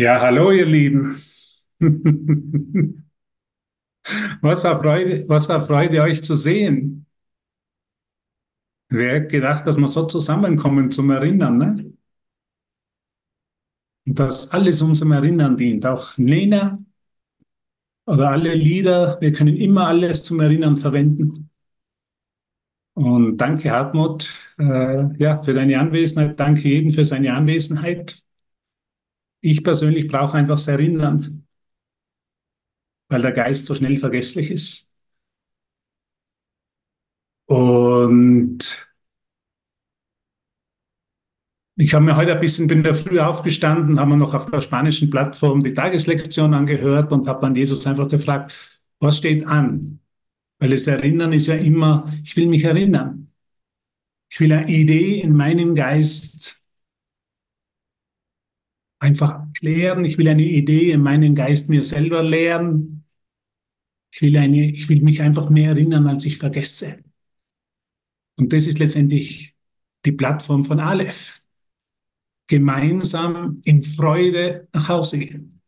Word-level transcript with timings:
Ja, 0.00 0.18
hallo 0.22 0.50
ihr 0.50 0.64
Lieben. 0.64 1.14
Was 4.40 4.64
war 4.64 4.80
Freude, 4.80 5.28
was 5.28 5.46
war 5.48 5.64
Freude, 5.66 6.02
euch 6.02 6.24
zu 6.24 6.34
sehen? 6.34 7.06
Wer 8.88 9.14
hätte 9.14 9.28
gedacht, 9.28 9.66
dass 9.66 9.76
wir 9.76 9.88
so 9.88 10.06
zusammenkommen 10.06 10.90
zum 10.90 11.10
Erinnern, 11.10 11.58
ne? 11.58 11.92
Und 14.06 14.18
dass 14.18 14.50
alles 14.52 14.80
unserem 14.82 15.12
Erinnern 15.12 15.56
dient. 15.56 15.84
Auch 15.86 16.16
Nena 16.16 16.78
oder 18.06 18.30
alle 18.30 18.54
Lieder, 18.54 19.18
wir 19.20 19.32
können 19.32 19.56
immer 19.56 19.86
alles 19.88 20.24
zum 20.24 20.40
Erinnern 20.40 20.76
verwenden. 20.78 21.50
Und 22.94 23.36
danke, 23.36 23.70
Hartmut, 23.70 24.32
äh, 24.58 25.16
ja, 25.18 25.42
für 25.42 25.54
deine 25.54 25.78
Anwesenheit. 25.78 26.40
Danke 26.40 26.68
jedem 26.68 26.92
für 26.92 27.04
seine 27.04 27.34
Anwesenheit. 27.34 28.22
Ich 29.40 29.64
persönlich 29.64 30.06
brauche 30.08 30.36
einfach 30.36 30.54
das 30.54 30.68
Erinnern, 30.68 31.46
weil 33.08 33.22
der 33.22 33.32
Geist 33.32 33.66
so 33.66 33.74
schnell 33.74 33.98
vergesslich 33.98 34.50
ist. 34.50 34.90
Und 37.46 38.60
ich 41.76 41.94
habe 41.94 42.04
mir 42.04 42.16
heute 42.16 42.34
ein 42.34 42.40
bisschen, 42.40 42.68
bin 42.68 42.82
da 42.82 42.92
früh 42.94 43.18
aufgestanden, 43.20 43.98
haben 43.98 44.10
wir 44.10 44.16
noch 44.16 44.34
auf 44.34 44.50
der 44.50 44.60
spanischen 44.60 45.10
Plattform 45.10 45.62
die 45.62 45.74
Tageslektion 45.74 46.52
angehört 46.54 47.10
und 47.12 47.26
habe 47.26 47.40
dann 47.40 47.56
Jesus 47.56 47.86
einfach 47.86 48.08
gefragt, 48.08 48.52
was 48.98 49.16
steht 49.16 49.46
an? 49.46 50.00
Weil 50.58 50.70
das 50.70 50.86
Erinnern 50.86 51.32
ist 51.32 51.46
ja 51.46 51.54
immer, 51.56 52.12
ich 52.22 52.36
will 52.36 52.46
mich 52.46 52.64
erinnern. 52.64 53.32
Ich 54.30 54.40
will 54.40 54.52
eine 54.52 54.70
Idee 54.70 55.20
in 55.20 55.34
meinem 55.34 55.74
Geist 55.74 56.59
einfach 59.00 59.46
klären. 59.54 60.04
Ich 60.04 60.18
will 60.18 60.28
eine 60.28 60.44
Idee 60.44 60.92
in 60.92 61.02
meinem 61.02 61.34
Geist 61.34 61.68
mir 61.68 61.82
selber 61.82 62.22
lernen. 62.22 63.04
Ich 64.12 64.22
will, 64.22 64.36
eine, 64.36 64.70
ich 64.70 64.88
will 64.88 65.02
mich 65.02 65.22
einfach 65.22 65.50
mehr 65.50 65.70
erinnern, 65.70 66.06
als 66.06 66.24
ich 66.24 66.38
vergesse. 66.38 67.02
Und 68.36 68.52
das 68.52 68.66
ist 68.66 68.78
letztendlich 68.78 69.54
die 70.04 70.12
Plattform 70.12 70.64
von 70.64 70.80
Aleph. 70.80 71.40
Gemeinsam 72.46 73.60
in 73.64 73.82
Freude 73.82 74.68
nach 74.72 74.88
Hause 74.88 75.18
gehen. 75.18 75.60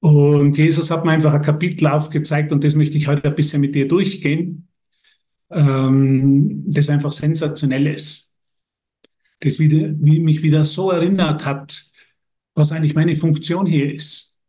Und 0.00 0.56
Jesus 0.56 0.90
hat 0.90 1.04
mir 1.04 1.10
einfach 1.10 1.34
ein 1.34 1.42
Kapitel 1.42 1.88
aufgezeigt 1.88 2.52
und 2.52 2.62
das 2.62 2.74
möchte 2.74 2.96
ich 2.96 3.08
heute 3.08 3.28
ein 3.28 3.34
bisschen 3.34 3.60
mit 3.60 3.74
dir 3.74 3.88
durchgehen, 3.88 4.68
ähm, 5.50 6.62
das 6.66 6.88
einfach 6.88 7.10
sensationell 7.10 7.88
ist 7.88 8.27
das 9.40 9.58
wieder, 9.58 9.94
wie 10.00 10.20
mich 10.20 10.42
wieder 10.42 10.64
so 10.64 10.90
erinnert 10.90 11.44
hat, 11.44 11.84
was 12.54 12.72
eigentlich 12.72 12.94
meine 12.94 13.16
Funktion 13.16 13.66
hier 13.66 13.92
ist. 13.92 14.40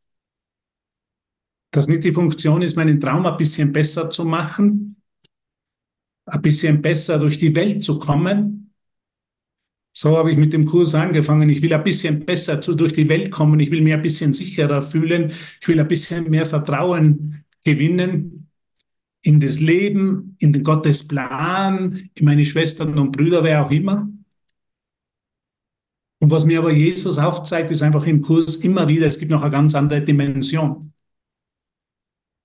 Dass 1.71 1.87
nicht 1.87 2.03
die 2.03 2.11
Funktion 2.11 2.61
ist, 2.61 2.75
meinen 2.75 2.99
Traum 2.99 3.25
ein 3.25 3.37
bisschen 3.37 3.71
besser 3.71 4.09
zu 4.09 4.25
machen, 4.25 5.01
ein 6.25 6.41
bisschen 6.41 6.81
besser 6.81 7.19
durch 7.19 7.37
die 7.37 7.55
Welt 7.55 7.83
zu 7.83 7.99
kommen. 7.99 8.73
So 9.91 10.17
habe 10.17 10.31
ich 10.31 10.37
mit 10.37 10.53
dem 10.53 10.65
Kurs 10.65 10.95
angefangen. 10.95 11.49
Ich 11.49 11.61
will 11.61 11.73
ein 11.73 11.83
bisschen 11.83 12.25
besser 12.25 12.61
zu, 12.61 12.75
durch 12.75 12.93
die 12.93 13.09
Welt 13.09 13.31
kommen. 13.31 13.59
Ich 13.59 13.69
will 13.69 13.81
mich 13.81 13.93
ein 13.93 14.01
bisschen 14.01 14.33
sicherer 14.33 14.81
fühlen. 14.81 15.31
Ich 15.61 15.67
will 15.67 15.79
ein 15.79 15.87
bisschen 15.87 16.29
mehr 16.29 16.45
Vertrauen 16.45 17.43
gewinnen 17.63 18.39
in 19.21 19.39
das 19.39 19.59
Leben, 19.59 20.35
in 20.39 20.53
den 20.53 20.63
Gottes 20.63 21.07
Plan, 21.07 22.09
in 22.13 22.25
meine 22.25 22.45
Schwestern 22.45 22.97
und 22.97 23.11
Brüder, 23.11 23.43
wer 23.43 23.65
auch 23.65 23.71
immer. 23.71 24.09
Und 26.19 26.31
was 26.31 26.45
mir 26.45 26.59
aber 26.59 26.71
Jesus 26.71 27.17
aufzeigt, 27.17 27.71
ist 27.71 27.81
einfach 27.81 28.05
im 28.05 28.21
Kurs 28.21 28.57
immer 28.57 28.87
wieder, 28.87 29.07
es 29.07 29.19
gibt 29.19 29.31
noch 29.31 29.41
eine 29.41 29.51
ganz 29.51 29.73
andere 29.73 30.01
Dimension. 30.01 30.93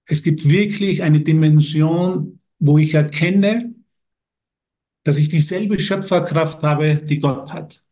Es 0.07 0.23
gibt 0.23 0.49
wirklich 0.49 1.03
eine 1.03 1.21
Dimension, 1.21 2.41
wo 2.59 2.79
ich 2.79 2.95
erkenne, 2.95 3.75
dass 5.03 5.19
ich 5.19 5.29
dieselbe 5.29 5.79
Schöpferkraft 5.79 6.63
habe, 6.63 6.97
die 6.97 7.19
Gott 7.19 7.53
hat. 7.53 7.83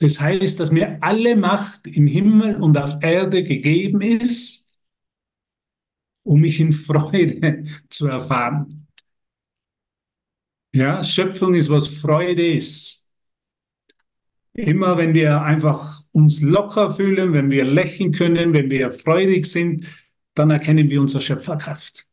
Das 0.00 0.20
heißt, 0.20 0.60
dass 0.60 0.70
mir 0.70 1.02
alle 1.02 1.36
Macht 1.36 1.86
im 1.86 2.06
Himmel 2.06 2.56
und 2.56 2.78
auf 2.78 3.02
Erde 3.02 3.42
gegeben 3.42 4.00
ist, 4.00 4.66
um 6.22 6.40
mich 6.40 6.60
in 6.60 6.72
Freude 6.72 7.64
zu 7.90 8.06
erfahren. 8.06 8.86
Ja, 10.72 11.02
Schöpfung 11.02 11.54
ist, 11.54 11.70
was 11.70 11.88
Freude 11.88 12.46
ist. 12.46 12.97
Immer 14.58 14.96
wenn 14.96 15.14
wir 15.14 15.42
einfach 15.42 16.02
uns 16.10 16.42
locker 16.42 16.92
fühlen, 16.92 17.32
wenn 17.32 17.48
wir 17.48 17.64
lächeln 17.64 18.10
können, 18.10 18.52
wenn 18.54 18.72
wir 18.72 18.90
freudig 18.90 19.46
sind, 19.46 19.86
dann 20.34 20.50
erkennen 20.50 20.90
wir 20.90 21.00
unsere 21.00 21.20
Schöpferkraft. 21.20 22.08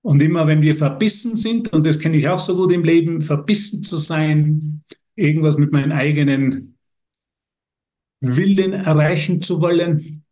Und 0.00 0.22
immer 0.22 0.46
wenn 0.46 0.62
wir 0.62 0.76
verbissen 0.76 1.36
sind, 1.36 1.74
und 1.74 1.84
das 1.84 1.98
kenne 1.98 2.16
ich 2.16 2.26
auch 2.26 2.38
so 2.38 2.56
gut 2.56 2.72
im 2.72 2.84
Leben, 2.84 3.20
verbissen 3.20 3.84
zu 3.84 3.96
sein, 3.96 4.82
irgendwas 5.14 5.58
mit 5.58 5.72
meinen 5.72 5.92
eigenen 5.92 6.78
Willen 8.20 8.72
erreichen 8.72 9.42
zu 9.42 9.60
wollen, 9.60 10.24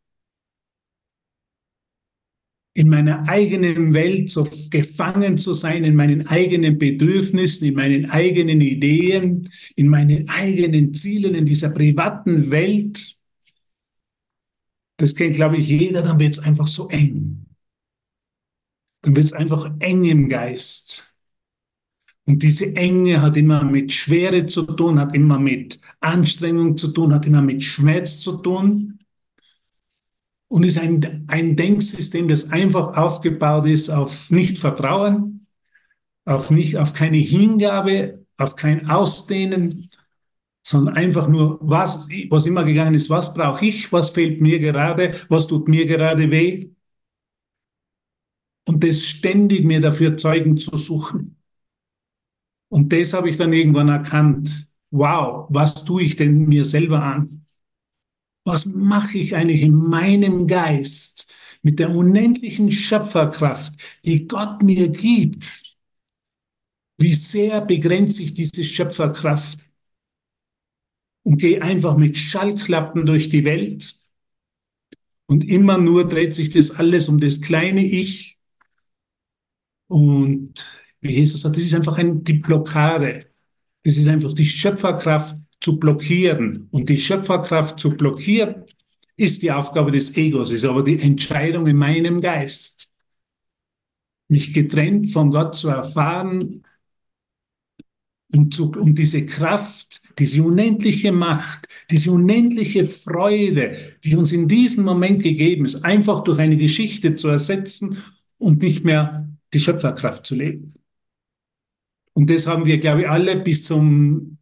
in 2.77 2.91
meiner 2.91 3.27
eigenen 3.27 3.95
Welt 3.95 4.29
so 4.29 4.47
gefangen 4.69 5.39
zu 5.39 5.55
sein, 5.55 5.83
in 5.83 5.95
meinen 5.95 6.27
eigenen 6.27 6.77
Bedürfnissen, 6.77 7.69
in 7.69 7.75
meinen 7.75 8.11
eigenen 8.11 8.61
Ideen, 8.61 9.51
in 9.77 9.89
meinen 9.89 10.29
eigenen 10.29 10.93
Zielen, 10.93 11.35
in 11.35 11.47
dieser 11.47 11.71
privaten 11.71 12.51
Welt. 12.51 13.17
Das 14.99 15.15
kennt, 15.15 15.37
glaube 15.37 15.57
ich, 15.57 15.69
jeder, 15.69 16.03
dann 16.03 16.19
wird 16.19 16.35
es 16.35 16.39
einfach 16.39 16.69
so 16.69 16.91
eng. 16.91 17.47
Dann 19.01 19.17
wird 19.17 19.25
es 19.25 19.33
einfach 19.33 19.75
eng 19.79 20.05
im 20.05 20.29
Geist. 20.29 21.15
Und 22.27 22.43
diese 22.43 22.77
Enge 22.77 23.23
hat 23.23 23.39
immer 23.39 23.65
mit 23.65 23.91
Schwere 23.95 24.45
zu 24.45 24.65
tun, 24.65 25.01
hat 25.01 25.15
immer 25.15 25.39
mit 25.39 25.81
Anstrengung 26.01 26.77
zu 26.77 26.89
tun, 26.89 27.15
hat 27.15 27.25
immer 27.25 27.41
mit 27.41 27.63
Schmerz 27.63 28.21
zu 28.21 28.37
tun 28.37 28.96
und 30.49 30.65
ist 30.65 30.79
ein, 30.79 31.25
ein 31.29 31.57
Denksystem, 31.57 32.29
das 32.29 32.51
einfach 32.51 32.97
aufgebaut 32.97 33.67
ist 33.67 33.91
auf 33.91 34.31
Nicht-Vertrauen, 34.31 35.47
auf, 36.25 36.51
nicht, 36.51 36.77
auf 36.77 36.93
keine 36.93 37.17
Hingabe, 37.17 38.25
auf 38.37 38.57
kein 38.57 38.89
Ausdehnen, 38.89 39.91
sondern 40.63 40.97
einfach 40.97 41.29
nur, 41.29 41.59
was, 41.63 42.09
was 42.29 42.47
immer 42.47 42.65
gegangen 42.65 42.95
ist, 42.95 43.09
was 43.09 43.35
brauche 43.35 43.65
ich, 43.65 43.93
was 43.93 44.11
fehlt 44.11 44.41
mir 44.41 44.59
gerade, 44.59 45.15
was 45.29 45.47
tut 45.47 45.69
mir 45.69 45.87
gerade 45.87 46.31
weh. 46.31 46.71
Und 48.67 48.83
das 48.83 49.05
ständig 49.05 49.65
mir 49.65 49.81
dafür 49.81 50.17
Zeugen 50.17 50.57
zu 50.57 50.77
suchen. 50.77 51.37
Und 52.69 52.93
das 52.93 53.13
habe 53.13 53.31
ich 53.31 53.37
dann 53.37 53.53
irgendwann 53.53 53.89
erkannt. 53.89 54.69
Wow, 54.91 55.47
was 55.51 55.85
tue 55.85 56.03
ich 56.03 56.17
denn 56.17 56.47
mir 56.49 56.65
selber 56.65 57.01
an? 57.03 57.46
Was 58.47 58.65
mache 58.65 59.19
ich 59.19 59.35
eigentlich 59.35 59.63
in 59.63 59.75
meinem 59.75 60.47
Geist 60.47 61.33
mit 61.63 61.81
der 61.81 61.91
unendlichen 61.91 62.71
Schöpferkraft, 62.71 63.75
die 64.05 64.29
Gott 64.29 64.63
mir 64.63 64.89
gibt? 64.89 65.77
Wie 66.97 67.13
sehr 67.13 67.61
begrenzt 67.61 68.19
sich 68.19 68.35
diese 68.35 68.63
Schöpferkraft? 68.63 69.69
Und 71.25 71.39
gehe 71.39 71.61
einfach 71.61 71.97
mit 71.97 72.17
Schallklappen 72.17 73.05
durch 73.05 73.29
die 73.29 73.45
Welt. 73.45 73.99
Und 75.27 75.43
immer 75.45 75.77
nur 75.79 76.07
dreht 76.07 76.37
sich 76.37 76.51
das 76.51 76.71
alles 76.71 77.09
um 77.09 77.19
das 77.21 77.41
kleine 77.41 77.85
Ich. 77.85 78.39
Und 79.89 80.65
wie 81.01 81.15
Jesus 81.15 81.41
sagt, 81.41 81.57
das 81.57 81.65
ist 81.65 81.75
einfach 81.75 81.99
ein, 81.99 82.23
die 82.23 82.35
Blockade. 82.35 83.27
Das 83.83 83.97
ist 83.97 84.07
einfach 84.07 84.35
die 84.35 84.47
Schöpferkraft, 84.47 85.37
zu 85.67 85.81
blockieren. 85.81 86.69
Und 86.71 86.89
die 86.89 86.97
Schöpferkraft 86.97 87.81
zu 87.81 87.91
blockieren, 87.91 88.63
ist 89.17 89.43
die 89.43 89.51
Aufgabe 89.51 89.91
des 89.91 90.17
Egos, 90.17 90.53
ist 90.53 90.65
aber 90.65 90.85
die 90.85 91.01
Entscheidung 91.01 91.67
in 91.67 91.77
meinem 91.77 92.21
Geist. 92.21 92.93
Mich 94.29 94.55
getrennt 94.55 95.11
von 95.11 95.33
Gott 95.33 95.57
zu 95.57 95.67
erfahren 95.69 96.63
und, 98.33 98.55
zu, 98.55 98.71
und 98.71 98.97
diese 98.97 99.27
Kraft, 99.27 100.03
diese 100.21 100.45
unendliche 100.45 101.11
Macht, 101.11 101.67
diese 101.91 102.13
unendliche 102.13 102.85
Freude, 102.85 103.77
die 104.05 104.15
uns 104.15 104.31
in 104.31 104.47
diesem 104.47 104.85
Moment 104.85 105.21
gegeben 105.21 105.65
ist, 105.65 105.85
einfach 105.85 106.23
durch 106.23 106.39
eine 106.39 106.57
Geschichte 106.57 107.17
zu 107.17 107.27
ersetzen 107.27 108.05
und 108.39 108.63
nicht 108.63 108.85
mehr 108.85 109.29
die 109.53 109.59
Schöpferkraft 109.59 110.27
zu 110.27 110.37
leben. 110.37 110.75
Und 112.13 112.31
das 112.31 112.47
haben 112.47 112.67
wir, 112.67 112.79
glaube 112.79 113.01
ich, 113.01 113.09
alle 113.09 113.35
bis 113.35 113.65
zum 113.65 114.36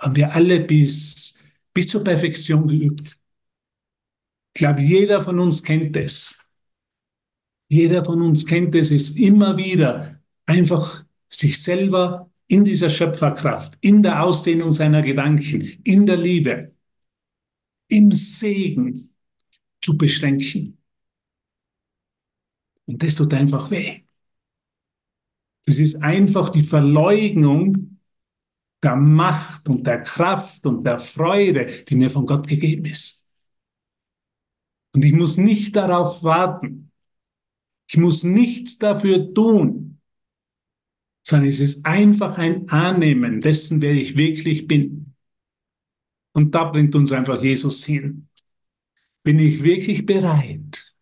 haben 0.00 0.16
wir 0.16 0.32
alle 0.32 0.60
bis, 0.60 1.38
bis 1.72 1.88
zur 1.88 2.02
Perfektion 2.02 2.66
geübt. 2.66 3.18
Ich 4.54 4.60
glaube, 4.60 4.80
jeder 4.80 5.22
von 5.22 5.38
uns 5.38 5.62
kennt 5.62 5.96
es. 5.96 6.50
Jeder 7.68 8.04
von 8.04 8.20
uns 8.22 8.44
kennt 8.44 8.74
es, 8.74 8.90
ist 8.90 9.16
immer 9.18 9.56
wieder 9.56 10.20
einfach 10.46 11.04
sich 11.28 11.62
selber 11.62 12.30
in 12.48 12.64
dieser 12.64 12.90
Schöpferkraft, 12.90 13.78
in 13.80 14.02
der 14.02 14.24
Ausdehnung 14.24 14.72
seiner 14.72 15.02
Gedanken, 15.02 15.60
in 15.84 16.04
der 16.04 16.16
Liebe, 16.16 16.74
im 17.86 18.10
Segen 18.10 19.14
zu 19.80 19.96
beschränken. 19.96 20.78
Und 22.86 23.00
das 23.02 23.14
tut 23.14 23.32
einfach 23.34 23.70
weh. 23.70 24.02
Das 25.64 25.78
ist 25.78 26.02
einfach 26.02 26.48
die 26.48 26.64
Verleugnung 26.64 27.89
der 28.82 28.96
Macht 28.96 29.68
und 29.68 29.86
der 29.86 30.02
Kraft 30.02 30.64
und 30.66 30.84
der 30.84 30.98
Freude, 30.98 31.66
die 31.88 31.96
mir 31.96 32.10
von 32.10 32.26
Gott 32.26 32.46
gegeben 32.46 32.86
ist. 32.86 33.28
Und 34.94 35.04
ich 35.04 35.12
muss 35.12 35.36
nicht 35.36 35.76
darauf 35.76 36.22
warten. 36.22 36.90
Ich 37.88 37.96
muss 37.96 38.24
nichts 38.24 38.78
dafür 38.78 39.34
tun, 39.34 40.00
sondern 41.26 41.48
es 41.48 41.60
ist 41.60 41.84
einfach 41.84 42.38
ein 42.38 42.68
Annehmen 42.68 43.40
dessen, 43.40 43.82
wer 43.82 43.92
ich 43.92 44.16
wirklich 44.16 44.66
bin. 44.66 45.14
Und 46.32 46.54
da 46.54 46.64
bringt 46.64 46.94
uns 46.94 47.12
einfach 47.12 47.42
Jesus 47.42 47.84
hin. 47.84 48.28
Bin 49.22 49.38
ich 49.38 49.62
wirklich 49.62 50.06
bereit, 50.06 50.94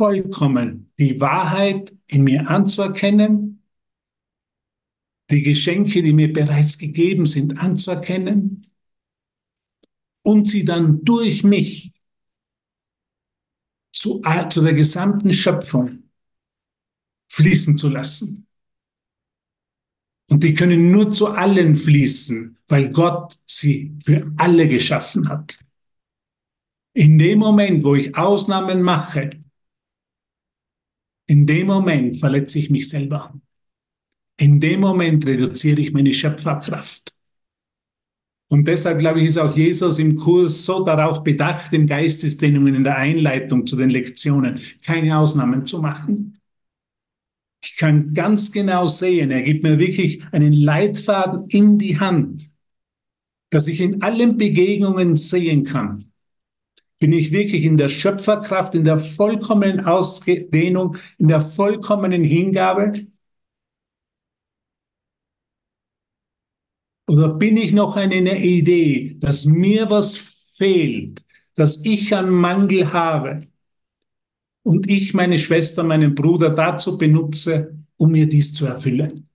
vollkommen 0.00 0.92
die 0.98 1.20
Wahrheit 1.20 1.94
in 2.06 2.24
mir 2.24 2.48
anzuerkennen, 2.48 3.59
die 5.30 5.42
Geschenke, 5.42 6.02
die 6.02 6.12
mir 6.12 6.32
bereits 6.32 6.78
gegeben 6.78 7.26
sind, 7.26 7.58
anzuerkennen 7.58 8.66
und 10.22 10.48
sie 10.48 10.64
dann 10.64 11.04
durch 11.04 11.44
mich 11.44 11.92
zu, 13.92 14.22
zu 14.50 14.62
der 14.62 14.74
gesamten 14.74 15.32
Schöpfung 15.32 16.10
fließen 17.28 17.76
zu 17.76 17.88
lassen. 17.88 18.46
Und 20.28 20.44
die 20.44 20.54
können 20.54 20.90
nur 20.90 21.10
zu 21.10 21.28
allen 21.28 21.76
fließen, 21.76 22.58
weil 22.68 22.92
Gott 22.92 23.38
sie 23.46 23.96
für 24.04 24.32
alle 24.36 24.68
geschaffen 24.68 25.28
hat. 25.28 25.58
In 26.92 27.18
dem 27.18 27.38
Moment, 27.40 27.84
wo 27.84 27.94
ich 27.94 28.16
Ausnahmen 28.16 28.82
mache, 28.82 29.30
in 31.26 31.46
dem 31.46 31.66
Moment 31.66 32.16
verletze 32.16 32.58
ich 32.58 32.70
mich 32.70 32.88
selber. 32.88 33.40
In 34.40 34.58
dem 34.58 34.80
Moment 34.80 35.26
reduziere 35.26 35.82
ich 35.82 35.92
meine 35.92 36.14
Schöpferkraft. 36.14 37.12
Und 38.48 38.66
deshalb, 38.66 38.98
glaube 38.98 39.20
ich, 39.20 39.26
ist 39.26 39.36
auch 39.36 39.54
Jesus 39.54 39.98
im 39.98 40.16
Kurs 40.16 40.64
so 40.64 40.82
darauf 40.82 41.22
bedacht, 41.22 41.74
in 41.74 41.86
Geistestrainingen, 41.86 42.74
in 42.74 42.84
der 42.84 42.96
Einleitung 42.96 43.66
zu 43.66 43.76
den 43.76 43.90
Lektionen, 43.90 44.58
keine 44.82 45.18
Ausnahmen 45.18 45.66
zu 45.66 45.82
machen. 45.82 46.40
Ich 47.62 47.76
kann 47.76 48.14
ganz 48.14 48.50
genau 48.50 48.86
sehen, 48.86 49.30
er 49.30 49.42
gibt 49.42 49.62
mir 49.62 49.78
wirklich 49.78 50.24
einen 50.32 50.54
Leitfaden 50.54 51.46
in 51.50 51.76
die 51.76 52.00
Hand, 52.00 52.50
dass 53.50 53.68
ich 53.68 53.82
in 53.82 54.00
allen 54.00 54.38
Begegnungen 54.38 55.18
sehen 55.18 55.64
kann, 55.64 56.10
bin 56.98 57.12
ich 57.12 57.30
wirklich 57.30 57.64
in 57.64 57.76
der 57.76 57.90
Schöpferkraft, 57.90 58.74
in 58.74 58.84
der 58.84 58.98
vollkommenen 58.98 59.84
Ausdehnung, 59.84 60.96
in 61.18 61.28
der 61.28 61.42
vollkommenen 61.42 62.24
Hingabe? 62.24 63.06
Oder 67.10 67.28
bin 67.28 67.56
ich 67.56 67.72
noch 67.72 67.96
in 67.96 68.12
einer 68.12 68.36
Idee, 68.36 69.16
dass 69.18 69.44
mir 69.44 69.90
was 69.90 70.16
fehlt, 70.56 71.24
dass 71.56 71.84
ich 71.84 72.14
einen 72.14 72.30
Mangel 72.30 72.92
habe 72.92 73.48
und 74.62 74.88
ich 74.88 75.12
meine 75.12 75.40
Schwester, 75.40 75.82
meinen 75.82 76.14
Bruder 76.14 76.50
dazu 76.50 76.96
benutze, 76.96 77.76
um 77.96 78.12
mir 78.12 78.28
dies 78.28 78.54
zu 78.54 78.66
erfüllen? 78.66 79.28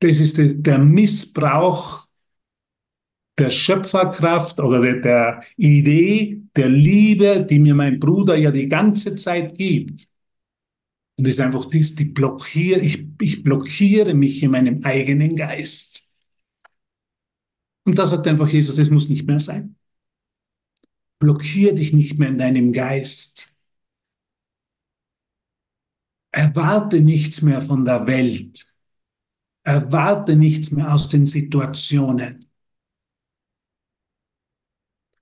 Das 0.00 0.20
ist 0.20 0.36
der 0.66 0.78
Missbrauch 0.78 2.06
der 3.38 3.48
Schöpferkraft 3.48 4.60
oder 4.60 4.82
der, 4.82 5.00
der 5.00 5.42
Idee 5.56 6.42
der 6.54 6.68
Liebe, 6.68 7.46
die 7.48 7.60
mir 7.60 7.74
mein 7.74 7.98
Bruder 7.98 8.36
ja 8.36 8.50
die 8.50 8.68
ganze 8.68 9.16
Zeit 9.16 9.56
gibt. 9.56 10.06
Und 11.18 11.26
es 11.26 11.34
ist 11.34 11.40
einfach 11.40 11.66
dies, 11.70 11.94
die 11.94 12.04
blockiere, 12.04 12.80
ich, 12.80 13.06
ich 13.20 13.42
blockiere 13.42 14.14
mich 14.14 14.42
in 14.42 14.50
meinem 14.50 14.84
eigenen 14.84 15.34
Geist. 15.34 16.08
Und 17.84 17.98
da 17.98 18.06
sagt 18.06 18.26
einfach 18.26 18.48
Jesus, 18.48 18.78
es 18.78 18.90
muss 18.90 19.08
nicht 19.08 19.26
mehr 19.26 19.40
sein. 19.40 19.76
Blockier 21.18 21.74
dich 21.74 21.92
nicht 21.92 22.18
mehr 22.18 22.28
in 22.28 22.38
deinem 22.38 22.72
Geist. 22.72 23.54
Erwarte 26.32 27.00
nichts 27.00 27.40
mehr 27.40 27.62
von 27.62 27.84
der 27.84 28.06
Welt. 28.06 28.66
Erwarte 29.62 30.36
nichts 30.36 30.70
mehr 30.70 30.92
aus 30.92 31.08
den 31.08 31.24
Situationen 31.24 32.46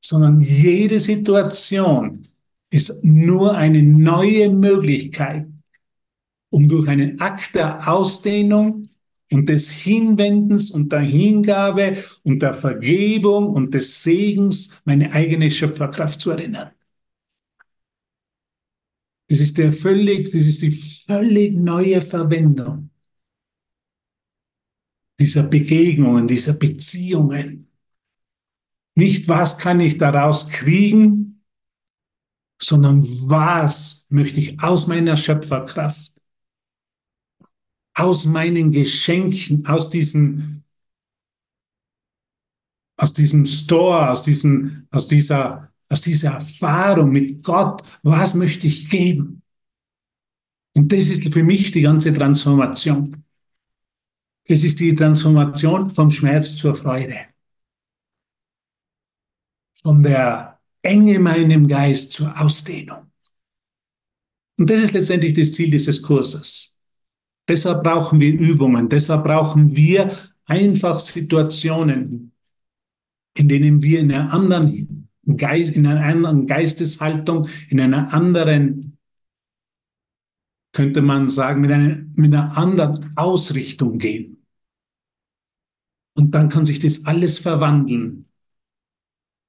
sondern 0.04 0.40
jede 0.42 1.00
Situation 1.00 2.28
ist 2.68 3.02
nur 3.04 3.56
eine 3.56 3.82
neue 3.82 4.50
Möglichkeit, 4.50 5.46
um 6.54 6.68
durch 6.68 6.86
einen 6.86 7.20
Akt 7.20 7.56
der 7.56 7.88
Ausdehnung 7.88 8.88
und 9.32 9.48
des 9.48 9.70
Hinwendens 9.70 10.70
und 10.70 10.92
der 10.92 11.00
Hingabe 11.00 11.96
und 12.22 12.42
der 12.42 12.54
Vergebung 12.54 13.48
und 13.48 13.74
des 13.74 14.04
Segens 14.04 14.80
meine 14.84 15.10
eigene 15.10 15.50
Schöpferkraft 15.50 16.20
zu 16.20 16.30
erinnern. 16.30 16.70
Das 19.28 19.40
ist 19.40 19.58
der 19.58 19.72
völlig, 19.72 20.26
das 20.26 20.46
ist 20.46 20.62
die 20.62 20.70
völlig 20.70 21.56
neue 21.56 22.00
Verwendung 22.00 22.90
dieser 25.18 25.42
Begegnungen, 25.42 26.28
dieser 26.28 26.52
Beziehungen. 26.52 27.68
Nicht, 28.94 29.26
was 29.26 29.58
kann 29.58 29.80
ich 29.80 29.98
daraus 29.98 30.48
kriegen, 30.50 31.42
sondern 32.62 33.02
was 33.28 34.06
möchte 34.10 34.38
ich 34.38 34.60
aus 34.60 34.86
meiner 34.86 35.16
Schöpferkraft, 35.16 36.13
aus 37.94 38.24
meinen 38.24 38.70
Geschenken, 38.70 39.66
aus 39.66 39.90
diesem, 39.90 40.62
aus 42.96 43.14
diesem 43.14 43.46
Store, 43.46 44.10
aus, 44.10 44.22
diesem, 44.22 44.86
aus, 44.90 45.06
dieser, 45.06 45.72
aus 45.88 46.00
dieser 46.00 46.32
Erfahrung 46.32 47.10
mit 47.10 47.42
Gott, 47.42 47.82
was 48.02 48.34
möchte 48.34 48.66
ich 48.66 48.90
geben? 48.90 49.42
Und 50.76 50.92
das 50.92 51.08
ist 51.08 51.32
für 51.32 51.44
mich 51.44 51.70
die 51.70 51.82
ganze 51.82 52.12
Transformation. 52.12 53.24
Es 54.46 54.64
ist 54.64 54.80
die 54.80 54.94
Transformation 54.94 55.88
vom 55.88 56.10
Schmerz 56.10 56.56
zur 56.56 56.74
Freude 56.74 57.16
von 59.84 60.02
der 60.02 60.58
Enge 60.82 61.20
meinem 61.20 61.68
Geist 61.68 62.12
zur 62.12 62.40
Ausdehnung. 62.40 63.12
Und 64.58 64.70
das 64.70 64.80
ist 64.80 64.92
letztendlich 64.92 65.34
das 65.34 65.52
Ziel 65.52 65.70
dieses 65.70 66.00
Kurses. 66.00 66.73
Deshalb 67.48 67.82
brauchen 67.82 68.20
wir 68.20 68.32
Übungen, 68.32 68.88
deshalb 68.88 69.24
brauchen 69.24 69.76
wir 69.76 70.10
einfach 70.46 70.98
Situationen, 70.98 72.32
in 73.34 73.48
denen 73.48 73.82
wir 73.82 74.00
in 74.00 74.12
einer 74.12 74.32
anderen 74.32 75.08
Geist, 75.36 75.72
in 75.72 75.86
einer 75.86 76.04
anderen 76.04 76.46
Geisteshaltung, 76.46 77.48
in 77.68 77.80
einer 77.80 78.12
anderen, 78.12 78.98
könnte 80.72 81.02
man 81.02 81.28
sagen, 81.28 81.60
mit 81.60 81.70
einer, 81.70 82.04
mit 82.14 82.34
einer 82.34 82.56
anderen 82.56 83.12
Ausrichtung 83.16 83.98
gehen. 83.98 84.46
Und 86.14 86.34
dann 86.34 86.48
kann 86.48 86.64
sich 86.64 86.80
das 86.80 87.06
alles 87.06 87.38
verwandeln 87.38 88.24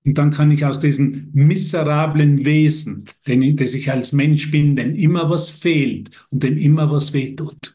und 0.06 0.20
dann 0.20 0.30
kann 0.30 0.52
ich 0.52 0.64
aus 0.64 0.80
diesem 0.80 1.32
miserablen 1.34 2.46
Wesen, 2.46 3.06
den 3.26 3.56
das 3.56 3.74
ich 3.74 3.92
als 3.92 4.12
Mensch 4.12 4.52
bin, 4.52 4.76
dem 4.76 4.94
immer 4.94 5.30
was 5.32 5.50
fehlt 5.50 6.12
und 6.30 6.44
dem 6.44 6.58
immer 6.58 6.92
was 6.92 7.14
wehtut, 7.14 7.75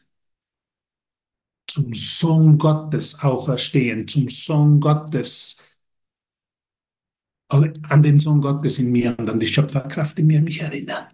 zum 1.67 1.93
Sohn 1.93 2.57
Gottes 2.57 3.19
auferstehen, 3.19 4.07
zum 4.07 4.27
Sohn 4.29 4.79
Gottes, 4.79 5.61
also 7.47 7.67
an 7.89 8.01
den 8.01 8.19
Sohn 8.19 8.41
Gottes 8.41 8.79
in 8.79 8.91
mir 8.91 9.17
und 9.17 9.29
an 9.29 9.39
die 9.39 9.47
Schöpferkraft 9.47 10.19
in 10.19 10.27
mir 10.27 10.41
mich 10.41 10.61
erinnern. 10.61 11.07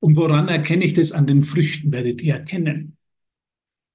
Und 0.00 0.16
woran 0.16 0.48
erkenne 0.48 0.84
ich 0.84 0.94
das? 0.94 1.12
An 1.12 1.26
den 1.26 1.42
Früchten 1.42 1.90
werdet 1.92 2.22
ihr 2.22 2.34
erkennen. 2.34 2.96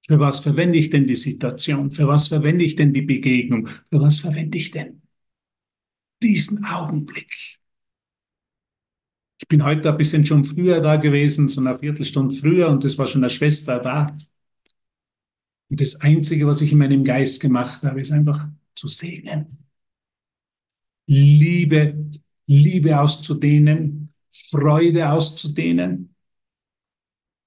Für 0.06 0.18
was 0.18 0.40
verwende 0.40 0.78
ich 0.78 0.90
denn 0.90 1.06
die 1.06 1.16
Situation? 1.16 1.92
Für 1.92 2.08
was 2.08 2.28
verwende 2.28 2.64
ich 2.64 2.74
denn 2.74 2.92
die 2.92 3.02
Begegnung? 3.02 3.68
Für 3.68 4.00
was 4.00 4.18
verwende 4.20 4.58
ich 4.58 4.72
denn? 4.72 5.00
diesen 6.22 6.64
Augenblick. 6.64 7.58
Ich 9.38 9.48
bin 9.48 9.64
heute 9.64 9.90
ein 9.90 9.96
bisschen 9.96 10.26
schon 10.26 10.44
früher 10.44 10.80
da 10.80 10.96
gewesen, 10.96 11.48
so 11.48 11.60
eine 11.60 11.78
Viertelstunde 11.78 12.34
früher, 12.34 12.68
und 12.68 12.84
es 12.84 12.98
war 12.98 13.06
schon 13.06 13.24
eine 13.24 13.30
Schwester 13.30 13.78
da. 13.78 14.16
Und 15.70 15.80
das 15.80 16.00
Einzige, 16.00 16.46
was 16.46 16.60
ich 16.60 16.72
in 16.72 16.78
meinem 16.78 17.04
Geist 17.04 17.40
gemacht 17.40 17.82
habe, 17.82 18.00
ist 18.00 18.12
einfach 18.12 18.48
zu 18.74 18.88
segnen. 18.88 19.66
Liebe, 21.06 22.10
Liebe 22.46 23.00
auszudehnen 23.00 24.00
Freude 24.30 25.10
auszudehnen 25.10 26.14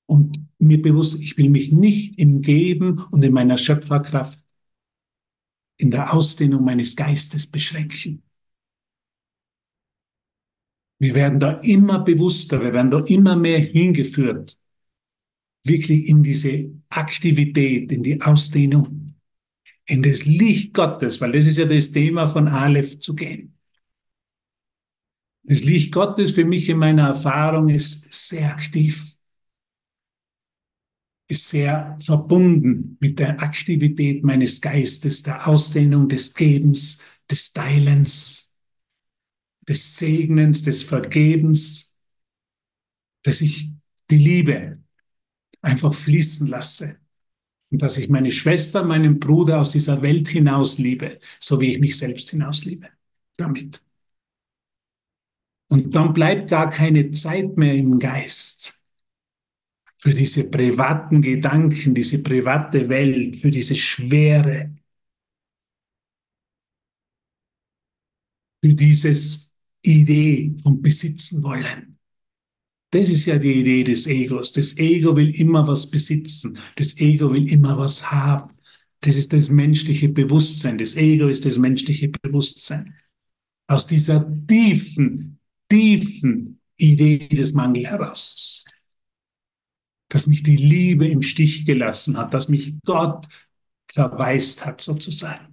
und 0.05 0.39
mir 0.59 0.81
bewusst, 0.81 1.19
ich 1.21 1.37
will 1.37 1.49
mich 1.49 1.71
nicht 1.71 2.19
im 2.19 2.41
Geben 2.41 2.99
und 3.11 3.23
in 3.23 3.33
meiner 3.33 3.57
Schöpferkraft, 3.57 4.39
in 5.77 5.91
der 5.91 6.13
Ausdehnung 6.13 6.63
meines 6.63 6.95
Geistes 6.95 7.49
beschränken. 7.49 8.23
Wir 10.99 11.15
werden 11.15 11.39
da 11.39 11.53
immer 11.61 11.99
bewusster, 11.99 12.61
wir 12.61 12.73
werden 12.73 12.91
da 12.91 12.99
immer 13.05 13.35
mehr 13.35 13.59
hingeführt, 13.59 14.57
wirklich 15.63 16.07
in 16.07 16.23
diese 16.23 16.71
Aktivität, 16.89 17.91
in 17.91 18.03
die 18.03 18.21
Ausdehnung, 18.21 19.15
in 19.85 20.03
das 20.03 20.25
Licht 20.25 20.73
Gottes, 20.73 21.19
weil 21.21 21.31
das 21.31 21.45
ist 21.45 21.57
ja 21.57 21.65
das 21.65 21.91
Thema 21.91 22.27
von 22.27 22.47
Aleph 22.47 22.99
zu 22.99 23.15
gehen. 23.15 23.57
Das 25.43 25.63
Licht 25.63 25.91
Gottes 25.91 26.31
für 26.31 26.45
mich 26.45 26.69
in 26.69 26.77
meiner 26.77 27.07
Erfahrung 27.09 27.67
ist 27.67 28.13
sehr 28.13 28.51
aktiv, 28.51 29.17
ist 31.27 31.49
sehr 31.49 31.97
verbunden 32.01 32.97
mit 33.01 33.19
der 33.19 33.41
Aktivität 33.41 34.23
meines 34.23 34.61
Geistes, 34.61 35.23
der 35.23 35.47
Ausdehnung 35.47 36.07
des 36.07 36.33
Gebens, 36.33 37.03
des 37.29 37.51
Teilens, 37.51 38.53
des 39.67 39.97
Segnens, 39.97 40.61
des 40.63 40.83
Vergebens, 40.83 41.99
dass 43.23 43.41
ich 43.41 43.71
die 44.09 44.17
Liebe 44.17 44.82
einfach 45.63 45.93
fließen 45.93 46.47
lasse 46.47 46.99
und 47.71 47.81
dass 47.81 47.97
ich 47.97 48.09
meine 48.09 48.31
Schwester, 48.31 48.83
meinen 48.83 49.19
Bruder 49.19 49.59
aus 49.59 49.71
dieser 49.71 50.03
Welt 50.03 50.27
hinaus 50.27 50.77
liebe, 50.77 51.19
so 51.39 51.59
wie 51.59 51.71
ich 51.71 51.79
mich 51.79 51.97
selbst 51.97 52.29
hinaus 52.29 52.65
liebe. 52.65 52.87
Damit. 53.37 53.81
Und 55.69 55.95
dann 55.95 56.13
bleibt 56.13 56.51
gar 56.51 56.69
keine 56.69 57.09
Zeit 57.11 57.57
mehr 57.57 57.73
im 57.73 57.97
Geist 57.97 58.83
für 59.97 60.13
diese 60.13 60.49
privaten 60.51 61.21
Gedanken, 61.21 61.95
diese 61.95 62.21
private 62.21 62.89
Welt, 62.89 63.37
für 63.37 63.49
diese 63.49 63.75
Schwere, 63.75 64.75
für 68.61 68.73
dieses 68.75 69.57
Idee 69.81 70.55
vom 70.61 70.81
Besitzen 70.81 71.41
wollen. 71.41 71.92
Das 72.93 73.09
ist 73.09 73.25
ja 73.25 73.39
die 73.39 73.53
Idee 73.53 73.83
des 73.83 74.05
Egos. 74.05 74.53
Das 74.53 74.77
Ego 74.77 75.15
will 75.15 75.33
immer 75.33 75.65
was 75.65 75.89
besitzen. 75.89 76.59
Das 76.75 76.99
Ego 76.99 77.33
will 77.33 77.47
immer 77.51 77.75
was 77.75 78.11
haben. 78.11 78.53
Das 78.99 79.15
ist 79.17 79.33
das 79.33 79.49
menschliche 79.49 80.09
Bewusstsein. 80.09 80.77
Das 80.77 80.95
Ego 80.95 81.27
ist 81.27 81.43
das 81.43 81.57
menschliche 81.57 82.09
Bewusstsein. 82.09 82.93
Aus 83.65 83.87
dieser 83.87 84.23
tiefen, 84.45 85.39
tiefen 85.67 86.59
Idee 86.77 87.27
des 87.29 87.53
Mangel 87.53 87.87
heraus. 87.87 88.65
Dass 90.09 90.27
mich 90.27 90.43
die 90.43 90.57
Liebe 90.57 91.07
im 91.07 91.23
Stich 91.23 91.65
gelassen 91.65 92.15
hat, 92.15 92.35
dass 92.35 92.47
mich 92.47 92.75
Gott 92.85 93.25
verwaist 93.87 94.67
hat 94.67 94.81
sozusagen. 94.81 95.52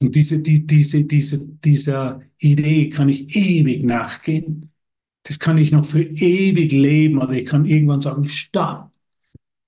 Und 0.00 0.14
diese, 0.14 0.40
die, 0.40 0.66
diese, 0.66 1.04
diese, 1.04 1.48
dieser 1.48 2.22
Idee 2.38 2.88
kann 2.88 3.08
ich 3.08 3.34
ewig 3.34 3.84
nachgehen. 3.84 4.70
Das 5.24 5.38
kann 5.38 5.58
ich 5.58 5.72
noch 5.72 5.84
für 5.84 6.02
ewig 6.02 6.72
leben 6.72 7.18
oder 7.18 7.32
ich 7.32 7.46
kann 7.46 7.66
irgendwann 7.66 8.00
sagen, 8.00 8.28
stopp. 8.28 8.90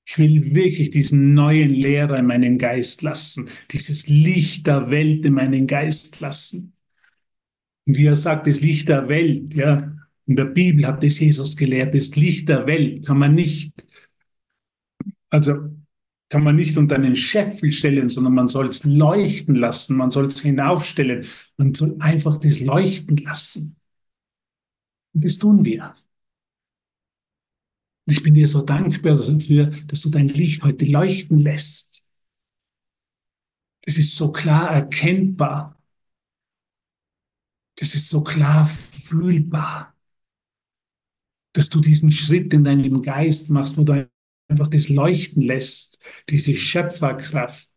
Ich 0.06 0.18
will 0.18 0.54
wirklich 0.54 0.90
diesen 0.90 1.34
neuen 1.34 1.70
Lehrer 1.70 2.18
in 2.18 2.26
meinen 2.26 2.58
Geist 2.58 3.02
lassen, 3.02 3.48
dieses 3.70 4.08
Licht 4.08 4.66
der 4.66 4.90
Welt 4.90 5.24
in 5.24 5.34
meinen 5.34 5.66
Geist 5.66 6.20
lassen. 6.20 6.72
Und 7.86 7.96
wie 7.96 8.06
er 8.06 8.16
sagt, 8.16 8.46
das 8.46 8.60
Licht 8.60 8.88
der 8.88 9.08
Welt, 9.08 9.54
ja, 9.54 9.96
in 10.26 10.36
der 10.36 10.44
Bibel 10.44 10.86
hat 10.86 11.02
es 11.04 11.18
Jesus 11.20 11.56
gelehrt, 11.56 11.94
das 11.94 12.14
Licht 12.16 12.48
der 12.48 12.66
Welt 12.66 13.06
kann 13.06 13.18
man 13.18 13.34
nicht, 13.34 13.72
also 15.28 15.70
kann 16.30 16.44
man 16.44 16.54
nicht 16.54 16.78
unter 16.78 16.94
einen 16.94 17.16
Scheffel 17.16 17.72
stellen, 17.72 18.08
sondern 18.08 18.34
man 18.34 18.48
soll 18.48 18.66
es 18.68 18.84
leuchten 18.84 19.56
lassen, 19.56 19.96
man 19.96 20.12
soll 20.12 20.26
es 20.26 20.40
hinaufstellen, 20.40 21.26
man 21.56 21.74
soll 21.74 21.96
einfach 21.98 22.38
das 22.38 22.60
leuchten 22.60 23.16
lassen. 23.18 23.76
Und 25.12 25.24
das 25.24 25.38
tun 25.38 25.64
wir. 25.64 25.96
Ich 28.06 28.22
bin 28.22 28.34
dir 28.34 28.46
so 28.46 28.62
dankbar 28.62 29.16
dafür, 29.16 29.66
dass 29.88 30.02
du 30.02 30.10
dein 30.10 30.28
Licht 30.28 30.62
heute 30.62 30.84
leuchten 30.84 31.40
lässt. 31.40 32.04
Das 33.82 33.98
ist 33.98 34.14
so 34.14 34.30
klar 34.30 34.70
erkennbar. 34.70 35.76
Das 37.76 37.94
ist 37.94 38.08
so 38.08 38.22
klar 38.22 38.66
fühlbar. 38.66 39.96
Dass 41.54 41.68
du 41.68 41.80
diesen 41.80 42.12
Schritt 42.12 42.52
in 42.54 42.62
deinem 42.62 43.02
Geist 43.02 43.50
machst, 43.50 43.76
wo 43.76 43.82
du 43.82 44.08
einfach 44.50 44.68
das 44.68 44.88
leuchten 44.88 45.42
lässt, 45.42 46.02
diese 46.28 46.54
Schöpferkraft, 46.54 47.68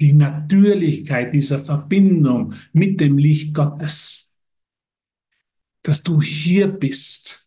die 0.00 0.12
Natürlichkeit 0.12 1.32
dieser 1.34 1.58
Verbindung 1.58 2.54
mit 2.72 3.00
dem 3.00 3.18
Licht 3.18 3.54
Gottes. 3.54 4.34
Dass 5.82 6.02
du 6.02 6.20
hier 6.22 6.68
bist 6.68 7.44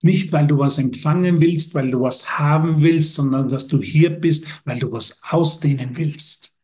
nicht, 0.00 0.32
weil 0.32 0.46
du 0.46 0.58
was 0.58 0.78
empfangen 0.78 1.40
willst, 1.40 1.74
weil 1.74 1.90
du 1.90 2.00
was 2.00 2.38
haben 2.38 2.80
willst, 2.82 3.14
sondern 3.14 3.48
dass 3.48 3.66
du 3.66 3.82
hier 3.82 4.10
bist, 4.10 4.46
weil 4.64 4.78
du 4.78 4.92
was 4.92 5.22
ausdehnen 5.24 5.96
willst. 5.96 6.56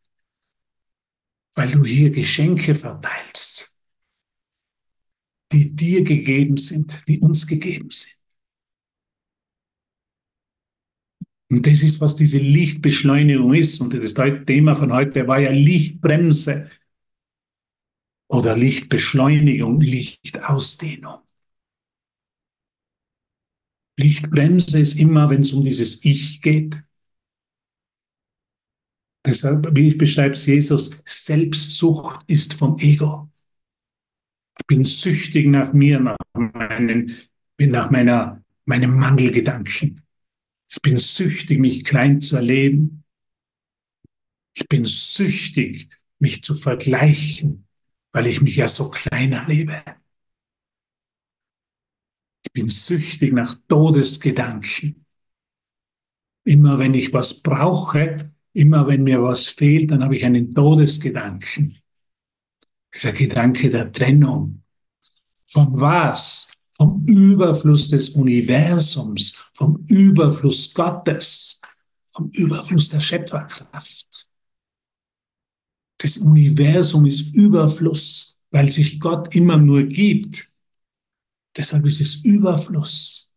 Weil 1.53 1.69
du 1.71 1.83
hier 1.83 2.11
Geschenke 2.11 2.75
verteilst, 2.75 3.77
die 5.51 5.75
dir 5.75 6.03
gegeben 6.03 6.57
sind, 6.57 7.03
die 7.07 7.19
uns 7.19 7.45
gegeben 7.45 7.91
sind. 7.91 8.24
Und 11.55 11.65
das 11.65 11.83
ist, 11.83 12.01
was 12.01 12.17
diese 12.17 12.37
Lichtbeschleunigung 12.37 13.53
ist. 13.53 13.79
Und 13.79 13.93
das 13.93 14.13
Thema 14.45 14.75
von 14.75 14.91
heute 14.91 15.25
war 15.25 15.39
ja 15.39 15.51
Lichtbremse 15.51 16.69
oder 18.27 18.57
Lichtbeschleunigung, 18.57 19.79
Lichtausdehnung. 19.79 21.19
Lichtbremse 23.97 24.79
ist 24.79 24.99
immer, 24.99 25.29
wenn 25.29 25.39
es 25.39 25.53
um 25.53 25.63
dieses 25.63 26.03
Ich 26.03 26.41
geht. 26.41 26.83
Deshalb, 29.25 29.73
wie 29.77 29.87
ich 29.87 29.97
beschreibe 29.97 30.33
es 30.33 30.45
Jesus, 30.45 31.01
Selbstsucht 31.05 32.19
ist 32.27 32.53
vom 32.53 32.77
Ego. 32.79 33.31
Ich 34.59 34.65
bin 34.67 34.83
süchtig 34.83 35.47
nach 35.47 35.71
mir, 35.71 36.01
nach, 36.01 36.17
meinen, 36.33 37.15
nach 37.57 37.89
meiner, 37.91 38.43
meinem 38.65 38.99
Mangelgedanken. 38.99 40.04
Ich 40.69 40.81
bin 40.81 40.97
süchtig, 40.97 41.59
mich 41.59 41.83
klein 41.83 42.21
zu 42.21 42.35
erleben. 42.35 43.03
Ich 44.53 44.67
bin 44.67 44.85
süchtig, 44.85 45.89
mich 46.19 46.43
zu 46.43 46.55
vergleichen, 46.55 47.67
weil 48.11 48.27
ich 48.27 48.41
mich 48.41 48.55
ja 48.55 48.67
so 48.67 48.89
klein 48.89 49.33
erlebe 49.33 49.83
bin 52.55 52.69
süchtig 52.69 53.33
nach 53.33 53.55
Todesgedanken. 53.67 55.05
Immer 56.45 56.79
wenn 56.79 56.93
ich 56.93 57.13
was 57.13 57.41
brauche, 57.41 58.33
immer 58.53 58.87
wenn 58.87 59.03
mir 59.03 59.21
was 59.21 59.45
fehlt, 59.47 59.91
dann 59.91 60.03
habe 60.03 60.15
ich 60.15 60.23
einen 60.25 60.51
Todesgedanken. 60.51 61.77
Dieser 62.93 63.11
Gedanke 63.11 63.69
der 63.69 63.91
Trennung. 63.91 64.63
Von 65.47 65.79
was? 65.79 66.53
Vom 66.77 67.05
Überfluss 67.05 67.87
des 67.87 68.09
Universums, 68.09 69.37
vom 69.53 69.85
Überfluss 69.87 70.73
Gottes, 70.73 71.61
vom 72.11 72.29
Überfluss 72.31 72.89
der 72.89 73.01
Schöpferkraft. 73.01 74.27
Das 75.97 76.17
Universum 76.17 77.05
ist 77.05 77.33
Überfluss, 77.33 78.41
weil 78.51 78.71
sich 78.71 78.99
Gott 78.99 79.33
immer 79.35 79.57
nur 79.57 79.83
gibt. 79.83 80.53
Deshalb 81.55 81.85
ist 81.85 82.01
es 82.01 82.15
Überfluss. 82.15 83.35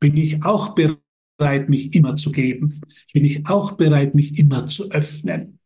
Bin 0.00 0.16
ich 0.16 0.42
auch 0.44 0.74
bereit, 0.74 1.68
mich 1.68 1.94
immer 1.94 2.16
zu 2.16 2.30
geben? 2.32 2.80
Bin 3.12 3.24
ich 3.24 3.46
auch 3.46 3.72
bereit, 3.72 4.14
mich 4.14 4.38
immer 4.38 4.66
zu 4.66 4.90
öffnen? 4.90 5.58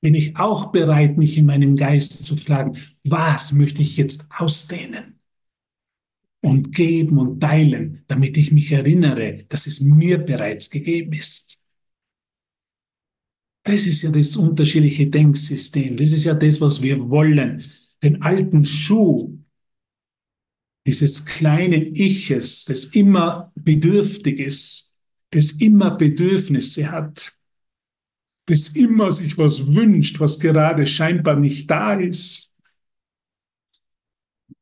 Bin 0.00 0.14
ich 0.14 0.36
auch 0.36 0.72
bereit, 0.72 1.18
mich 1.18 1.36
in 1.36 1.46
meinem 1.46 1.76
Geist 1.76 2.24
zu 2.24 2.36
fragen, 2.36 2.78
was 3.04 3.52
möchte 3.52 3.82
ich 3.82 3.96
jetzt 3.96 4.28
ausdehnen? 4.36 5.19
Und 6.42 6.74
geben 6.74 7.18
und 7.18 7.40
teilen, 7.40 8.02
damit 8.06 8.36
ich 8.38 8.50
mich 8.50 8.72
erinnere, 8.72 9.44
dass 9.48 9.66
es 9.66 9.80
mir 9.80 10.18
bereits 10.18 10.70
gegeben 10.70 11.12
ist. 11.12 11.62
Das 13.64 13.84
ist 13.86 14.02
ja 14.02 14.10
das 14.10 14.36
unterschiedliche 14.36 15.06
Denksystem. 15.06 15.96
Das 15.96 16.12
ist 16.12 16.24
ja 16.24 16.32
das, 16.32 16.60
was 16.60 16.80
wir 16.80 17.10
wollen. 17.10 17.62
Den 18.02 18.22
alten 18.22 18.64
Schuh 18.64 19.38
dieses 20.86 21.24
kleine 21.26 21.76
Iches, 21.76 22.64
das 22.64 22.86
immer 22.86 23.52
bedürftig 23.54 24.40
ist, 24.40 24.98
das 25.30 25.52
immer 25.52 25.92
Bedürfnisse 25.92 26.90
hat, 26.90 27.38
das 28.46 28.70
immer 28.70 29.12
sich 29.12 29.38
was 29.38 29.74
wünscht, 29.74 30.18
was 30.18 30.40
gerade 30.40 30.86
scheinbar 30.86 31.36
nicht 31.36 31.70
da 31.70 31.94
ist, 31.94 32.56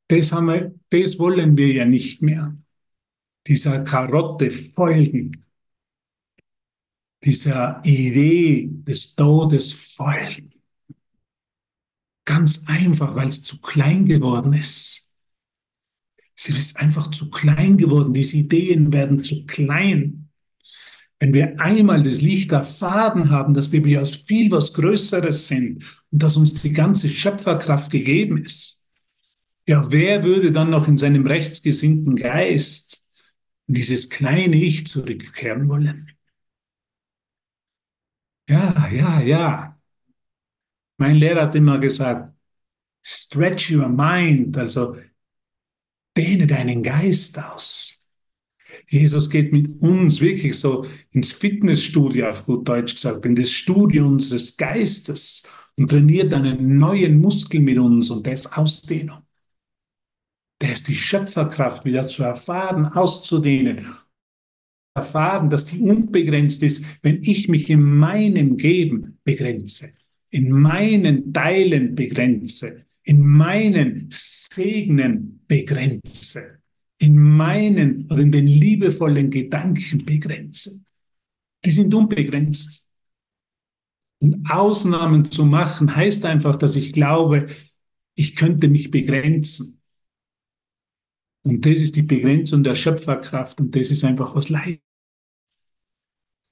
Das, 0.09 0.33
haben 0.33 0.47
wir, 0.47 0.78
das 0.91 1.19
wollen 1.19 1.57
wir 1.57 1.73
ja 1.73 1.85
nicht 1.85 2.23
mehr. 2.23 2.57
Dieser 3.47 3.81
Karotte 3.81 4.51
folgen. 4.51 5.45
Dieser 7.25 7.81
Idee 7.85 8.69
des 8.71 9.15
Todes 9.15 9.73
folgen. 9.73 10.53
Ganz 12.25 12.65
einfach, 12.67 13.15
weil 13.15 13.29
es 13.29 13.43
zu 13.43 13.61
klein 13.61 14.05
geworden 14.05 14.53
ist. 14.53 15.15
Sie 16.37 16.53
ist 16.53 16.79
einfach 16.79 17.11
zu 17.11 17.31
klein 17.31 17.77
geworden. 17.77 18.13
Diese 18.13 18.37
Ideen 18.37 18.93
werden 18.93 19.25
zu 19.25 19.45
klein. 19.47 20.29
Wenn 21.19 21.33
wir 21.33 21.61
einmal 21.61 22.03
das 22.05 22.21
Licht 22.21 22.53
erfahren 22.53 23.31
haben, 23.31 23.55
dass 23.55 23.73
wir 23.73 24.01
aus 24.01 24.15
viel 24.15 24.51
was 24.53 24.73
Größeres 24.75 25.49
sind 25.49 25.85
und 26.13 26.23
dass 26.23 26.37
uns 26.37 26.63
die 26.63 26.73
ganze 26.73 27.09
Schöpferkraft 27.09 27.91
gegeben 27.91 28.45
ist, 28.45 28.78
ja, 29.69 29.93
wer 29.93 30.25
würde 30.25 30.51
dann 30.51 30.71
noch 30.71 30.89
in 30.89 30.97
seinem 30.97 31.27
rechtsgesinnten 31.27 32.17
Geist 32.17 33.05
in 33.67 33.75
dieses 33.75 34.09
kleine 34.09 34.57
Ich 34.57 34.87
zurückkehren 34.87 35.69
wollen? 35.69 36.07
Ja, 38.49 38.89
ja, 38.89 39.21
ja. 39.21 39.79
Mein 40.97 41.17
Lehrer 41.17 41.43
hat 41.43 41.55
immer 41.55 41.79
gesagt, 41.79 42.33
stretch 43.03 43.71
your 43.71 43.89
mind, 43.89 44.57
also 44.57 44.97
dehne 46.17 46.47
deinen 46.47 46.83
Geist 46.83 47.39
aus. 47.39 48.11
Jesus 48.89 49.29
geht 49.29 49.53
mit 49.53 49.83
uns 49.83 50.23
wirklich 50.23 50.59
so 50.59 50.87
ins 51.11 51.33
Fitnessstudio, 51.33 52.31
auf 52.31 52.47
gut 52.47 52.67
Deutsch 52.67 52.95
gesagt, 52.95 53.27
in 53.27 53.37
das 53.37 53.51
Studio 53.51 54.07
unseres 54.07 54.57
Geistes 54.57 55.43
und 55.77 55.91
trainiert 55.91 56.33
einen 56.33 56.79
neuen 56.79 57.21
Muskel 57.21 57.61
mit 57.61 57.79
uns 57.79 58.09
und 58.09 58.27
das 58.27 58.51
Ausdehnung. 58.51 59.28
Der 60.61 60.73
ist 60.73 60.89
die 60.89 60.95
Schöpferkraft 60.95 61.85
wieder 61.85 62.03
zu 62.03 62.25
erfahren, 62.25 62.87
auszudehnen. 62.87 63.87
Erfahren, 64.95 65.51
dass 65.51 65.67
die 65.67 65.79
unbegrenzt 65.79 66.63
ist, 66.63 66.85
wenn 67.03 67.23
ich 67.23 67.49
mich 67.49 67.71
in 67.71 67.83
meinem 67.83 68.57
Geben 68.57 69.19
begrenze, 69.23 69.95
in 70.31 70.51
meinen 70.51 71.33
Teilen 71.33 71.95
begrenze, 71.95 72.85
in 73.05 73.25
meinen 73.25 74.09
Segnen 74.11 75.45
begrenze, 75.47 76.59
in 76.99 77.17
meinen 77.17 78.11
oder 78.11 78.23
in 78.23 78.33
den 78.33 78.49
liebevollen 78.49 79.31
Gedanken 79.31 80.05
begrenze. 80.05 80.83
Die 81.65 81.71
sind 81.71 81.95
unbegrenzt. 81.95 82.89
Und 84.21 84.51
Ausnahmen 84.51 85.31
zu 85.31 85.45
machen 85.45 85.95
heißt 85.95 86.27
einfach, 86.27 86.57
dass 86.57 86.75
ich 86.75 86.93
glaube, 86.93 87.47
ich 88.17 88.35
könnte 88.35 88.69
mich 88.69 88.91
begrenzen. 88.91 89.78
Und 91.49 91.65
das 91.65 91.81
ist 91.81 91.97
die 91.97 92.03
Begrenzung 92.03 92.63
der 92.63 92.75
Schöpferkraft 92.75 93.61
und 93.61 93.75
das 93.75 93.91
ist 93.91 94.05
einfach 94.05 94.35
was 94.35 94.49
Leid. 94.49 94.81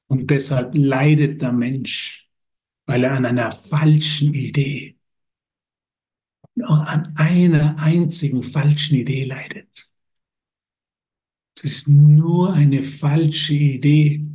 Und 0.09 0.31
deshalb 0.31 0.75
leidet 0.75 1.43
der 1.43 1.53
Mensch, 1.53 2.29
weil 2.87 3.05
er 3.05 3.13
an 3.13 3.27
einer 3.27 3.53
falschen 3.53 4.35
Idee 4.35 4.97
an 6.63 7.13
einer 7.17 7.79
einzigen 7.79 8.43
falschen 8.43 8.97
Idee 8.97 9.25
leidet. 9.25 9.91
Es 11.57 11.65
ist 11.65 11.89
nur 11.89 12.53
eine 12.53 12.83
falsche 12.83 13.55
Idee. 13.55 14.27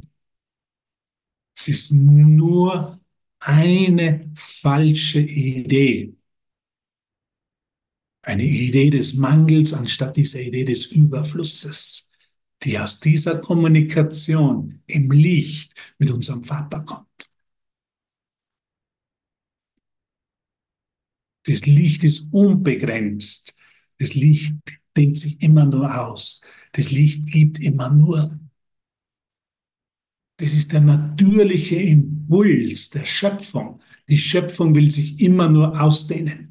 Es 1.56 1.68
ist 1.68 1.92
nur 1.92 3.00
eine 3.40 4.22
falsche 4.36 5.22
Idee. 5.22 6.16
Eine 8.24 8.44
Idee 8.44 8.90
des 8.92 9.16
Mangels 9.16 9.74
anstatt 9.74 10.16
dieser 10.16 10.42
Idee 10.42 10.64
des 10.64 10.86
Überflusses, 10.88 12.12
die 12.64 12.78
aus 12.78 13.00
dieser 13.00 13.40
Kommunikation 13.40 14.84
im 14.86 15.10
Licht 15.10 15.74
mit 15.98 16.12
unserem 16.12 16.44
Vater 16.44 16.82
kommt. 16.82 17.08
Das 21.46 21.66
Licht 21.66 22.04
ist 22.04 22.32
unbegrenzt. 22.32 23.58
Das 23.98 24.14
Licht 24.14 24.56
dehnt 24.96 25.18
sich 25.18 25.42
immer 25.42 25.66
nur 25.66 26.00
aus. 26.00 26.46
Das 26.74 26.92
Licht 26.92 27.32
gibt 27.32 27.60
immer 27.60 27.90
nur. 27.90 28.40
Das 30.38 30.54
ist 30.54 30.72
der 30.72 30.82
natürliche 30.82 31.76
Impuls 31.78 32.92
der 32.92 33.06
Schöpfung. 33.06 33.80
Die 34.08 34.18
Schöpfung 34.18 34.76
will 34.76 34.90
sich 34.92 35.20
immer 35.20 35.50
nur 35.50 35.80
ausdehnen. 35.80 36.51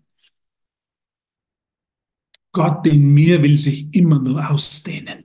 Gott 2.53 2.87
in 2.87 3.15
mir 3.15 3.43
will 3.43 3.57
sich 3.57 3.95
immer 3.95 4.19
nur 4.19 4.51
ausdehnen. 4.51 5.25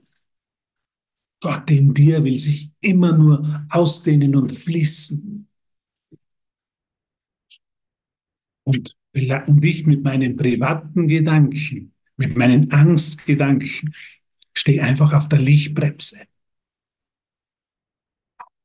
Gott 1.40 1.70
in 1.70 1.92
dir 1.92 2.24
will 2.24 2.38
sich 2.38 2.70
immer 2.80 3.16
nur 3.16 3.66
ausdehnen 3.70 4.34
und 4.36 4.52
fließen. 4.52 5.48
Und 8.64 8.96
ich 9.12 9.86
mit 9.86 10.02
meinen 10.02 10.36
privaten 10.36 11.08
Gedanken, 11.08 11.92
mit 12.16 12.36
meinen 12.36 12.70
Angstgedanken, 12.70 13.94
stehe 14.52 14.82
einfach 14.82 15.12
auf 15.12 15.28
der 15.28 15.38
Lichtbremse. 15.38 16.26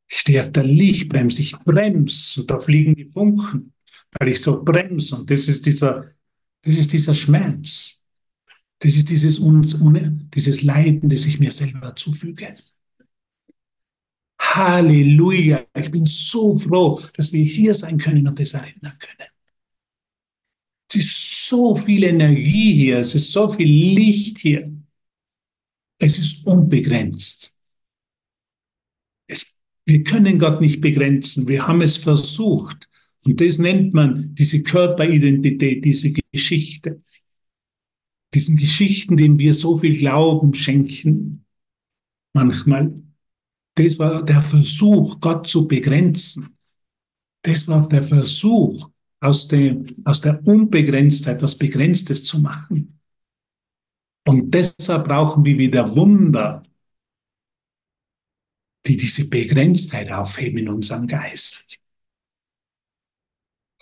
Ich 0.10 0.20
stehe 0.20 0.42
auf 0.42 0.52
der 0.52 0.64
Lichtbremse, 0.64 1.42
ich 1.42 1.58
bremse 1.60 2.42
und 2.42 2.52
da 2.52 2.60
fliegen 2.60 2.96
die 2.96 3.06
Funken, 3.06 3.74
weil 4.20 4.30
ich 4.30 4.42
so 4.42 4.64
bremse 4.64 5.16
und 5.16 5.30
das 5.30 5.48
ist 5.48 5.66
dieser, 5.66 6.12
das 6.64 6.78
ist 6.78 6.92
dieser 6.92 7.16
Schmerz. 7.16 8.01
Das 8.82 8.96
ist 8.96 9.10
dieses, 9.10 9.40
dieses 10.34 10.64
Leiden, 10.64 11.08
das 11.08 11.28
ich 11.28 11.40
mir 11.40 11.52
selber 11.52 11.96
zufüge. 11.96 12.56
Halleluja. 14.40 15.64
Ich 15.76 15.92
bin 15.92 16.06
so 16.06 16.58
froh, 16.58 17.00
dass 17.16 17.32
wir 17.32 17.44
hier 17.44 17.76
sein 17.76 18.00
können 18.00 18.28
und 18.28 18.40
das 18.40 18.54
erinnern 18.54 18.98
können. 18.98 19.30
Es 20.90 20.96
ist 20.96 21.48
so 21.48 21.76
viel 21.76 22.04
Energie 22.04 22.74
hier, 22.74 23.00
es 23.00 23.14
ist 23.14 23.32
so 23.32 23.54
viel 23.54 23.70
Licht 23.70 24.40
hier. 24.40 24.74
Es 26.00 26.18
ist 26.18 26.48
unbegrenzt. 26.48 27.60
Es, 29.28 29.60
wir 29.86 30.04
können 30.04 30.40
Gott 30.40 30.60
nicht 30.60 30.82
begrenzen, 30.82 31.48
wir 31.48 31.68
haben 31.68 31.82
es 31.82 31.98
versucht. 31.98 32.90
Und 33.24 33.40
das 33.40 33.60
nennt 33.60 33.94
man 33.94 34.34
diese 34.34 34.64
Körperidentität, 34.64 35.86
diese 35.86 36.12
Geschichte. 36.32 37.04
Diesen 38.34 38.56
Geschichten, 38.56 39.18
denen 39.18 39.40
wir 39.40 39.54
so 39.54 39.78
viel 39.78 39.98
Glauben 39.98 40.54
schenken, 40.54 41.46
manchmal. 42.34 42.94
Das 43.76 44.00
war 44.00 44.24
der 44.24 44.42
Versuch, 44.42 45.20
Gott 45.20 45.48
zu 45.48 45.68
begrenzen. 45.68 46.58
Das 47.44 47.68
war 47.68 47.88
der 47.88 48.04
Versuch, 48.04 48.90
aus, 49.20 49.48
dem, 49.48 49.86
aus 50.04 50.22
der 50.22 50.46
Unbegrenztheit 50.46 51.42
was 51.42 51.58
Begrenztes 51.58 52.24
zu 52.24 52.40
machen. 52.40 53.00
Und 54.28 54.52
deshalb 54.52 55.08
brauchen 55.08 55.44
wir 55.46 55.58
wieder 55.58 55.96
Wunder, 55.96 56.64
die 58.86 58.98
diese 58.98 59.30
Begrenztheit 59.30 60.12
aufheben 60.12 60.60
in 60.60 60.70
unserem 60.70 61.08
Geist. 61.08 61.80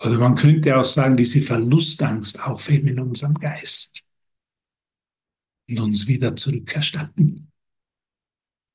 Oder 0.02 0.18
man 0.18 0.34
könnte 0.34 0.78
auch 0.78 0.84
sagen, 0.84 1.16
diese 1.16 1.42
Verlustangst 1.42 2.42
aufheben 2.42 2.88
in 2.88 3.00
unserem 3.00 3.34
Geist 3.34 4.09
und 5.70 5.80
uns 5.80 6.06
wieder 6.06 6.34
zurückerstatten 6.34 7.50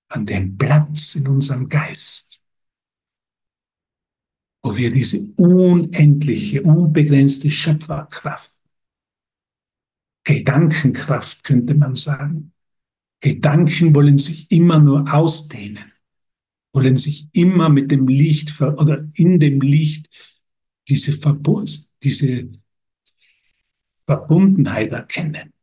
an 0.09 0.25
den 0.25 0.57
Platz 0.57 1.15
in 1.15 1.27
unserem 1.27 1.67
Geist, 1.67 2.43
wo 4.63 4.75
wir 4.75 4.91
diese 4.91 5.33
unendliche, 5.35 6.63
unbegrenzte 6.63 7.51
Schöpferkraft, 7.51 8.51
Gedankenkraft 10.23 11.43
könnte 11.43 11.75
man 11.75 11.95
sagen, 11.95 12.51
Gedanken 13.19 13.93
wollen 13.95 14.17
sich 14.17 14.51
immer 14.51 14.79
nur 14.79 15.13
ausdehnen, 15.13 15.91
wollen 16.73 16.97
sich 16.97 17.29
immer 17.31 17.69
mit 17.69 17.91
dem 17.91 18.07
Licht 18.07 18.59
oder 18.59 19.07
in 19.13 19.39
dem 19.39 19.61
Licht 19.61 20.09
diese, 20.87 21.13
Verbund, 21.13 21.91
diese 22.03 22.49
Verbundenheit 24.05 24.91
erkennen. 24.91 25.54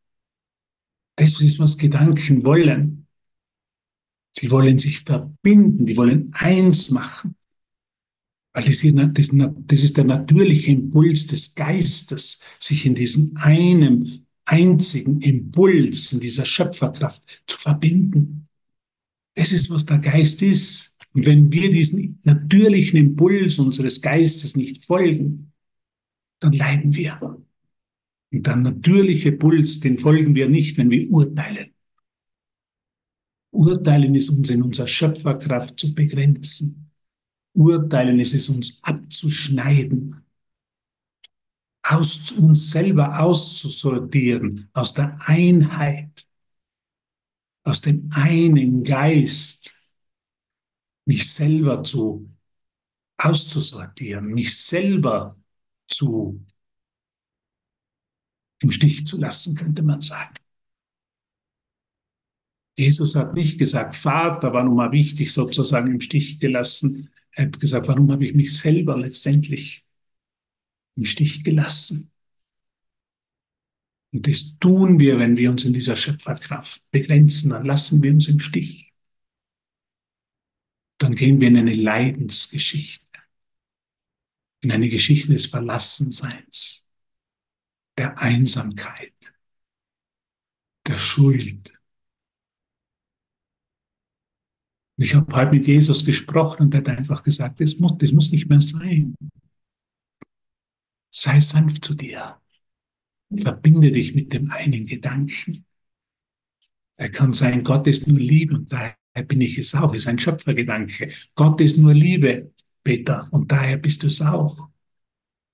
Das 1.17 1.41
ist, 1.41 1.59
was 1.59 1.79
Gedanken 1.79 2.45
wollen. 2.45 3.07
Sie 4.33 4.51
wollen 4.51 4.79
sich 4.79 5.01
verbinden, 5.01 5.85
die 5.85 5.97
wollen 5.97 6.31
eins 6.33 6.91
machen. 6.91 7.37
Weil 8.55 8.65
das, 8.65 8.81
hier, 8.81 8.93
das, 8.93 9.31
das 9.33 9.83
ist 9.83 9.97
der 9.97 10.05
natürliche 10.05 10.73
Impuls 10.73 11.27
des 11.27 11.55
Geistes, 11.55 12.41
sich 12.59 12.85
in 12.87 12.95
diesen 12.95 13.37
einem 13.37 14.27
einzigen 14.45 15.21
Impuls, 15.21 16.13
in 16.13 16.21
dieser 16.21 16.45
Schöpferkraft 16.45 17.43
zu 17.47 17.59
verbinden. 17.59 18.49
Das 19.35 19.53
ist, 19.53 19.71
was 19.71 19.87
der 19.87 19.99
Geist 19.99 20.43
ist. 20.43 20.99
Und 21.15 21.27
wenn 21.27 21.53
wir 21.53 21.71
diesen 21.71 22.21
natürlichen 22.25 22.99
Impuls 22.99 23.59
unseres 23.59 24.01
Geistes 24.01 24.57
nicht 24.57 24.85
folgen, 24.87 25.53
dann 26.41 26.53
leiden 26.53 26.95
wir. 26.95 27.43
Und 28.33 28.47
der 28.47 28.57
natürliche 28.57 29.33
Puls, 29.33 29.81
den 29.81 29.99
folgen 29.99 30.35
wir 30.35 30.49
nicht, 30.49 30.79
wenn 30.79 30.91
wir 30.91 31.11
urteilen. 31.11 31.75
Urteilen 33.51 34.15
ist 34.15 34.31
uns 34.31 34.49
in 34.49 34.63
unserer 34.63 34.87
Schöpferkraft 34.87 35.79
zu 35.79 35.95
begrenzen. 35.95 36.91
Urteilen 37.55 38.19
ist 38.19 38.33
es 38.33 38.49
uns 38.49 38.83
abzuschneiden, 38.83 40.25
aus 41.83 42.33
uns 42.33 42.71
selber 42.71 43.21
auszusortieren, 43.21 44.71
aus 44.73 44.95
der 44.95 45.19
Einheit, 45.29 46.27
aus 47.65 47.83
dem 47.83 48.09
einen 48.13 48.83
Geist, 48.83 49.79
mich 51.05 51.31
selber 51.31 51.83
zu 51.85 52.31
auszusortieren, 53.19 54.29
mich 54.29 54.57
selber 54.57 55.37
zu 55.89 56.43
im 58.63 58.71
Stich 58.71 59.07
zu 59.07 59.19
lassen, 59.21 59.57
könnte 59.57 59.83
man 59.83 60.01
sagen. 60.01 60.35
Jesus 62.77 63.15
hat 63.17 63.35
nicht 63.35 63.59
gesagt, 63.59 63.97
Vater 63.97 64.53
war 64.53 64.65
nun 64.65 64.77
mal 64.77 64.93
wichtig, 64.93 65.33
sozusagen 65.33 65.93
im 65.93 66.01
Stich 66.01 66.41
gelassen. 66.41 67.11
Er 67.33 67.47
hat 67.47 67.61
gesagt, 67.61 67.89
warum 67.89 68.11
habe 68.11 68.25
ich 68.25 68.35
mich 68.35 68.57
selber 68.57 68.97
letztendlich 68.97 69.85
im 70.97 71.05
Stich 71.05 71.45
gelassen? 71.45 72.11
Und 74.13 74.27
das 74.27 74.59
tun 74.59 75.01
wir, 75.01 75.19
wenn 75.19 75.37
wir 75.37 75.51
uns 75.51 75.65
in 75.65 75.73
dieser 75.73 75.97
Schöpferkraft 75.97 76.83
begrenzen, 76.91 77.51
dann 77.51 77.65
lassen 77.65 78.03
wir 78.03 78.13
uns 78.13 78.29
im 78.29 78.39
Stich. 78.39 78.93
Dann 80.99 81.15
gehen 81.15 81.41
wir 81.41 81.49
in 81.49 81.57
eine 81.57 81.75
Leidensgeschichte, 81.75 83.19
in 84.61 84.71
eine 84.71 84.89
Geschichte 84.89 85.33
des 85.33 85.47
Verlassenseins, 85.47 86.82
der 87.99 88.19
Einsamkeit, 88.19 89.35
der 90.87 90.97
Schuld, 90.97 91.83
Und 94.97 95.05
ich 95.05 95.15
habe 95.15 95.35
halt 95.35 95.53
mit 95.53 95.67
Jesus 95.67 96.05
gesprochen 96.05 96.65
und 96.65 96.75
er 96.75 96.79
hat 96.79 96.89
einfach 96.89 97.23
gesagt, 97.23 97.61
das 97.61 97.79
muss, 97.79 97.97
das 97.99 98.13
muss 98.13 98.31
nicht 98.33 98.49
mehr 98.49 98.61
sein. 98.61 99.15
Sei 101.11 101.41
sanft 101.41 101.85
zu 101.85 101.95
dir. 101.95 102.41
Verbinde 103.35 103.91
dich 103.93 104.15
mit 104.15 104.33
dem 104.33 104.51
einen 104.51 104.85
Gedanken. 104.85 105.65
Er 106.97 107.11
kann 107.11 107.33
sein, 107.33 107.65
Gott 107.65 107.87
ist 107.87 108.07
nur 108.07 108.19
Liebe 108.19 108.55
und 108.55 108.73
daher 108.73 108.97
bin 109.27 109.41
ich 109.41 109.59
es 109.59 109.75
auch. 109.75 109.95
Es 109.95 110.03
ist 110.03 110.09
ein 110.09 110.19
Schöpfergedanke. 110.19 111.11
Gott 111.35 111.61
ist 111.61 111.79
nur 111.79 111.95
Liebe, 111.95 112.53
Peter, 112.85 113.27
und 113.33 113.51
daher 113.51 113.79
bist 113.79 114.03
du 114.03 114.09
es 114.09 114.21
auch. 114.21 114.69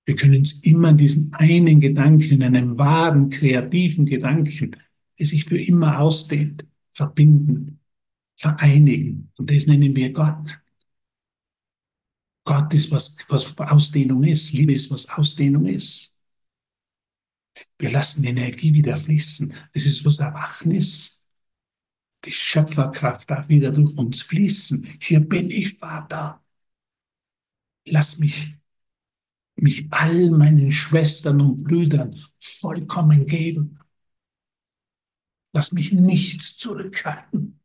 Wir 0.09 0.17
können 0.17 0.37
uns 0.37 0.63
immer 0.63 0.95
diesen 0.95 1.35
einen 1.35 1.81
Gedanken, 1.81 2.41
in 2.41 2.43
einem 2.43 2.79
wahren, 2.79 3.29
kreativen 3.29 4.07
Gedanken, 4.07 4.75
der 5.19 5.27
sich 5.27 5.45
für 5.45 5.61
immer 5.61 5.99
ausdehnt, 5.99 6.67
verbinden 6.95 7.81
vereinigen. 8.35 9.31
Und 9.37 9.51
das 9.51 9.67
nennen 9.67 9.95
wir 9.95 10.11
Gott. 10.15 10.63
Gott 12.45 12.73
ist, 12.73 12.91
was, 12.91 13.19
was 13.29 13.59
Ausdehnung 13.59 14.25
ist. 14.25 14.55
Liebe 14.55 14.73
ist, 14.73 14.91
was 14.91 15.11
Ausdehnung 15.11 15.67
ist. 15.67 16.23
Wir 17.79 17.91
lassen 17.91 18.23
die 18.23 18.29
Energie 18.29 18.73
wieder 18.73 18.97
fließen. 18.97 19.53
Das 19.75 19.85
ist, 19.85 20.07
was 20.07 20.21
Erwachen 20.21 20.71
ist. 20.71 21.29
Die 22.25 22.33
Schöpferkraft 22.33 23.29
darf 23.29 23.47
wieder 23.51 23.73
durch 23.73 23.95
uns 23.99 24.23
fließen. 24.23 24.89
Hier 25.03 25.21
bin 25.21 25.51
ich, 25.51 25.77
Vater. 25.77 26.43
Lass 27.85 28.19
mich, 28.19 28.58
mich 29.61 29.87
all 29.91 30.31
meinen 30.31 30.73
Schwestern 30.73 31.41
und 31.41 31.65
Brüdern 31.65 32.15
vollkommen 32.39 33.27
geben. 33.27 33.79
Lass 35.53 35.73
mich 35.73 35.93
nichts 35.93 36.57
zurückhalten. 36.57 37.59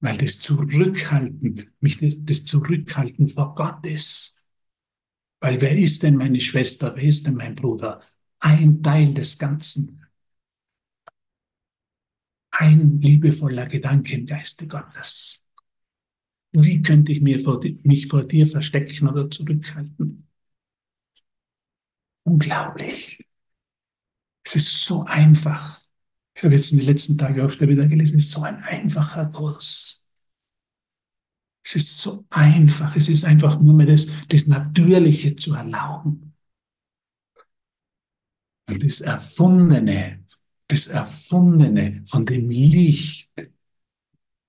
weil 0.00 0.16
das 0.16 0.38
Zurückhalten, 0.38 1.72
mich 1.80 1.98
das, 1.98 2.24
das 2.24 2.44
Zurückhalten 2.44 3.28
vor 3.28 3.54
Gott 3.54 3.84
ist. 3.86 4.44
Weil 5.40 5.60
wer 5.60 5.76
ist 5.76 6.02
denn 6.02 6.16
meine 6.16 6.40
Schwester, 6.40 6.94
wer 6.96 7.04
ist 7.04 7.26
denn 7.26 7.34
mein 7.34 7.54
Bruder? 7.54 8.00
Ein 8.40 8.82
Teil 8.82 9.14
des 9.14 9.38
Ganzen. 9.38 10.06
Ein 12.50 13.00
liebevoller 13.00 13.66
Gedanke 13.66 14.14
im 14.14 14.26
Geiste 14.26 14.66
Gottes. 14.66 15.47
Wie 16.52 16.82
könnte 16.82 17.12
ich 17.12 17.22
mir 17.22 17.40
vor, 17.40 17.60
mich 17.84 18.06
vor 18.08 18.22
dir 18.24 18.46
verstecken 18.46 19.08
oder 19.08 19.30
zurückhalten? 19.30 20.28
Unglaublich. 22.24 23.18
Es 24.44 24.56
ist 24.56 24.84
so 24.84 25.04
einfach. 25.04 25.80
Ich 26.34 26.42
habe 26.42 26.54
jetzt 26.54 26.72
in 26.72 26.78
den 26.78 26.86
letzten 26.86 27.18
Tagen 27.18 27.40
öfter 27.40 27.68
wieder 27.68 27.86
gelesen, 27.86 28.18
es 28.18 28.26
ist 28.26 28.32
so 28.32 28.42
ein 28.42 28.62
einfacher 28.62 29.26
Kurs. 29.26 30.08
Es 31.64 31.76
ist 31.76 31.98
so 31.98 32.24
einfach, 32.30 32.96
es 32.96 33.08
ist 33.08 33.24
einfach 33.24 33.60
nur 33.60 33.74
mehr 33.74 33.86
das, 33.86 34.08
das 34.28 34.46
Natürliche 34.46 35.36
zu 35.36 35.54
erlauben. 35.54 36.34
Und 38.68 38.84
das 38.84 39.00
Erfundene, 39.00 40.24
das 40.68 40.86
Erfundene 40.88 42.04
von 42.06 42.26
dem 42.26 42.50
Licht 42.50 43.30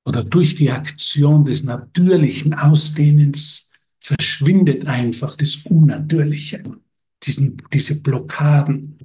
oder 0.05 0.23
durch 0.23 0.55
die 0.55 0.71
Aktion 0.71 1.45
des 1.45 1.63
natürlichen 1.63 2.53
Ausdehnens 2.53 3.71
verschwindet 3.99 4.87
einfach 4.87 5.35
das 5.35 5.57
Unnatürliche, 5.65 6.63
diesen, 7.23 7.61
diese 7.71 8.01
Blockaden, 8.01 8.99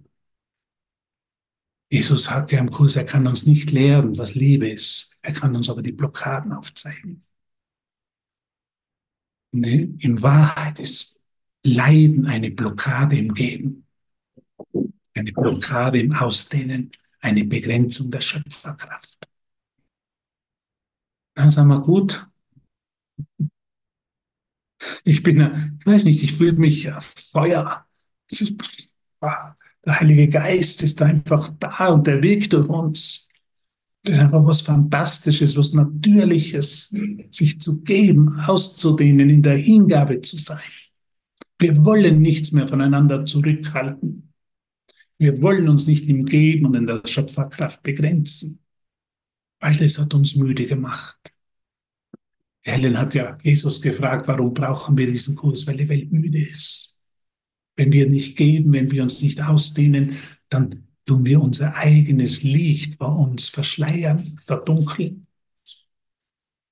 Jesus 1.94 2.24
sagt 2.24 2.50
ja 2.50 2.58
im 2.58 2.70
Kurs, 2.70 2.96
er 2.96 3.04
kann 3.04 3.24
uns 3.26 3.46
nicht 3.46 3.70
lehren, 3.70 4.18
was 4.18 4.34
Liebe 4.34 4.68
ist. 4.68 5.16
Er 5.22 5.32
kann 5.32 5.54
uns 5.54 5.70
aber 5.70 5.80
die 5.80 5.92
Blockaden 5.92 6.52
aufzeigen. 6.52 7.20
In 9.52 10.20
Wahrheit 10.20 10.80
ist 10.80 11.22
Leiden 11.62 12.26
eine 12.26 12.50
Blockade 12.50 13.16
im 13.16 13.32
Geben, 13.32 13.86
eine 15.14 15.32
Blockade 15.32 16.00
im 16.00 16.12
Ausdehnen, 16.12 16.90
eine 17.20 17.44
Begrenzung 17.44 18.10
der 18.10 18.20
Schöpferkraft. 18.20 19.28
Dann 21.34 21.50
sagen 21.50 21.68
wir 21.68 21.80
gut. 21.80 22.26
Ich 25.04 25.22
bin, 25.22 25.76
ich 25.80 25.86
weiß 25.86 26.04
nicht, 26.04 26.22
ich 26.22 26.36
fühle 26.36 26.52
mich 26.52 26.90
Feuer. 27.32 27.86
Ist, 28.30 28.54
der 29.20 30.00
Heilige 30.00 30.28
Geist 30.28 30.82
ist 30.82 31.00
einfach 31.02 31.50
da 31.58 31.88
und 31.88 32.06
der 32.06 32.22
Weg 32.22 32.50
durch 32.50 32.68
uns. 32.68 33.30
Das 34.02 34.18
ist 34.18 34.22
einfach 34.22 34.44
was 34.44 34.60
Fantastisches, 34.60 35.56
was 35.56 35.72
Natürliches, 35.72 36.94
sich 37.30 37.60
zu 37.60 37.82
geben, 37.82 38.38
auszudehnen, 38.40 39.30
in 39.30 39.42
der 39.42 39.56
Hingabe 39.56 40.20
zu 40.20 40.36
sein. 40.36 40.58
Wir 41.58 41.84
wollen 41.84 42.20
nichts 42.20 42.52
mehr 42.52 42.68
voneinander 42.68 43.24
zurückhalten. 43.24 44.32
Wir 45.16 45.40
wollen 45.40 45.68
uns 45.68 45.86
nicht 45.86 46.08
im 46.08 46.26
Geben 46.26 46.66
und 46.66 46.74
in 46.74 46.86
der 46.86 47.00
Schöpferkraft 47.06 47.82
begrenzen, 47.82 48.63
weil 49.64 49.78
das 49.78 49.98
hat 49.98 50.12
uns 50.12 50.36
müde 50.36 50.66
gemacht. 50.66 51.32
Helen 52.60 52.98
hat 52.98 53.14
ja 53.14 53.38
Jesus 53.42 53.80
gefragt, 53.80 54.28
warum 54.28 54.52
brauchen 54.52 54.94
wir 54.94 55.06
diesen 55.06 55.36
Kurs, 55.36 55.66
weil 55.66 55.78
die 55.78 55.88
Welt 55.88 56.12
müde 56.12 56.38
ist. 56.38 57.02
Wenn 57.74 57.90
wir 57.90 58.06
nicht 58.06 58.36
geben, 58.36 58.74
wenn 58.74 58.90
wir 58.90 59.02
uns 59.02 59.22
nicht 59.22 59.40
ausdehnen, 59.40 60.18
dann 60.50 60.88
tun 61.06 61.24
wir 61.24 61.40
unser 61.40 61.74
eigenes 61.76 62.42
Licht 62.42 62.98
bei 62.98 63.06
uns 63.06 63.48
verschleiern, 63.48 64.18
verdunkeln. 64.44 65.28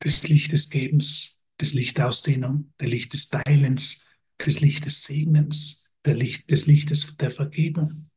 Das 0.01 0.29
Licht 0.29 0.53
des 0.53 0.69
Gebens, 0.69 1.47
das 1.57 1.73
Licht 1.73 1.97
der 1.97 2.09
Ausdehnung, 2.09 2.75
der 2.79 2.89
Licht 2.89 3.15
des 3.15 3.31
Teilens, 3.31 4.07
das 4.37 4.61
Licht 4.61 4.85
des 4.85 5.03
Segnens, 5.05 5.95
der 6.05 6.15
Licht, 6.15 6.51
des 6.51 6.67
Lichtes 6.67 7.17
der 7.17 7.31
Vergebung. 7.31 8.11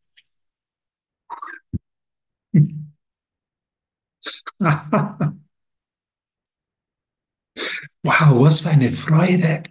wow, 4.60 5.36
was 8.04 8.60
für 8.62 8.70
eine 8.70 8.92
Freude. 8.92 9.64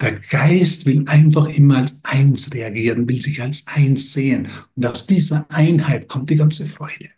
Der 0.00 0.18
Geist 0.18 0.84
will 0.86 1.04
einfach 1.06 1.46
immer 1.48 1.78
als 1.78 2.04
eins 2.04 2.52
reagieren, 2.52 3.08
will 3.08 3.22
sich 3.22 3.40
als 3.40 3.66
eins 3.68 4.12
sehen. 4.12 4.48
Und 4.74 4.86
aus 4.86 5.06
dieser 5.06 5.48
Einheit 5.50 6.08
kommt 6.08 6.30
die 6.30 6.36
ganze 6.36 6.66
Freude. 6.66 7.10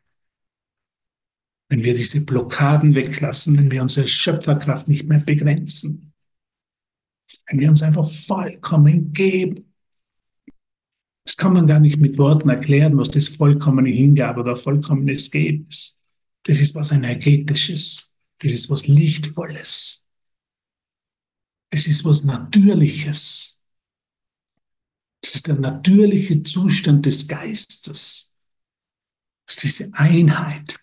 Wenn 1.71 1.83
wir 1.83 1.95
diese 1.95 2.25
Blockaden 2.27 2.95
weglassen, 2.95 3.57
wenn 3.57 3.71
wir 3.71 3.81
unsere 3.81 4.07
Schöpferkraft 4.07 4.87
nicht 4.89 5.09
mehr 5.09 5.21
begrenzen, 5.21 6.13
wenn 7.47 7.61
wir 7.61 7.71
uns 7.71 7.83
einfach 7.83 8.09
vollkommen 8.09 9.13
geben. 9.13 9.73
Das 11.25 11.39
kann 11.39 11.55
man 11.55 11.67
gar 11.67 11.81
nicht 11.81 11.99
mit 11.99 12.19
Worten 12.19 12.51
erklären, 12.51 12.99
was 12.99 13.09
das 13.09 13.29
vollkommene 13.29 13.89
Hingabe 13.89 14.41
oder 14.41 14.57
vollkommenes 14.57 15.31
Geben 15.31 15.67
ist. 15.71 16.04
Das 16.45 16.61
ist 16.61 16.75
was 16.75 16.93
Energetisches. 16.93 18.15
Das 18.39 18.53
ist 18.53 18.71
was 18.71 18.87
Lichtvolles. 18.87 20.07
Es 21.71 21.87
ist 21.87 22.05
was 22.05 22.25
Natürliches. 22.25 23.63
Das 25.23 25.37
ist 25.37 25.47
der 25.47 25.57
natürliche 25.57 26.43
Zustand 26.43 27.07
des 27.07 27.27
Geistes. 27.27 28.39
Das 29.47 29.57
ist 29.57 29.63
diese 29.63 29.95
Einheit, 29.95 30.79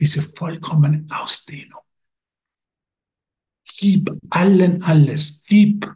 diese 0.00 0.22
vollkommene 0.22 1.06
Ausdehnung. 1.10 1.82
Gib 3.76 4.10
allen 4.30 4.82
alles, 4.82 5.44
gib 5.46 5.94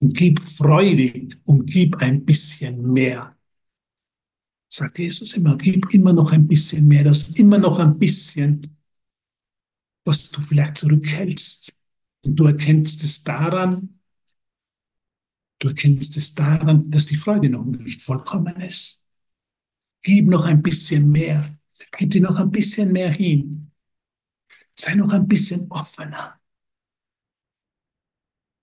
und 0.00 0.14
gib 0.16 0.40
freudig 0.40 1.36
und 1.44 1.66
gib 1.66 1.96
ein 1.96 2.24
bisschen 2.24 2.92
mehr. 2.92 3.35
Sagt 4.76 4.98
Jesus 4.98 5.32
immer, 5.38 5.56
gib 5.56 5.94
immer 5.94 6.12
noch 6.12 6.32
ein 6.32 6.46
bisschen 6.46 6.86
mehr, 6.86 7.02
das 7.02 7.30
immer 7.30 7.56
noch 7.56 7.78
ein 7.78 7.98
bisschen, 7.98 8.76
was 10.04 10.30
du 10.30 10.42
vielleicht 10.42 10.76
zurückhältst. 10.76 11.74
Und 12.20 12.36
du 12.36 12.44
erkennst 12.44 13.02
es 13.02 13.24
daran, 13.24 14.00
du 15.60 15.68
erkennst 15.68 16.18
es 16.18 16.34
daran, 16.34 16.90
dass 16.90 17.06
die 17.06 17.16
Freude 17.16 17.48
noch 17.48 17.64
nicht 17.64 18.02
vollkommen 18.02 18.54
ist. 18.56 19.08
Gib 20.02 20.28
noch 20.28 20.44
ein 20.44 20.60
bisschen 20.60 21.10
mehr, 21.10 21.58
gib 21.92 22.10
dir 22.10 22.20
noch 22.20 22.38
ein 22.38 22.50
bisschen 22.50 22.92
mehr 22.92 23.10
hin. 23.10 23.72
Sei 24.74 24.94
noch 24.94 25.10
ein 25.14 25.26
bisschen 25.26 25.70
offener. 25.70 26.38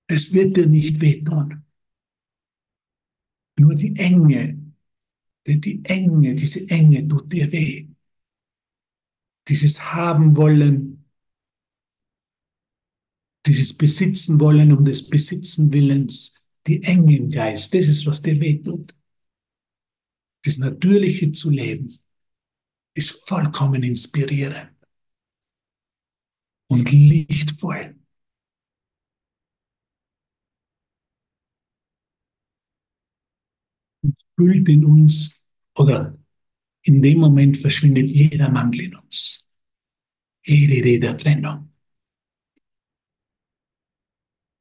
Es 0.06 0.32
wird 0.32 0.58
dir 0.58 0.67
nicht 0.67 1.02
wehtun. 1.02 1.65
Nur 3.58 3.73
die 3.73 3.95
Enge, 3.95 4.62
die 5.47 5.82
Enge, 5.84 6.36
diese 6.36 6.69
Enge 6.69 7.08
tut 7.08 7.32
dir 7.32 7.51
weh. 7.51 7.88
Dieses 9.47 9.93
Haben 9.93 10.38
wollen, 10.38 11.06
dieses 13.45 13.77
Besitzen 13.77 14.39
wollen 14.39 14.71
um 14.71 14.84
des 14.84 15.10
Besitzen 15.10 15.71
Willens, 15.73 16.49
die 16.65 16.82
Enge 16.84 17.17
im 17.17 17.29
Geist, 17.29 17.73
das 17.73 17.88
ist, 17.88 18.06
was 18.06 18.21
dir 18.21 18.39
wehtut. 18.39 18.95
Das 20.45 20.58
Natürliche 20.58 21.32
zu 21.32 21.49
leben 21.49 21.97
ist 22.95 23.27
vollkommen 23.27 23.84
inspirierend 23.84 24.71
und 26.67 26.91
lichtvoll. 26.91 27.95
Füllt 34.36 34.67
in 34.69 34.86
uns 34.86 35.46
oder 35.76 36.17
in 36.84 37.02
dem 37.02 37.19
Moment 37.19 37.58
verschwindet 37.58 38.10
jeder 38.10 38.50
Mangel 38.50 38.82
in 38.82 38.96
uns. 38.96 39.48
Jede 40.46 40.76
Idee 40.76 41.00
der 41.00 41.17
Trennung. 41.17 41.69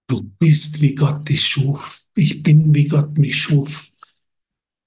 Du 0.06 0.22
bist, 0.22 0.80
wie 0.80 0.94
Gott 0.94 1.28
dich 1.28 1.44
schuf. 1.46 2.06
Ich 2.14 2.42
bin, 2.42 2.74
wie 2.74 2.86
Gott 2.86 3.16
mich 3.18 3.36
schuf. 3.36 3.90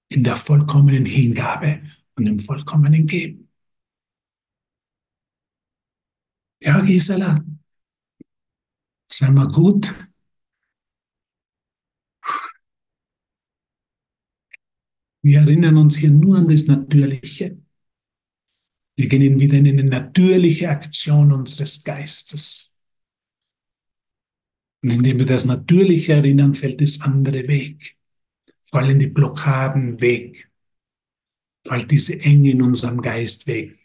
In 0.08 0.24
der 0.24 0.38
vollkommenen 0.38 1.06
Hingabe 1.06 1.82
und 2.16 2.28
im 2.28 2.40
vollkommenen 2.40 3.06
Geben. 3.08 3.50
Ja, 6.60 6.80
Gisela, 6.80 7.44
sei 9.12 9.32
mal 9.32 9.48
gut. 9.48 9.94
Wir 15.26 15.40
erinnern 15.40 15.78
uns 15.78 15.98
hier 15.98 16.12
nur 16.12 16.38
an 16.38 16.46
das 16.46 16.68
Natürliche. 16.68 17.58
Wir 18.96 19.08
gehen 19.08 19.40
wieder 19.40 19.58
in 19.58 19.68
eine 19.68 19.84
natürliche 19.84 20.70
Aktion 20.70 21.32
unseres 21.32 21.84
Geistes. 21.84 22.80
Und 24.84 24.92
indem 24.92 25.18
wir 25.18 25.26
das 25.26 25.46
Natürliche 25.46 26.14
erinnern, 26.14 26.54
fällt 26.54 26.80
das 26.80 27.02
andere 27.02 27.48
weg. 27.48 27.98
Fallen 28.66 29.00
die 29.00 29.08
Blockaden 29.08 30.00
weg. 30.00 30.52
Fällt 31.68 31.90
diese 31.90 32.20
Enge 32.20 32.52
in 32.52 32.62
unserem 32.62 33.02
Geist 33.02 33.48
weg. 33.48 33.76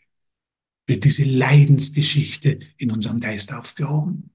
Wird 0.87 1.05
diese 1.05 1.25
Leidensgeschichte 1.25 2.61
in 2.77 2.91
unserem 2.91 3.19
Geist 3.19 3.51
aufgehoben. 3.55 4.35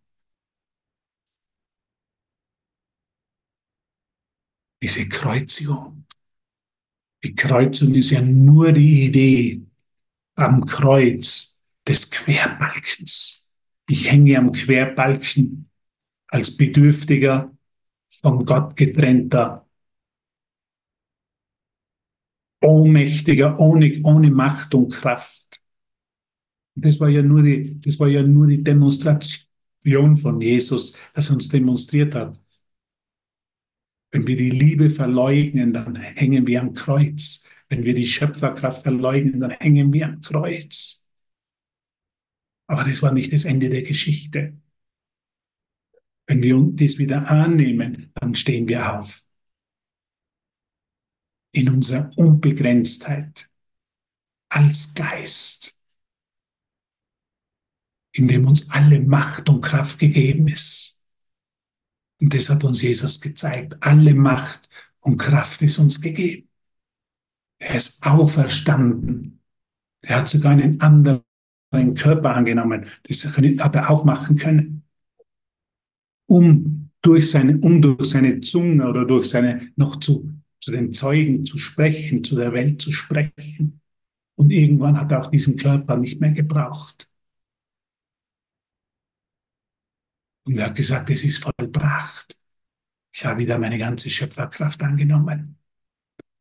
Diese 4.82 5.08
Kreuzigung. 5.08 6.05
Die 7.26 7.34
Kreuzung 7.34 7.96
ist 7.96 8.12
ja 8.12 8.22
nur 8.22 8.72
die 8.72 9.08
Idee 9.08 9.64
am 10.36 10.64
Kreuz 10.64 11.66
des 11.88 12.12
Querbalkens. 12.12 13.52
Ich 13.88 14.12
hänge 14.12 14.38
am 14.38 14.52
Querbalken 14.52 15.68
als 16.28 16.56
bedürftiger, 16.56 17.52
von 18.22 18.46
Gott 18.46 18.76
getrennter, 18.76 19.68
ohnmächtiger, 22.62 23.60
ohne, 23.60 24.00
ohne 24.04 24.30
Macht 24.30 24.76
und 24.76 24.94
Kraft. 24.94 25.64
Das 26.76 27.00
war 27.00 27.10
ja 27.10 27.24
nur 27.24 27.42
die, 27.42 27.82
das 27.82 28.00
war 28.00 28.08
ja 28.08 28.22
nur 28.22 28.46
die 28.46 28.64
Demonstration 28.64 30.16
von 30.16 30.40
Jesus, 30.40 30.96
das 31.16 31.32
uns 31.32 31.50
demonstriert 31.50 32.14
hat. 32.14 32.40
Wenn 34.16 34.28
wir 34.28 34.38
die 34.38 34.50
Liebe 34.50 34.90
verleugnen, 34.90 35.74
dann 35.74 35.98
hängen 35.98 36.48
wir 36.48 36.62
am 36.62 36.74
Kreuz. 36.74 37.50
Wenn 37.68 37.84
wir 37.84 37.94
die 37.94 38.08
Schöpferkraft 38.08 38.84
verleugnen, 38.84 39.42
dann 39.42 39.52
hängen 39.52 39.92
wir 39.92 40.06
am 40.08 40.22
Kreuz. 40.22 41.06
Aber 42.66 42.86
das 42.86 43.02
war 43.02 43.12
nicht 43.12 43.34
das 43.34 43.44
Ende 43.44 43.70
der 43.70 43.82
Geschichte. 43.82 44.58
Wenn 46.28 46.42
wir 46.42 46.56
uns 46.56 46.80
das 46.82 46.98
wieder 46.98 47.28
annehmen, 47.30 48.14
dann 48.14 48.36
stehen 48.36 48.70
wir 48.70 48.98
auf. 48.98 49.26
In 51.52 51.68
unserer 51.68 52.10
Unbegrenztheit 52.16 53.50
als 54.48 54.94
Geist, 54.94 55.84
in 58.14 58.30
dem 58.30 58.48
uns 58.48 58.70
alle 58.70 59.02
Macht 59.02 59.50
und 59.50 59.60
Kraft 59.60 60.00
gegeben 60.00 60.48
ist. 60.48 60.95
Und 62.26 62.34
das 62.34 62.50
hat 62.50 62.64
uns 62.64 62.82
Jesus 62.82 63.22
gezeigt. 63.22 63.78
Alle 63.82 64.16
Macht 64.16 64.68
und 65.00 65.18
Kraft 65.18 65.62
ist 65.62 65.78
uns 65.78 66.02
gegeben. 66.02 66.50
Er 67.60 67.76
ist 67.76 68.04
auferstanden. 68.04 69.42
Er 70.02 70.22
hat 70.22 70.28
sogar 70.28 70.54
einen 70.54 70.82
anderen 70.82 71.22
Körper 71.94 72.36
angenommen. 72.36 72.88
Das 73.04 73.24
hat 73.26 73.76
er 73.76 73.92
auch 73.92 74.06
machen 74.06 74.38
können. 74.38 74.86
Um 76.26 76.90
durch 77.04 77.30
seine, 77.30 77.60
um 77.60 77.80
durch 77.80 78.10
seine 78.10 78.42
Zunge 78.42 78.90
oder 78.90 79.06
durch 79.06 79.30
seine, 79.30 79.72
noch 79.76 79.98
zu, 79.98 80.34
zu 80.60 80.72
den 80.72 80.94
Zeugen 80.94 81.46
zu 81.46 81.60
sprechen, 81.60 82.24
zu 82.24 82.38
der 82.38 82.54
Welt 82.54 82.82
zu 82.82 82.92
sprechen. 82.92 83.82
Und 84.34 84.50
irgendwann 84.50 85.00
hat 85.00 85.12
er 85.12 85.22
auch 85.22 85.30
diesen 85.30 85.58
Körper 85.58 85.96
nicht 85.96 86.20
mehr 86.20 86.32
gebraucht. 86.32 87.08
Und 90.46 90.58
er 90.58 90.68
hat 90.68 90.76
gesagt, 90.76 91.10
es 91.10 91.24
ist 91.24 91.44
vollbracht. 91.44 92.38
Ich 93.14 93.26
habe 93.26 93.40
wieder 93.40 93.58
meine 93.58 93.78
ganze 93.78 94.10
Schöpferkraft 94.10 94.82
angenommen. 94.84 95.58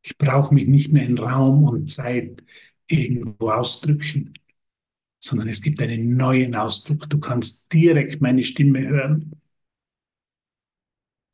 Ich 0.02 0.16
brauche 0.18 0.54
mich 0.54 0.68
nicht 0.68 0.92
mehr 0.92 1.06
in 1.06 1.18
Raum 1.18 1.64
und 1.64 1.88
Zeit 1.90 2.44
irgendwo 2.86 3.50
ausdrücken, 3.50 4.34
sondern 5.18 5.48
es 5.48 5.62
gibt 5.62 5.80
einen 5.80 6.16
neuen 6.16 6.54
Ausdruck. 6.54 7.08
Du 7.08 7.18
kannst 7.18 7.72
direkt 7.72 8.20
meine 8.20 8.42
Stimme 8.42 8.86
hören. 8.86 9.40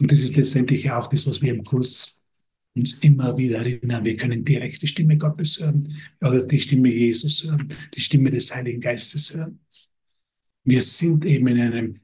Und 0.00 0.12
das 0.12 0.20
ist 0.20 0.36
letztendlich 0.36 0.90
auch 0.90 1.08
das, 1.08 1.26
was 1.26 1.42
wir 1.42 1.52
im 1.52 1.64
Kurs 1.64 2.24
uns 2.74 2.94
immer 3.00 3.36
wieder 3.36 3.58
erinnern. 3.58 4.04
Wir 4.04 4.16
können 4.16 4.44
direkt 4.44 4.80
die 4.82 4.86
Stimme 4.86 5.18
Gottes 5.18 5.60
hören 5.60 5.92
oder 6.20 6.44
die 6.46 6.60
Stimme 6.60 6.88
Jesus 6.88 7.44
hören, 7.44 7.74
die 7.94 8.00
Stimme 8.00 8.30
des 8.30 8.54
Heiligen 8.54 8.80
Geistes 8.80 9.34
hören. 9.34 9.58
Wir 10.64 10.80
sind 10.80 11.24
eben 11.24 11.48
in 11.48 11.60
einem 11.60 11.94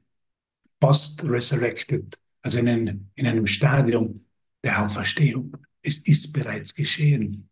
post-resurrected, 0.79 2.19
also 2.41 2.59
in 2.59 2.67
einem, 2.67 3.09
in 3.15 3.27
einem 3.27 3.47
Stadium 3.47 4.25
der 4.63 4.83
Auferstehung. 4.83 5.55
Es 5.81 5.99
ist 5.99 6.33
bereits 6.33 6.73
geschehen. 6.73 7.49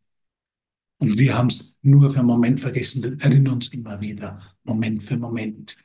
Und 0.97 1.17
wir 1.17 1.37
haben 1.37 1.47
es 1.47 1.79
nur 1.81 2.11
für 2.11 2.19
einen 2.19 2.27
Moment 2.27 2.59
vergessen, 2.59 3.03
wir 3.03 3.19
erinnern 3.21 3.55
uns 3.55 3.67
immer 3.69 3.99
wieder, 3.99 4.39
Moment 4.63 5.03
für 5.03 5.17
Moment, 5.17 5.77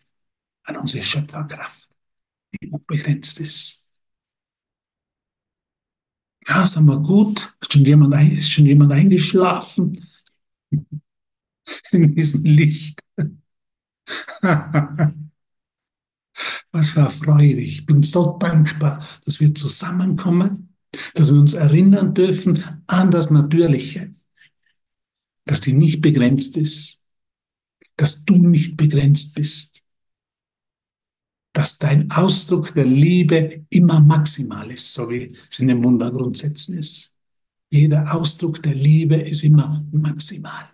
an 0.64 0.76
unsere 0.76 1.02
Schöpferkraft, 1.02 1.90
die 2.52 2.70
unbegrenzt 2.70 3.40
ist. 3.40 3.88
Ja, 6.46 6.64
sind 6.64 6.86
wir 6.86 6.98
gut? 6.98 7.54
Ist 7.60 7.72
schon 7.72 7.84
jemand, 7.84 8.32
ist 8.32 8.50
schon 8.50 8.66
jemand 8.66 8.92
eingeschlafen? 8.92 10.08
In 11.90 12.14
diesem 12.14 12.44
Licht. 12.44 13.00
Was 16.72 16.96
war 16.96 17.10
Freude. 17.10 17.60
Ich 17.60 17.86
bin 17.86 18.02
so 18.02 18.36
dankbar, 18.38 19.04
dass 19.24 19.40
wir 19.40 19.54
zusammenkommen, 19.54 20.74
dass 21.14 21.32
wir 21.32 21.40
uns 21.40 21.54
erinnern 21.54 22.14
dürfen 22.14 22.82
an 22.86 23.10
das 23.10 23.30
Natürliche, 23.30 24.12
dass 25.44 25.60
die 25.60 25.72
nicht 25.72 26.00
begrenzt 26.00 26.56
ist, 26.56 27.02
dass 27.96 28.24
du 28.24 28.36
nicht 28.36 28.76
begrenzt 28.76 29.34
bist. 29.34 29.82
dass 31.52 31.78
dein 31.78 32.10
Ausdruck 32.10 32.74
der 32.74 32.84
Liebe 32.84 33.66
immer 33.70 34.00
maximal 34.00 34.70
ist, 34.70 34.92
so 34.94 35.08
wie 35.10 35.36
es 35.50 35.58
in 35.58 35.68
den 35.68 35.82
Wundergrundsätzen 35.84 36.78
ist. 36.78 37.18
Jeder 37.70 38.14
Ausdruck 38.14 38.62
der 38.62 38.74
Liebe 38.74 39.16
ist 39.16 39.42
immer 39.44 39.84
maximal. 39.92 40.70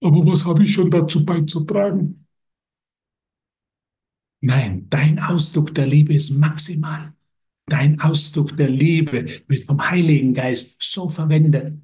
Aber 0.00 0.26
was 0.26 0.44
habe 0.44 0.64
ich 0.64 0.72
schon 0.74 0.90
dazu 0.90 1.24
beizutragen? 1.24 2.26
Nein, 4.40 4.88
dein 4.88 5.18
Ausdruck 5.18 5.74
der 5.74 5.86
Liebe 5.86 6.14
ist 6.14 6.30
maximal. 6.30 7.12
Dein 7.66 8.00
Ausdruck 8.00 8.56
der 8.56 8.70
Liebe 8.70 9.26
wird 9.46 9.64
vom 9.64 9.90
Heiligen 9.90 10.32
Geist 10.32 10.82
so 10.82 11.08
verwendet, 11.08 11.80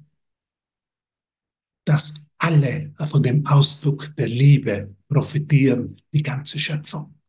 dass 1.85 2.31
alle 2.37 2.93
von 3.05 3.21
dem 3.21 3.45
Ausdruck 3.45 4.15
der 4.15 4.27
Liebe 4.27 4.95
profitieren, 5.07 6.01
die 6.13 6.23
ganze 6.23 6.57
Schöpfung. 6.57 7.19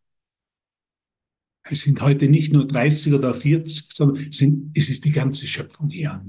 Es 1.68 1.82
sind 1.82 2.00
heute 2.00 2.28
nicht 2.28 2.52
nur 2.52 2.66
30 2.66 3.12
oder 3.12 3.34
40, 3.34 3.92
sondern 3.92 4.28
es, 4.28 4.36
sind, 4.36 4.70
es 4.76 4.88
ist 4.88 5.04
die 5.04 5.10
ganze 5.10 5.46
Schöpfung 5.46 5.90
hier. 5.90 6.24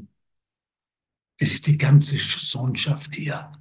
Es 1.38 1.54
ist 1.54 1.68
die 1.68 1.78
ganze 1.78 2.18
Sohnschaft 2.18 3.16
hier. 3.16 3.52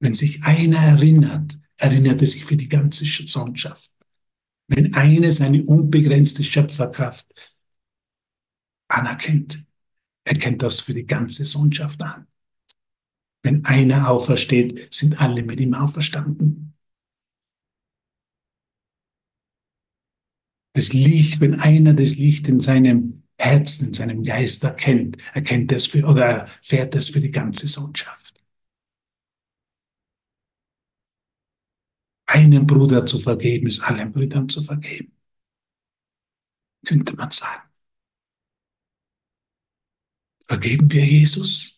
Wenn 0.00 0.14
sich 0.14 0.42
einer 0.42 0.78
erinnert, 0.78 1.58
erinnert 1.78 2.20
er 2.20 2.26
sich 2.26 2.44
für 2.44 2.56
die 2.56 2.68
ganze 2.68 3.04
Sohnschaft. 3.04 3.92
Wenn 4.68 4.94
einer 4.94 5.30
seine 5.30 5.62
unbegrenzte 5.64 6.42
Schöpferkraft 6.42 7.26
anerkennt, 8.88 9.64
erkennt 10.24 10.62
das 10.62 10.80
für 10.80 10.94
die 10.94 11.06
ganze 11.06 11.44
Sohnschaft 11.44 12.02
an. 12.02 12.26
Wenn 13.42 13.64
einer 13.64 14.10
aufersteht, 14.10 14.92
sind 14.92 15.20
alle 15.20 15.44
mit 15.44 15.60
ihm 15.60 15.74
auferstanden. 15.74 16.74
Das 20.72 20.92
Licht, 20.92 21.40
wenn 21.40 21.60
einer 21.60 21.94
das 21.94 22.16
Licht 22.16 22.48
in 22.48 22.60
seinem 22.60 23.22
Herzen, 23.38 23.88
in 23.88 23.94
seinem 23.94 24.22
Geist 24.22 24.64
erkennt, 24.64 25.16
erkennt 25.32 25.70
er 25.70 25.78
es 25.78 25.86
für, 25.86 26.04
oder 26.04 26.24
erfährt 26.24 26.94
es 26.96 27.08
für 27.08 27.20
die 27.20 27.30
ganze 27.30 27.66
Sohnschaft. 27.66 28.25
Einem 32.26 32.66
Bruder 32.66 33.06
zu 33.06 33.18
vergeben, 33.18 33.66
ist 33.68 33.80
allen 33.80 34.12
Brüdern 34.12 34.48
zu 34.48 34.62
vergeben. 34.62 35.12
Könnte 36.84 37.14
man 37.16 37.30
sagen. 37.30 37.62
Vergeben 40.46 40.90
wir 40.92 41.04
Jesus? 41.04 41.76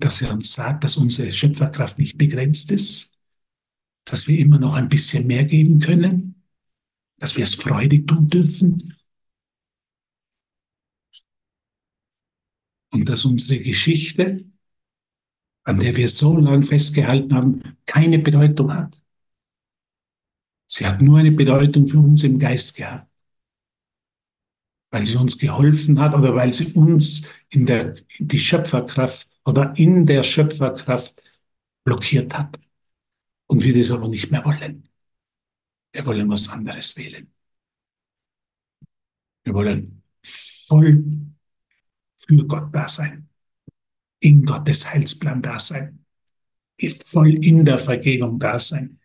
dass 0.00 0.22
er 0.22 0.32
uns 0.32 0.52
sagt, 0.54 0.82
dass 0.82 0.96
unsere 0.96 1.32
Schöpferkraft 1.32 1.98
nicht 1.98 2.16
begrenzt 2.16 2.72
ist, 2.72 3.20
dass 4.04 4.26
wir 4.26 4.38
immer 4.38 4.58
noch 4.58 4.74
ein 4.74 4.88
bisschen 4.88 5.26
mehr 5.26 5.44
geben 5.44 5.78
können, 5.78 6.42
dass 7.18 7.36
wir 7.36 7.44
es 7.44 7.54
freudig 7.54 8.08
tun 8.08 8.28
dürfen 8.28 8.96
und 12.90 13.08
dass 13.08 13.26
unsere 13.26 13.62
Geschichte, 13.62 14.49
an 15.64 15.78
der 15.78 15.96
wir 15.96 16.08
so 16.08 16.36
lange 16.36 16.62
festgehalten 16.64 17.34
haben, 17.34 17.76
keine 17.86 18.18
Bedeutung 18.18 18.72
hat. 18.74 19.00
Sie 20.66 20.86
hat 20.86 21.02
nur 21.02 21.18
eine 21.18 21.32
Bedeutung 21.32 21.86
für 21.88 21.98
uns 21.98 22.22
im 22.24 22.38
Geist 22.38 22.76
gehabt 22.76 23.10
weil 24.90 25.06
sie 25.06 25.16
uns 25.16 25.38
geholfen 25.38 26.00
hat 26.00 26.14
oder 26.14 26.34
weil 26.34 26.52
sie 26.52 26.72
uns 26.74 27.28
in 27.48 27.66
der, 27.66 27.94
die 28.18 28.38
Schöpferkraft 28.38 29.28
oder 29.44 29.72
in 29.76 30.06
der 30.06 30.22
Schöpferkraft 30.22 31.22
blockiert 31.84 32.36
hat. 32.36 32.58
Und 33.46 33.64
wir 33.64 33.76
das 33.76 33.90
aber 33.90 34.08
nicht 34.08 34.30
mehr 34.30 34.44
wollen. 34.44 34.88
Wir 35.92 36.04
wollen 36.06 36.28
was 36.28 36.48
anderes 36.48 36.96
wählen. 36.96 37.32
Wir 39.44 39.54
wollen 39.54 40.02
voll 40.22 41.04
für 42.16 42.46
Gott 42.46 42.72
da 42.74 42.86
sein, 42.86 43.28
in 44.20 44.44
Gottes 44.44 44.90
Heilsplan 44.92 45.42
da 45.42 45.58
sein, 45.58 46.04
voll 47.04 47.44
in 47.44 47.64
der 47.64 47.78
Vergebung 47.78 48.38
da 48.38 48.58
sein, 48.58 49.00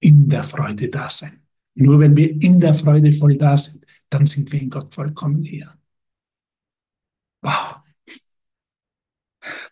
in 0.00 0.28
der 0.28 0.44
Freude 0.44 0.88
da 0.88 1.08
sein. 1.08 1.46
Nur 1.74 2.00
wenn 2.00 2.16
wir 2.16 2.30
in 2.30 2.60
der 2.60 2.74
Freude 2.74 3.12
voll 3.12 3.36
da 3.36 3.56
sind, 3.56 3.84
dann 4.08 4.26
sind 4.26 4.50
wir 4.52 4.60
in 4.60 4.70
Gott 4.70 4.92
vollkommen 4.92 5.42
hier. 5.42 5.78
Wow. 7.42 7.76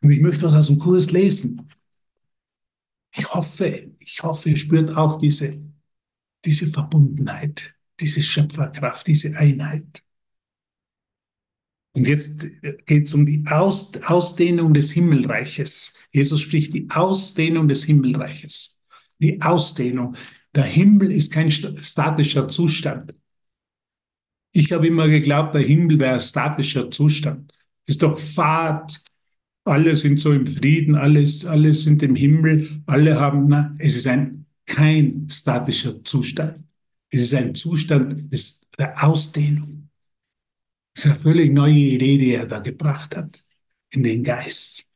Und 0.01 0.11
ich 0.11 0.20
möchte 0.20 0.44
was 0.44 0.55
aus 0.55 0.68
dem 0.68 0.79
Kurs 0.79 1.11
lesen. 1.11 1.68
Ich 3.14 3.29
hoffe, 3.35 3.90
ich 3.98 4.22
hoffe, 4.22 4.51
ihr 4.51 4.57
spürt 4.57 4.96
auch 4.96 5.18
diese, 5.18 5.61
diese 6.44 6.68
Verbundenheit, 6.68 7.74
diese 8.01 8.22
Schöpferkraft, 8.22 9.07
diese 9.07 9.37
Einheit. 9.37 10.05
Und 11.98 12.06
jetzt 12.06 12.46
geht 12.87 13.08
es 13.08 13.14
um 13.14 13.26
die 13.26 13.44
Aus, 13.48 13.92
Ausdehnung 14.04 14.72
des 14.72 14.92
Himmelreiches. 14.92 15.98
Jesus 16.12 16.40
spricht 16.40 16.72
die 16.72 16.88
Ausdehnung 16.90 17.66
des 17.66 17.84
Himmelreiches. 17.84 18.84
Die 19.18 19.42
Ausdehnung. 19.42 20.14
Der 20.54 20.62
Himmel 20.62 21.11
ist 21.11 21.32
kein 21.32 21.50
statischer 21.50 22.46
Zustand. 22.46 23.16
Ich 24.52 24.72
habe 24.72 24.87
immer 24.87 25.08
geglaubt, 25.08 25.56
der 25.56 25.62
Himmel 25.62 25.98
wäre 25.98 26.14
ein 26.14 26.20
statischer 26.20 26.88
Zustand. 26.88 27.52
Ist 27.84 28.02
doch 28.02 28.16
Fahrt, 28.16 29.02
alle 29.64 29.96
sind 29.96 30.20
so 30.20 30.32
im 30.32 30.46
Frieden, 30.46 30.94
alles, 30.94 31.44
alle 31.44 31.72
sind 31.72 32.02
im 32.04 32.14
Himmel, 32.14 32.68
alle 32.87 33.18
haben, 33.18 33.48
na, 33.48 33.74
es 33.78 33.96
ist 33.96 34.06
ein 34.06 34.46
kein 34.66 35.26
statischer 35.28 36.04
Zustand. 36.04 36.64
Es 37.11 37.22
ist 37.22 37.34
ein 37.34 37.56
Zustand 37.56 38.32
des, 38.32 38.68
der 38.78 39.02
Ausdehnung. 39.02 39.77
Das 40.98 41.04
ist 41.04 41.12
eine 41.12 41.20
völlig 41.20 41.52
neue 41.52 41.74
Idee, 41.74 42.18
die 42.18 42.34
er 42.34 42.46
da 42.46 42.58
gebracht 42.58 43.14
hat 43.16 43.40
in 43.90 44.02
den 44.02 44.24
Geist. 44.24 44.90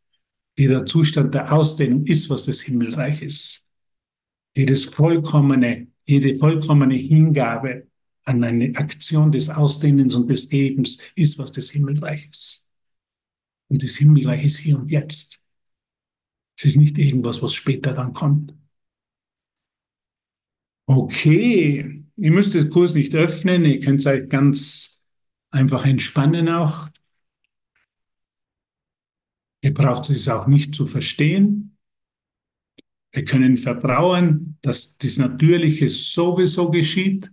Jeder 0.58 0.84
Zustand 0.84 1.32
der 1.32 1.52
Ausdehnung 1.52 2.06
ist, 2.06 2.28
was 2.28 2.46
das 2.46 2.60
Himmelreich 2.62 3.22
ist. 3.22 3.70
Jedes 4.52 4.84
vollkommene, 4.84 5.86
jede 6.04 6.34
vollkommene 6.34 6.96
Hingabe 6.96 7.86
an 8.24 8.42
eine 8.42 8.74
Aktion 8.74 9.30
des 9.30 9.48
Ausdehnens 9.48 10.16
und 10.16 10.28
des 10.28 10.48
Gebens 10.48 10.98
ist, 11.14 11.38
was 11.38 11.52
das 11.52 11.70
Himmelreich 11.70 12.28
ist. 12.28 12.68
Und 13.68 13.84
das 13.84 13.94
Himmelreich 13.94 14.44
ist 14.44 14.56
hier 14.56 14.80
und 14.80 14.90
jetzt. 14.90 15.44
Es 16.58 16.64
ist 16.64 16.78
nicht 16.78 16.98
irgendwas, 16.98 17.40
was 17.42 17.54
später 17.54 17.92
dann 17.92 18.12
kommt. 18.12 18.56
Okay, 20.86 22.04
ihr 22.16 22.32
müsst 22.32 22.54
den 22.54 22.70
Kurs 22.70 22.96
nicht 22.96 23.14
öffnen, 23.14 23.64
ihr 23.64 23.78
könnt 23.78 24.04
euch 24.04 24.28
ganz 24.28 24.91
einfach 25.52 25.86
entspannen 25.86 26.48
auch. 26.48 26.88
Ihr 29.60 29.72
braucht 29.72 30.10
es 30.10 30.28
auch 30.28 30.48
nicht 30.48 30.74
zu 30.74 30.86
verstehen. 30.86 31.76
Wir 33.12 33.24
können 33.24 33.56
vertrauen, 33.56 34.58
dass 34.62 34.98
das 34.98 35.18
Natürliche 35.18 35.88
sowieso 35.88 36.70
geschieht, 36.70 37.30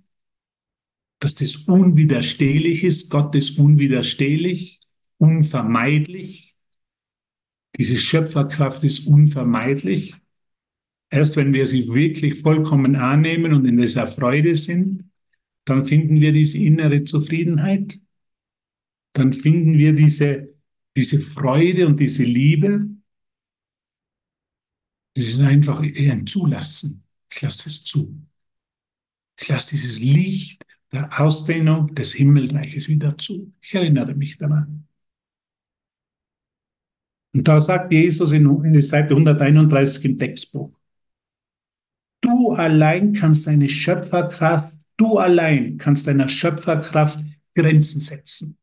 dass 1.19 1.36
das 1.36 1.55
unwiderstehlich 1.55 2.84
ist. 2.84 3.10
Gott 3.10 3.34
ist 3.36 3.58
unwiderstehlich 3.58 4.79
unvermeidlich. 5.19 6.55
Diese 7.77 7.97
Schöpferkraft 7.97 8.84
ist 8.84 9.05
unvermeidlich. 9.05 10.15
Erst 11.12 11.38
wenn 11.38 11.53
wir 11.53 11.65
sie 11.65 11.88
wirklich 11.88 12.41
vollkommen 12.41 12.95
annehmen 12.95 13.53
und 13.53 13.65
in 13.65 13.77
dieser 13.77 14.08
Freude 14.08 14.55
sind, 14.55 15.05
dann 15.65 15.84
finden 15.84 16.19
wir 16.19 16.32
diese 16.32 16.58
innere 16.58 17.03
Zufriedenheit. 17.03 17.99
Dann 19.13 19.34
finden 19.34 19.78
wir 19.78 19.93
diese, 19.93 20.54
diese 20.95 21.19
Freude 21.19 21.88
und 21.88 22.00
diese 22.00 22.24
Liebe. 22.24 22.88
Es 25.13 25.30
ist 25.30 25.41
einfach 25.41 25.80
ein 25.82 26.28
Zulassen. 26.28 27.04
Ich 27.31 27.42
lasse 27.42 27.69
es 27.69 27.83
zu. 27.83 28.21
Ich 29.40 29.48
lasse 29.48 29.71
dieses 29.71 30.00
Licht 30.00 30.65
der 30.92 31.19
Ausdehnung 31.19 31.94
des 31.96 32.13
Himmelreiches 32.13 32.90
wieder 32.90 33.17
zu. 33.17 33.54
Ich 33.62 33.75
erinnere 33.75 34.15
mich 34.15 34.38
daran. 34.38 34.88
Und 37.33 37.48
da 37.48 37.62
sagt 37.62 37.92
Jesus 37.92 38.31
in 38.31 38.81
Seite 38.81 39.13
131 39.13 40.06
im 40.06 40.17
Textbuch, 40.17 40.71
du 42.21 42.54
allein 42.54 43.13
kannst 43.13 43.48
deine 43.48 43.69
Schöpferkraft, 43.69 44.73
du 44.98 45.17
allein 45.17 45.77
kannst 45.77 46.08
deiner 46.08 46.27
Schöpferkraft 46.27 47.23
Grenzen 47.56 48.02
setzen. 48.02 48.58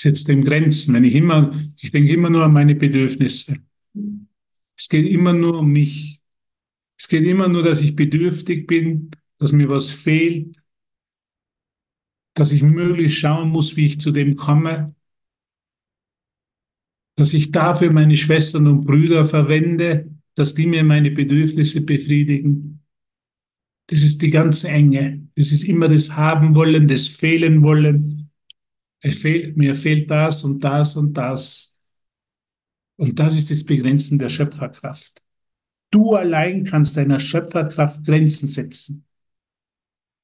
Ich 0.00 0.04
setze 0.04 0.28
dem 0.28 0.44
Grenzen, 0.44 0.94
wenn 0.94 1.04
ich 1.04 1.14
immer, 1.14 1.54
ich 1.76 1.90
denke 1.90 2.14
immer 2.14 2.30
nur 2.30 2.44
an 2.44 2.54
meine 2.54 2.74
Bedürfnisse. 2.74 3.58
Es 4.74 4.88
geht 4.88 5.06
immer 5.06 5.34
nur 5.34 5.58
um 5.58 5.70
mich. 5.70 6.22
Es 6.98 7.06
geht 7.06 7.26
immer 7.26 7.48
nur, 7.48 7.62
dass 7.62 7.82
ich 7.82 7.96
bedürftig 7.96 8.66
bin, 8.66 9.10
dass 9.36 9.52
mir 9.52 9.68
was 9.68 9.90
fehlt, 9.90 10.56
dass 12.32 12.50
ich 12.52 12.62
möglichst 12.62 13.18
schauen 13.18 13.50
muss, 13.50 13.76
wie 13.76 13.84
ich 13.84 14.00
zu 14.00 14.10
dem 14.10 14.36
komme, 14.36 14.86
dass 17.16 17.34
ich 17.34 17.52
dafür 17.52 17.92
meine 17.92 18.16
Schwestern 18.16 18.68
und 18.68 18.86
Brüder 18.86 19.26
verwende, 19.26 20.10
dass 20.34 20.54
die 20.54 20.66
mir 20.66 20.82
meine 20.82 21.10
Bedürfnisse 21.10 21.84
befriedigen. 21.84 22.82
Das 23.88 24.02
ist 24.02 24.22
die 24.22 24.30
ganze 24.30 24.70
Enge. 24.70 25.28
Das 25.34 25.52
ist 25.52 25.64
immer 25.64 25.90
das 25.90 26.16
Haben 26.16 26.54
wollen, 26.54 26.86
das 26.86 27.06
Fehlen 27.06 27.62
wollen. 27.62 28.19
Fehl, 29.00 29.54
mir 29.56 29.74
fehlt 29.74 30.10
das 30.10 30.44
und 30.44 30.62
das 30.62 30.96
und 30.96 31.14
das. 31.14 31.80
Und 32.96 33.18
das 33.18 33.36
ist 33.36 33.50
das 33.50 33.64
Begrenzen 33.64 34.18
der 34.18 34.28
Schöpferkraft. 34.28 35.22
Du 35.90 36.14
allein 36.14 36.64
kannst 36.64 36.96
deiner 36.96 37.18
Schöpferkraft 37.18 38.04
Grenzen 38.04 38.48
setzen. 38.48 39.06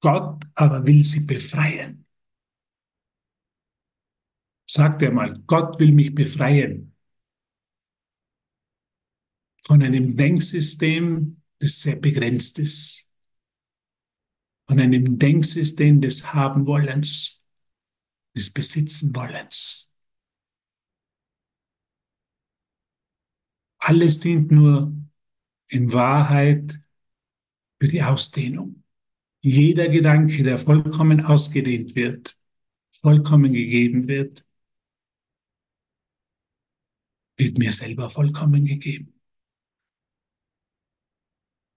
Gott 0.01 0.45
aber 0.55 0.87
will 0.87 1.03
sie 1.05 1.27
befreien. 1.27 2.07
Sagt 4.69 5.01
er 5.03 5.13
mal, 5.13 5.43
Gott 5.47 5.81
will 5.81 5.93
mich 5.93 6.15
befreien 6.15 6.93
von 9.67 9.83
einem 9.83 10.15
Denksystem, 10.15 11.43
das 11.59 11.81
sehr 11.81 11.97
begrenzt 11.97 12.61
ist, 12.61 13.11
von 14.69 14.79
einem 14.79 15.19
Denksystem 15.19 16.01
des 16.01 16.33
Habenwollens, 16.33 17.36
des 18.37 18.53
Besitzenwollens. 18.53 19.91
Alles 23.79 24.21
dient 24.21 24.51
nur 24.51 24.95
in 25.69 25.93
Wahrheit 25.93 26.79
für 27.81 27.89
die 27.89 28.03
Ausdehnung. 28.03 28.83
Jeder 29.41 29.89
Gedanke, 29.89 30.43
der 30.43 30.59
vollkommen 30.59 31.25
ausgedehnt 31.25 31.95
wird, 31.95 32.37
vollkommen 32.91 33.53
gegeben 33.53 34.09
wird, 34.09 34.45
wird 37.37 37.59
mir 37.59 37.73
selber 37.73 38.11
vollkommen 38.11 38.65
gegeben. 38.65 39.13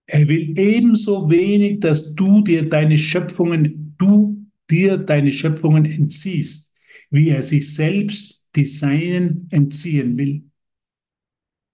Er 0.07 0.27
will 0.27 0.57
ebenso 0.57 1.29
wenig, 1.29 1.81
dass 1.81 2.15
du 2.15 2.41
dir 2.41 2.67
deine 2.67 2.97
Schöpfungen, 2.97 3.95
du 3.99 4.38
dir 4.69 4.97
deine 4.97 5.31
Schöpfungen 5.31 5.85
entziehst, 5.85 6.73
wie 7.09 7.29
er 7.29 7.41
sich 7.41 7.73
selbst 7.73 8.47
die 8.55 8.65
Seinen 8.65 9.47
entziehen 9.51 10.17
will. 10.17 10.49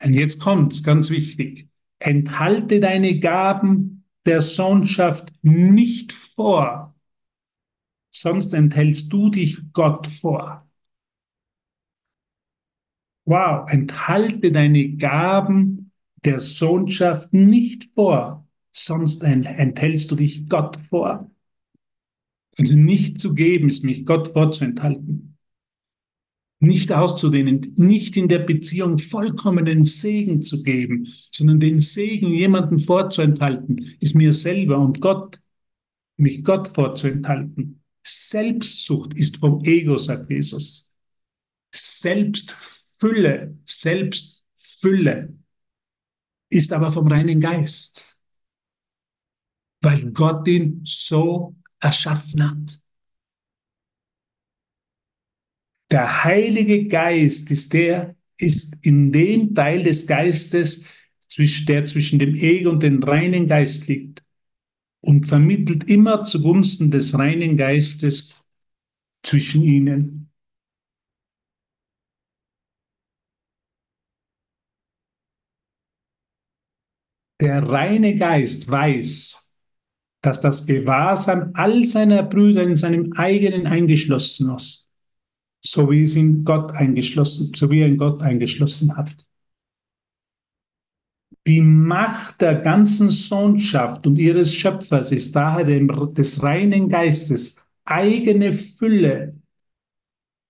Und 0.04 0.14
jetzt 0.14 0.40
kommt's, 0.40 0.84
ganz 0.84 1.10
wichtig. 1.10 1.70
Enthalte 2.00 2.80
deine 2.80 3.20
Gaben 3.20 4.06
der 4.26 4.42
Sohnschaft 4.42 5.34
nicht 5.42 6.12
vor, 6.12 6.96
sonst 8.12 8.54
enthältst 8.54 9.12
du 9.14 9.30
dich 9.30 9.62
Gott 9.74 10.08
vor. 10.08 10.68
Wow, 13.26 13.70
enthalte 13.70 14.52
deine 14.52 14.90
Gaben 14.96 15.92
der 16.24 16.40
Sohnschaft 16.40 17.34
nicht 17.34 17.86
vor, 17.96 18.48
sonst 18.72 19.24
enthältst 19.24 20.12
du 20.12 20.16
dich 20.16 20.48
Gott 20.48 20.78
vor. 20.78 21.32
Also 22.58 22.76
nicht 22.76 23.20
zu 23.20 23.34
geben 23.34 23.68
ist 23.68 23.84
mich 23.84 24.06
Gott 24.06 24.30
vorzuenthalten. 24.30 25.38
Nicht 26.60 26.92
auszudehnen, 26.94 27.74
nicht 27.76 28.16
in 28.16 28.30
der 28.30 28.40
Beziehung 28.40 28.98
vollkommenen 28.98 29.84
Segen 29.84 30.42
zu 30.42 30.64
geben, 30.64 31.06
sondern 31.32 31.60
den 31.60 31.82
Segen 31.82 32.30
jemanden 32.30 32.80
vorzuenthalten, 32.80 33.96
ist 34.00 34.16
mir 34.16 34.32
selber 34.32 34.80
und 34.80 35.02
Gott, 35.02 35.42
mich 36.18 36.44
Gott 36.44 36.70
vorzuenthalten. 36.74 37.84
Selbstsucht 38.04 39.14
ist 39.16 39.38
vom 39.38 39.64
Ego, 39.66 39.98
sagt 39.98 40.30
Jesus. 40.30 40.94
Selbstfülle, 41.74 43.58
Selbstfülle 43.66 45.36
ist 46.50 46.72
aber 46.72 46.92
vom 46.92 47.08
reinen 47.08 47.42
Geist, 47.42 48.18
weil 49.82 50.12
Gott 50.12 50.48
ihn 50.48 50.82
so 50.86 51.56
erschaffen 51.86 52.44
hat. 52.50 52.82
Der 55.92 56.24
Heilige 56.24 56.88
Geist 56.88 57.52
ist 57.52 57.74
der, 57.74 58.16
ist 58.38 58.84
in 58.84 59.12
dem 59.12 59.54
Teil 59.54 59.84
des 59.84 60.08
Geistes, 60.08 60.86
der 61.68 61.86
zwischen 61.86 62.18
dem 62.18 62.36
Ego 62.36 62.72
und 62.72 62.82
dem 62.82 63.04
reinen 63.04 63.46
Geist 63.46 63.88
liegt 63.88 64.24
und 65.02 65.28
vermittelt 65.28 65.84
immer 65.84 66.24
zugunsten 66.24 66.90
des 66.92 67.18
reinen 67.18 67.56
Geistes 67.56 68.44
zwischen 69.22 69.64
ihnen. 69.64 70.32
Der 77.42 77.62
reine 77.64 78.16
Geist 78.16 78.70
weiß, 78.70 79.45
dass 80.26 80.42
das 80.42 80.66
Gewahrsam 80.66 81.52
all 81.54 81.84
seiner 81.86 82.24
Brüder 82.24 82.64
in 82.64 82.76
seinem 82.76 83.14
eigenen 83.14 83.68
eingeschlossen 83.68 84.56
ist, 84.56 84.90
so 85.62 85.92
wie 85.92 86.04
es 86.04 86.16
in 86.16 86.44
Gott 86.44 86.72
eingeschlossen, 86.72 87.54
so 87.56 87.70
wie 87.70 87.82
er 87.82 87.88
in 87.88 87.98
Gott 87.98 88.22
eingeschlossen 88.22 88.96
hat. 88.98 89.16
Die 91.48 91.62
Macht 91.62 92.42
der 92.42 92.56
ganzen 92.56 93.12
Sohnschaft 93.12 94.08
und 94.08 94.18
ihres 94.18 94.56
Schöpfers 94.56 95.12
ist 95.12 95.36
daher 95.36 95.64
dem, 95.64 95.88
des 96.16 96.42
reinen 96.42 96.90
Geistes 96.90 97.68
eigene 97.86 98.52
Fülle, 98.52 99.36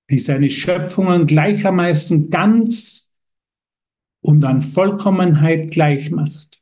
die 0.10 0.20
seine 0.20 0.50
Schöpfungen 0.50 1.28
gleichermaßen 1.28 2.30
ganz 2.30 3.14
und 4.22 4.46
an 4.46 4.62
Vollkommenheit 4.62 5.72
gleich 5.72 6.12
macht. 6.12 6.62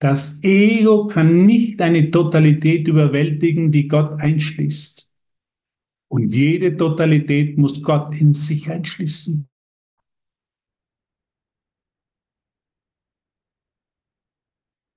Das 0.00 0.42
Ego 0.44 1.08
kann 1.08 1.44
nicht 1.44 1.80
eine 1.80 2.10
Totalität 2.10 2.86
überwältigen, 2.86 3.72
die 3.72 3.88
Gott 3.88 4.20
einschließt. 4.20 5.10
Und 6.08 6.34
jede 6.34 6.76
Totalität 6.76 7.58
muss 7.58 7.82
Gott 7.82 8.14
in 8.14 8.32
sich 8.32 8.70
einschließen. 8.70 9.48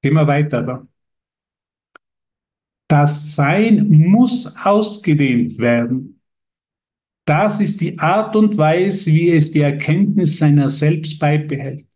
Gehen 0.02 0.14
wir 0.14 0.28
weiter 0.28 0.64
da. 0.64 0.88
Das 2.88 3.36
Sein 3.36 3.90
muss 3.90 4.58
ausgedehnt 4.58 5.58
werden. 5.58 6.22
Das 7.26 7.62
ist 7.62 7.82
die 7.82 7.98
Art 8.00 8.36
und 8.36 8.58
Weise, 8.58 9.12
wie 9.12 9.32
es 9.32 9.52
die 9.52 9.62
Erkenntnis 9.62 10.40
seiner 10.40 10.70
selbst 10.70 11.20
beibehält. 11.20 11.88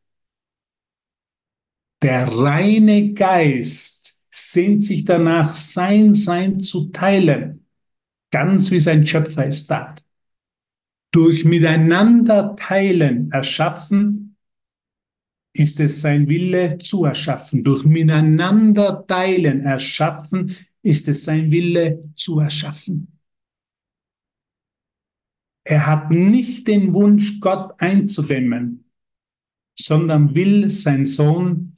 Der 2.05 2.27
reine 2.27 3.13
Geist 3.13 4.21
sehnt 4.29 4.83
sich 4.83 5.05
danach, 5.05 5.55
sein 5.55 6.13
Sein 6.13 6.59
zu 6.59 6.91
teilen, 6.91 7.65
ganz 8.29 8.69
wie 8.69 8.79
sein 8.79 9.07
Schöpfer 9.07 9.47
es 9.47 9.65
tat. 9.65 10.05
Durch 11.11 11.45
Miteinander 11.45 12.55
teilen 12.55 13.31
erschaffen 13.31 14.37
ist 15.51 15.79
es 15.79 16.01
sein 16.01 16.27
Wille 16.29 16.77
zu 16.77 17.05
erschaffen. 17.05 17.63
Durch 17.63 17.85
Miteinander 17.85 19.07
teilen 19.07 19.61
erschaffen 19.61 20.55
ist 20.83 21.07
es 21.07 21.23
sein 21.23 21.49
Wille 21.49 22.03
zu 22.15 22.39
erschaffen. 22.39 23.19
Er 25.63 25.87
hat 25.87 26.11
nicht 26.11 26.67
den 26.67 26.93
Wunsch, 26.93 27.39
Gott 27.39 27.73
einzudämmen, 27.79 28.91
sondern 29.75 30.35
will 30.35 30.69
sein 30.69 31.07
Sohn 31.07 31.74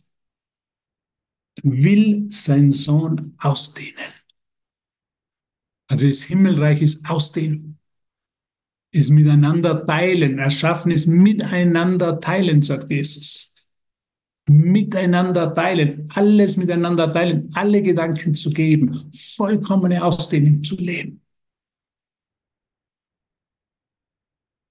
will 1.63 2.27
sein 2.29 2.71
Sohn 2.71 3.35
ausdehnen. 3.39 4.13
Also 5.89 6.05
das 6.05 6.23
Himmelreich 6.23 6.81
ist 6.81 7.09
Ausdehnung, 7.09 7.77
ist 8.91 9.09
miteinander 9.09 9.85
teilen, 9.85 10.37
erschaffen 10.37 10.91
ist 10.91 11.07
miteinander 11.07 12.19
teilen, 12.19 12.61
sagt 12.61 12.89
Jesus. 12.89 13.55
Miteinander 14.49 15.53
teilen, 15.53 16.09
alles 16.13 16.55
miteinander 16.55 17.11
teilen, 17.11 17.49
alle 17.53 17.81
Gedanken 17.81 18.33
zu 18.33 18.49
geben, 18.49 19.11
vollkommene 19.35 20.03
Ausdehnung 20.03 20.63
zu 20.63 20.75
leben. 20.77 21.21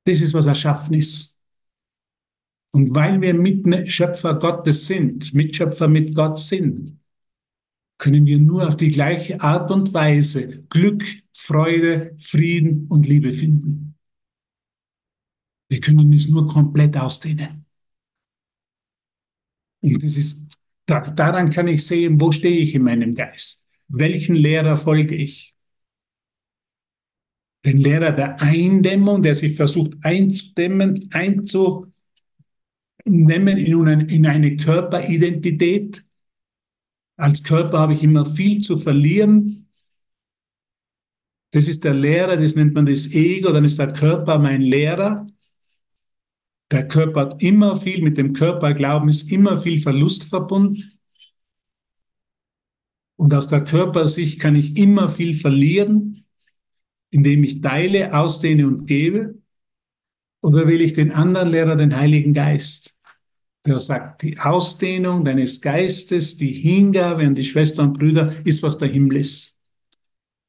Das 0.04 0.20
ist, 0.20 0.32
was 0.34 0.46
erschaffen 0.46 0.94
ist. 0.94 1.35
Und 2.76 2.94
weil 2.94 3.22
wir 3.22 3.32
Mitschöpfer 3.32 4.38
Gottes 4.38 4.86
sind, 4.86 5.32
Mitschöpfer 5.32 5.88
mit 5.88 6.14
Gott 6.14 6.38
sind, 6.38 6.94
können 7.96 8.26
wir 8.26 8.38
nur 8.38 8.68
auf 8.68 8.76
die 8.76 8.90
gleiche 8.90 9.40
Art 9.40 9.70
und 9.70 9.94
Weise 9.94 10.62
Glück, 10.68 11.02
Freude, 11.32 12.14
Frieden 12.18 12.86
und 12.88 13.08
Liebe 13.08 13.32
finden. 13.32 13.96
Wir 15.70 15.80
können 15.80 16.12
es 16.12 16.28
nur 16.28 16.48
komplett 16.48 16.98
ausdehnen. 16.98 17.64
Und 19.80 20.04
das 20.04 20.18
ist, 20.18 20.58
daran 20.84 21.48
kann 21.48 21.68
ich 21.68 21.82
sehen, 21.86 22.20
wo 22.20 22.30
stehe 22.30 22.58
ich 22.58 22.74
in 22.74 22.82
meinem 22.82 23.14
Geist? 23.14 23.70
Welchen 23.88 24.36
Lehrer 24.36 24.76
folge 24.76 25.14
ich? 25.14 25.54
den 27.64 27.78
Lehrer 27.78 28.12
der 28.12 28.40
Eindämmung, 28.40 29.22
der 29.22 29.34
sich 29.34 29.56
versucht 29.56 29.94
einzudämmen, 30.02 31.08
einzunehmen 31.10 31.95
eine, 33.06 34.06
in 34.06 34.26
eine 34.26 34.56
Körperidentität. 34.56 36.04
Als 37.16 37.42
Körper 37.42 37.78
habe 37.78 37.94
ich 37.94 38.02
immer 38.02 38.26
viel 38.26 38.60
zu 38.60 38.76
verlieren. 38.76 39.68
Das 41.52 41.68
ist 41.68 41.84
der 41.84 41.94
Lehrer, 41.94 42.36
das 42.36 42.56
nennt 42.56 42.74
man 42.74 42.86
das 42.86 43.12
Ego, 43.12 43.52
dann 43.52 43.64
ist 43.64 43.78
der 43.78 43.92
Körper 43.92 44.38
mein 44.38 44.60
Lehrer. 44.60 45.26
Der 46.70 46.88
Körper 46.88 47.20
hat 47.22 47.42
immer 47.42 47.76
viel, 47.76 48.02
mit 48.02 48.18
dem 48.18 48.32
Körperglauben 48.32 49.08
ist 49.08 49.30
immer 49.30 49.56
viel 49.56 49.80
Verlust 49.80 50.24
verbunden. 50.24 50.82
Und 53.16 53.32
aus 53.32 53.48
der 53.48 53.64
Körpersicht 53.64 54.40
kann 54.40 54.56
ich 54.56 54.76
immer 54.76 55.08
viel 55.08 55.34
verlieren, 55.34 56.22
indem 57.10 57.44
ich 57.44 57.60
teile, 57.60 58.12
ausdehne 58.12 58.66
und 58.66 58.86
gebe. 58.86 59.38
Oder 60.42 60.66
will 60.66 60.80
ich 60.80 60.92
den 60.92 61.12
anderen 61.12 61.48
Lehrer, 61.48 61.76
den 61.76 61.96
Heiligen 61.96 62.32
Geist, 62.32 62.95
der 63.66 63.78
sagt, 63.78 64.22
die 64.22 64.38
Ausdehnung 64.38 65.24
deines 65.24 65.60
Geistes, 65.60 66.36
die 66.36 66.52
Hingabe 66.52 67.26
an 67.26 67.34
die 67.34 67.44
Schwestern 67.44 67.88
und 67.88 67.98
Brüder 67.98 68.34
ist, 68.44 68.62
was 68.62 68.78
der 68.78 68.88
Himmel 68.88 69.18
ist. 69.18 69.60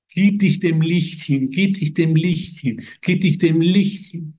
Gib 0.10 0.40
dich 0.40 0.60
dem 0.60 0.82
Licht 0.82 1.22
hin, 1.22 1.50
gib 1.50 1.76
dich 1.76 1.94
dem 1.94 2.16
Licht 2.16 2.60
hin, 2.60 2.84
gib 3.02 3.22
dich 3.22 3.38
dem 3.38 3.62
Licht 3.62 4.12
hin. 4.12 4.38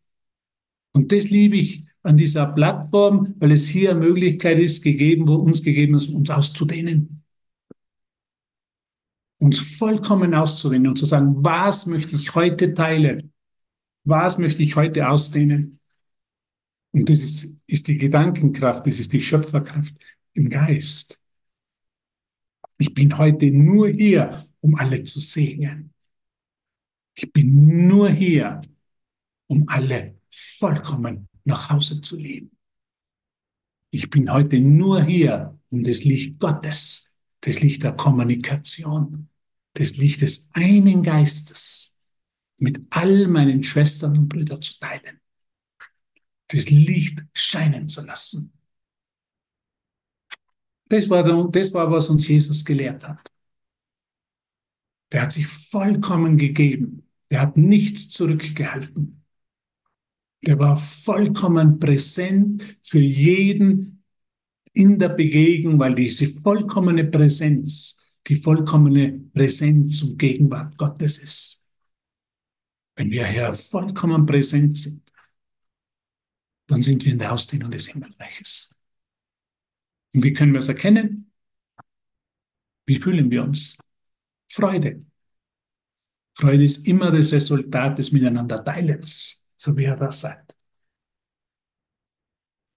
Und 0.92 1.12
das 1.12 1.30
liebe 1.30 1.56
ich 1.56 1.84
an 2.02 2.16
dieser 2.16 2.46
Plattform, 2.46 3.34
weil 3.38 3.52
es 3.52 3.66
hier 3.66 3.90
eine 3.90 4.00
Möglichkeit 4.00 4.58
ist, 4.58 4.82
gegeben, 4.82 5.28
wo 5.28 5.34
uns 5.34 5.62
gegeben 5.62 5.94
ist, 5.94 6.08
uns 6.08 6.30
auszudehnen. 6.30 7.22
Uns 9.38 9.58
vollkommen 9.58 10.34
auszudehnen 10.34 10.88
und 10.88 10.96
zu 10.96 11.04
sagen, 11.04 11.44
was 11.44 11.86
möchte 11.86 12.16
ich 12.16 12.34
heute 12.34 12.74
teilen? 12.74 13.32
Was 14.04 14.38
möchte 14.38 14.62
ich 14.62 14.74
heute 14.74 15.08
ausdehnen? 15.08 15.77
Und 16.92 17.08
das 17.08 17.20
ist, 17.20 17.56
ist 17.66 17.88
die 17.88 17.98
Gedankenkraft, 17.98 18.86
das 18.86 18.98
ist 18.98 19.12
die 19.12 19.20
Schöpferkraft 19.20 19.94
im 20.34 20.48
Geist. 20.48 21.20
Ich 22.78 22.94
bin 22.94 23.18
heute 23.18 23.50
nur 23.50 23.88
hier, 23.88 24.46
um 24.60 24.74
alle 24.76 25.02
zu 25.02 25.20
segnen. 25.20 25.92
Ich 27.14 27.32
bin 27.32 27.88
nur 27.88 28.08
hier, 28.10 28.60
um 29.48 29.68
alle 29.68 30.18
vollkommen 30.30 31.28
nach 31.44 31.70
Hause 31.70 32.00
zu 32.00 32.16
leben. 32.16 32.56
Ich 33.90 34.10
bin 34.10 34.30
heute 34.30 34.60
nur 34.60 35.02
hier, 35.02 35.58
um 35.70 35.82
das 35.82 36.04
Licht 36.04 36.38
Gottes, 36.38 37.16
das 37.40 37.60
Licht 37.60 37.82
der 37.82 37.92
Kommunikation, 37.92 39.28
das 39.74 39.96
Licht 39.96 40.20
des 40.20 40.50
einen 40.52 41.02
Geistes 41.02 42.00
mit 42.58 42.80
all 42.90 43.26
meinen 43.28 43.62
Schwestern 43.62 44.16
und 44.18 44.28
Brüdern 44.28 44.60
zu 44.60 44.78
teilen. 44.78 45.20
Das 46.48 46.70
Licht 46.70 47.24
scheinen 47.34 47.88
zu 47.88 48.04
lassen. 48.04 48.52
Das 50.88 51.08
war, 51.10 51.22
das 51.50 51.74
war, 51.74 51.90
was 51.90 52.08
uns 52.08 52.26
Jesus 52.28 52.64
gelehrt 52.64 53.06
hat. 53.06 53.30
Der 55.12 55.22
hat 55.22 55.32
sich 55.32 55.46
vollkommen 55.46 56.36
gegeben. 56.36 57.08
Der 57.30 57.42
hat 57.42 57.56
nichts 57.56 58.08
zurückgehalten. 58.10 59.22
Der 60.46 60.58
war 60.58 60.76
vollkommen 60.76 61.78
präsent 61.78 62.78
für 62.82 63.00
jeden 63.00 64.04
in 64.72 64.98
der 64.98 65.08
Begegnung, 65.10 65.78
weil 65.78 65.94
diese 65.94 66.28
vollkommene 66.28 67.04
Präsenz, 67.04 68.04
die 68.26 68.36
vollkommene 68.36 69.12
Präsenz 69.34 70.02
und 70.02 70.18
Gegenwart 70.18 70.76
Gottes 70.78 71.18
ist. 71.18 71.64
Wenn 72.94 73.10
wir 73.10 73.26
hier 73.26 73.52
vollkommen 73.54 74.26
präsent 74.26 74.76
sind, 74.76 75.07
dann 76.68 76.82
sind 76.82 77.04
wir 77.04 77.12
in 77.12 77.18
der 77.18 77.32
Ausdehnung 77.32 77.70
des 77.70 77.88
Himmelreiches. 77.88 78.74
Und 80.14 80.22
wie 80.22 80.32
können 80.32 80.52
wir 80.52 80.60
es 80.60 80.68
erkennen? 80.68 81.32
Wie 82.86 82.96
fühlen 82.96 83.30
wir 83.30 83.42
uns? 83.42 83.76
Freude. 84.50 85.00
Freude 86.34 86.64
ist 86.64 86.86
immer 86.86 87.10
das 87.10 87.32
Resultat 87.32 87.98
des 87.98 88.12
Miteinanderteilens 88.12 89.38
so 89.58 89.76
wie 89.76 89.84
er 89.84 89.96
das 89.96 90.20
sagt. 90.20 90.54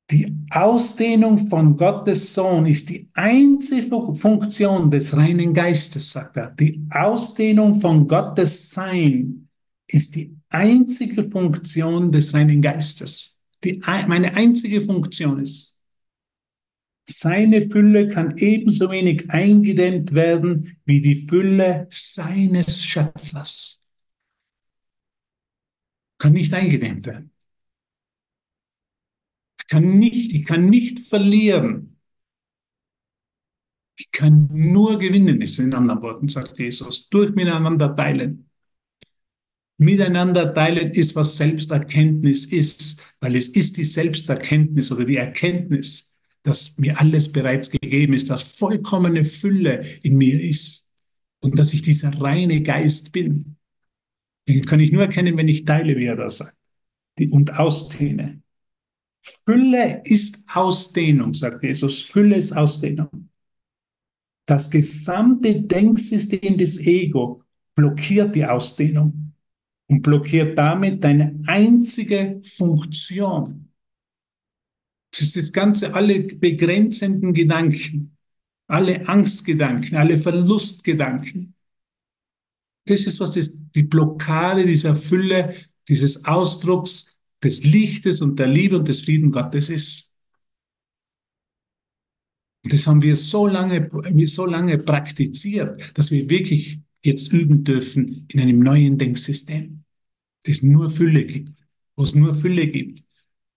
Die 0.10 0.36
Ausdehnung 0.50 1.48
von 1.48 1.78
Gottes 1.78 2.34
Sohn 2.34 2.66
ist 2.66 2.90
die 2.90 3.10
einzige 3.14 4.14
Funktion 4.14 4.92
des 4.92 5.16
reinen 5.16 5.54
Geistes, 5.54 6.12
sagt 6.12 6.36
er. 6.36 6.52
Die 6.52 6.86
Ausdehnung 6.90 7.80
von 7.80 8.08
Gottes 8.08 8.72
Sein 8.72 9.48
ist 9.88 10.16
die 10.16 10.36
einzige 10.50 11.24
Funktion 11.30 12.12
des 12.12 12.34
reinen 12.34 12.62
Geistes. 12.62 13.41
Die, 13.64 13.82
meine 14.08 14.34
einzige 14.34 14.82
Funktion 14.82 15.42
ist, 15.42 15.82
seine 17.06 17.70
Fülle 17.70 18.10
kann 18.10 18.38
ebenso 18.38 18.90
wenig 18.90 19.30
eingedämmt 19.30 20.14
werden 20.14 20.78
wie 20.86 21.02
die 21.02 21.16
Fülle 21.16 21.88
seines 21.92 22.86
Schöpfers 22.86 23.82
kann 26.22 26.34
nicht 26.34 26.54
eingedämmt 26.54 27.08
werden. 27.08 27.32
Ich 29.60 29.68
kann 29.68 29.98
nicht, 29.98 30.34
ich 30.34 30.46
kann 30.46 30.70
nicht 30.70 31.00
verlieren. 31.08 31.98
Ich 33.96 34.12
kann 34.12 34.48
nur 34.52 35.00
gewinnen, 35.00 35.42
ist 35.42 35.58
in 35.58 35.74
anderen 35.74 36.02
Worten, 36.02 36.30
sagt 36.30 36.60
Jesus, 36.60 37.10
durch 37.10 37.34
miteinander 37.34 37.96
teilen. 37.96 38.50
Miteinander 39.78 40.54
teilen 40.54 40.92
ist, 40.92 41.16
was 41.16 41.38
Selbsterkenntnis 41.38 42.46
ist, 42.46 43.02
weil 43.22 43.36
es 43.36 43.48
ist 43.48 43.78
die 43.78 43.86
Selbsterkenntnis 43.86 44.92
oder 44.92 45.06
die 45.06 45.16
Erkenntnis, 45.16 46.18
dass 46.44 46.78
mir 46.80 47.00
alles 47.00 47.32
bereits 47.32 47.70
gegeben 47.70 48.14
ist, 48.14 48.30
dass 48.32 48.58
vollkommene 48.58 49.24
Fülle 49.24 49.82
in 50.02 50.18
mir 50.18 50.42
ist 50.42 50.90
und 51.40 51.58
dass 51.58 51.74
ich 51.74 51.84
dieser 51.84 52.20
reine 52.20 52.62
Geist 52.64 53.12
bin. 53.12 53.58
Den 54.48 54.66
kann 54.66 54.80
ich 54.80 54.92
nur 54.92 55.04
erkennen, 55.04 55.38
wenn 55.38 55.48
ich 55.48 55.66
teile, 55.66 55.96
wie 55.98 56.06
er 56.06 56.16
das 56.16 56.40
sagt. 56.40 56.58
Und 57.30 57.54
ausdehne. 57.54 58.42
Fülle 59.46 60.02
ist 60.04 60.44
Ausdehnung, 60.52 61.36
sagt 61.36 61.62
Jesus. 61.62 62.02
Fülle 62.02 62.38
ist 62.38 62.54
Ausdehnung. 62.54 63.30
Das 64.48 64.72
gesamte 64.72 65.62
Denksystem 65.62 66.58
des 66.58 66.80
Ego 66.88 67.44
blockiert 67.76 68.36
die 68.36 68.46
Ausdehnung 68.46 69.21
und 69.92 70.02
blockiert 70.02 70.58
damit 70.58 71.04
deine 71.04 71.40
einzige 71.46 72.42
Funktion. 72.44 73.70
Das 75.12 75.22
ist 75.22 75.36
das 75.36 75.54
Ganze, 75.54 75.94
alle 75.94 76.22
begrenzenden 76.22 77.34
Gedanken, 77.34 78.18
alle 78.68 79.08
Angstgedanken, 79.08 79.98
alle 79.98 80.18
Verlustgedanken, 80.18 81.54
das 82.86 83.06
ist, 83.06 83.20
was 83.20 83.34
das, 83.34 83.58
die 83.72 83.84
Blockade 83.84 84.66
dieser 84.66 84.96
Fülle, 84.96 85.56
dieses 85.88 86.26
Ausdrucks 86.26 87.18
des 87.44 87.64
Lichtes 87.64 88.22
und 88.22 88.40
der 88.40 88.48
Liebe 88.48 88.78
und 88.78 88.88
des 88.88 89.02
Frieden 89.02 89.32
Gottes 89.32 89.70
ist. 89.70 90.12
Das 92.64 92.86
haben 92.86 93.02
wir 93.02 93.16
so 93.16 93.48
lange, 93.48 93.90
so 94.28 94.46
lange 94.46 94.78
praktiziert, 94.78 95.98
dass 95.98 96.12
wir 96.12 96.30
wirklich 96.30 96.82
jetzt 97.04 97.34
üben 97.34 97.64
dürfen 97.64 98.26
in 98.28 98.40
einem 98.40 98.60
neuen 98.60 98.98
Denksystem, 98.98 99.81
das 100.44 100.64
nur 100.64 100.90
Fülle 100.90 101.26
gibt, 101.26 101.64
wo 101.96 102.04
es 102.04 102.16
nur 102.16 102.36
Fülle 102.36 102.68
gibt. 102.68 103.04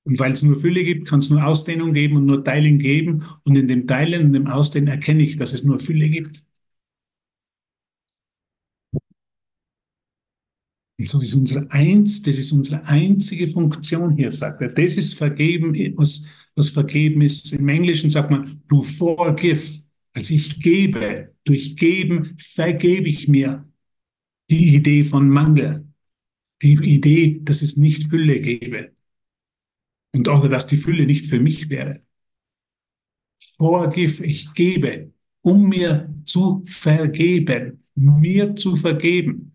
Und 0.04 0.18
weil 0.18 0.32
es 0.32 0.42
nur 0.42 0.58
Fülle 0.58 0.84
gibt, 0.84 1.08
kann 1.08 1.20
es 1.20 1.30
nur 1.30 1.44
Ausdehnung 1.46 1.92
geben 1.94 2.16
und 2.16 2.26
nur 2.26 2.44
Teilen 2.44 2.78
geben. 2.78 3.24
Und 3.44 3.56
in 3.56 3.68
dem 3.68 3.86
Teilen 3.86 4.26
und 4.26 4.32
dem 4.34 4.46
Ausdehnen 4.46 4.88
erkenne 4.88 5.22
ich, 5.22 5.36
dass 5.38 5.52
es 5.54 5.64
nur 5.64 5.80
Fülle 5.80 6.10
gibt. 6.10 6.44
Und 10.98 11.08
so 11.08 11.20
ist 11.20 11.34
unsere 11.34 11.70
eins, 11.72 12.22
das 12.22 12.38
ist 12.38 12.52
unsere 12.52 12.84
einzige 12.84 13.48
Funktion 13.48 14.16
hier, 14.16 14.30
sagt 14.30 14.60
er. 14.62 14.68
Das 14.68 14.96
ist 14.96 15.14
vergeben, 15.14 15.74
was, 15.96 16.26
was 16.54 16.70
vergeben 16.70 17.20
ist. 17.22 17.52
Im 17.52 17.68
Englischen 17.68 18.10
sagt 18.10 18.30
man, 18.30 18.62
du 18.68 18.82
forgive. 18.82 19.82
Also 20.12 20.34
ich 20.34 20.60
gebe, 20.60 21.34
durch 21.44 21.76
Geben 21.76 22.36
vergebe 22.38 23.08
ich 23.08 23.26
mir 23.26 23.68
die 24.50 24.74
Idee 24.74 25.04
von 25.04 25.28
Mangel, 25.28 25.86
die 26.62 26.74
Idee, 26.74 27.40
dass 27.42 27.62
es 27.62 27.76
nicht 27.76 28.10
Fülle 28.10 28.40
gäbe 28.40 28.92
und 30.12 30.28
auch, 30.28 30.46
dass 30.48 30.66
die 30.66 30.76
Fülle 30.76 31.06
nicht 31.06 31.26
für 31.26 31.40
mich 31.40 31.68
wäre. 31.68 32.02
Forgive, 33.56 34.24
ich 34.24 34.52
gebe, 34.54 35.12
um 35.42 35.68
mir 35.68 36.12
zu 36.24 36.62
vergeben, 36.64 37.84
mir 37.94 38.56
zu 38.56 38.76
vergeben 38.76 39.54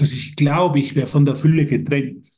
dass 0.00 0.12
ich 0.12 0.34
glaube, 0.34 0.78
ich 0.78 0.94
wäre 0.94 1.06
von 1.06 1.26
der 1.26 1.36
Fülle 1.36 1.66
getrennt. 1.66 2.30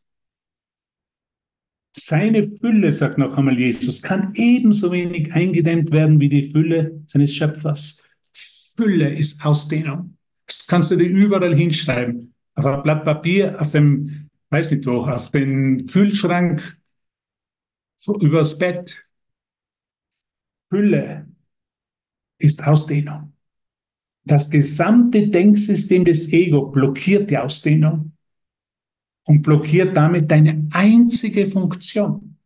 Seine 1.97 2.43
Fülle, 2.43 2.93
sagt 2.93 3.19
noch 3.19 3.37
einmal 3.37 3.57
Jesus, 3.57 4.03
kann 4.03 4.33
ebenso 4.35 4.91
wenig 4.91 5.33
eingedämmt 5.33 5.93
werden 5.93 6.19
wie 6.19 6.29
die 6.29 6.45
Fülle 6.45 7.05
seines 7.07 7.35
Schöpfers. 7.35 8.03
Fülle 8.33 9.15
ist 9.15 9.45
Ausdehnung. 9.45 10.17
Das 10.47 10.67
kannst 10.67 10.91
du 10.91 10.97
dir 10.97 11.09
überall 11.09 11.55
hinschreiben. 11.55 12.32
Auf 12.55 12.67
ein 12.67 12.83
Blatt 12.83 13.05
Papier, 13.05 13.61
auf 13.61 13.73
dem, 13.73 14.31
weiß 14.51 14.73
nicht 14.73 14.87
wo, 14.87 15.03
auf 15.07 15.31
den 15.31 15.87
Kühlschrank, 15.87 16.79
übers 18.21 18.59
Bett. 18.59 19.05
Fülle 20.69 21.29
ist 22.39 22.67
Ausdehnung. 22.67 23.33
Das 24.25 24.51
gesamte 24.51 25.29
Denksystem 25.29 26.05
des 26.05 26.33
Ego 26.33 26.67
blockiert 26.67 27.31
die 27.31 27.39
Ausdehnung 27.39 28.13
und 29.25 29.43
blockiert 29.43 29.97
damit 29.97 30.31
deine 30.31 30.69
einzige 30.73 31.47
Funktion. 31.47 32.39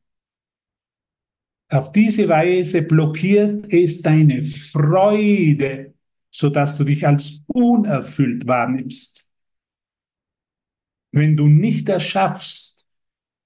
Auf 1.69 1.93
diese 1.93 2.29
Weise 2.29 2.83
blockiert 2.83 3.73
es 3.73 4.01
deine 4.01 4.43
Freude, 4.43 5.95
sodass 6.31 6.79
du 6.79 6.85
dich 6.85 7.07
als 7.07 7.43
unerfüllt 7.47 8.47
wahrnimmst. 8.47 9.26
Wenn 11.13 11.37
du 11.37 11.47
nicht 11.47 11.89
erschaffst, 11.89 12.85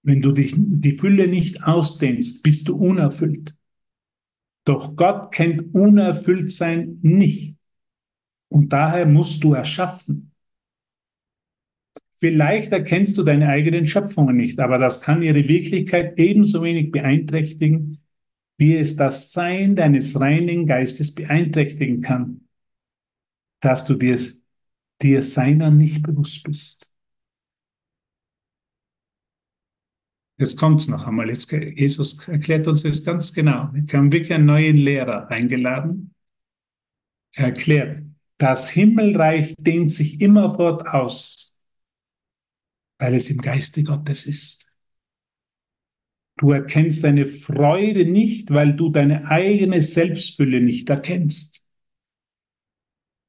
wenn 0.02 0.20
du 0.20 0.32
dich, 0.32 0.54
die 0.56 0.92
Fülle 0.92 1.28
nicht 1.28 1.64
ausdehnst, 1.64 2.42
bist 2.42 2.68
du 2.68 2.76
unerfüllt. 2.76 3.54
Doch 4.64 4.96
Gott 4.96 5.32
kennt 5.32 5.74
Unerfülltsein 5.74 6.98
nicht. 7.02 7.56
Und 8.48 8.72
daher 8.72 9.06
musst 9.06 9.44
du 9.44 9.54
erschaffen. 9.54 10.32
Vielleicht 12.18 12.70
erkennst 12.72 13.16
du 13.16 13.22
deine 13.22 13.48
eigenen 13.48 13.86
Schöpfungen 13.86 14.36
nicht, 14.36 14.60
aber 14.60 14.78
das 14.78 15.00
kann 15.00 15.22
ihre 15.22 15.48
Wirklichkeit 15.48 16.18
ebenso 16.18 16.62
wenig 16.62 16.92
beeinträchtigen, 16.92 18.02
wie 18.58 18.76
es 18.76 18.96
das 18.96 19.32
Sein 19.32 19.74
deines 19.74 20.20
reinen 20.20 20.66
Geistes 20.66 21.14
beeinträchtigen 21.14 22.02
kann, 22.02 22.42
dass 23.60 23.86
du 23.86 23.94
dir, 23.94 24.18
dir 25.00 25.22
seiner 25.22 25.70
nicht 25.70 26.02
bewusst 26.02 26.44
bist. 26.44 26.89
Jetzt 30.40 30.56
kommt's 30.56 30.88
noch 30.88 31.06
einmal. 31.06 31.28
Jetzt, 31.28 31.52
Jesus 31.52 32.26
erklärt 32.26 32.66
uns 32.66 32.82
das 32.82 33.04
ganz 33.04 33.34
genau. 33.34 33.68
Wir 33.74 33.98
haben 33.98 34.10
wirklich 34.10 34.32
einen 34.32 34.46
neuen 34.46 34.78
Lehrer 34.78 35.28
eingeladen. 35.28 36.14
Er 37.32 37.48
erklärt, 37.48 38.04
das 38.38 38.70
Himmelreich 38.70 39.54
dehnt 39.58 39.92
sich 39.92 40.18
immerfort 40.22 40.88
aus, 40.88 41.58
weil 42.98 43.14
es 43.14 43.28
im 43.28 43.36
Geiste 43.36 43.82
Gottes 43.82 44.24
ist. 44.26 44.72
Du 46.38 46.52
erkennst 46.52 47.04
deine 47.04 47.26
Freude 47.26 48.06
nicht, 48.06 48.50
weil 48.50 48.72
du 48.72 48.88
deine 48.88 49.26
eigene 49.26 49.82
Selbstfülle 49.82 50.62
nicht 50.62 50.88
erkennst. 50.88 51.68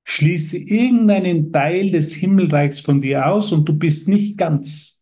Schließe 0.06 0.58
irgendeinen 0.58 1.52
Teil 1.52 1.92
des 1.92 2.14
Himmelreichs 2.14 2.80
von 2.80 3.02
dir 3.02 3.28
aus 3.28 3.52
und 3.52 3.68
du 3.68 3.74
bist 3.78 4.08
nicht 4.08 4.38
ganz. 4.38 5.01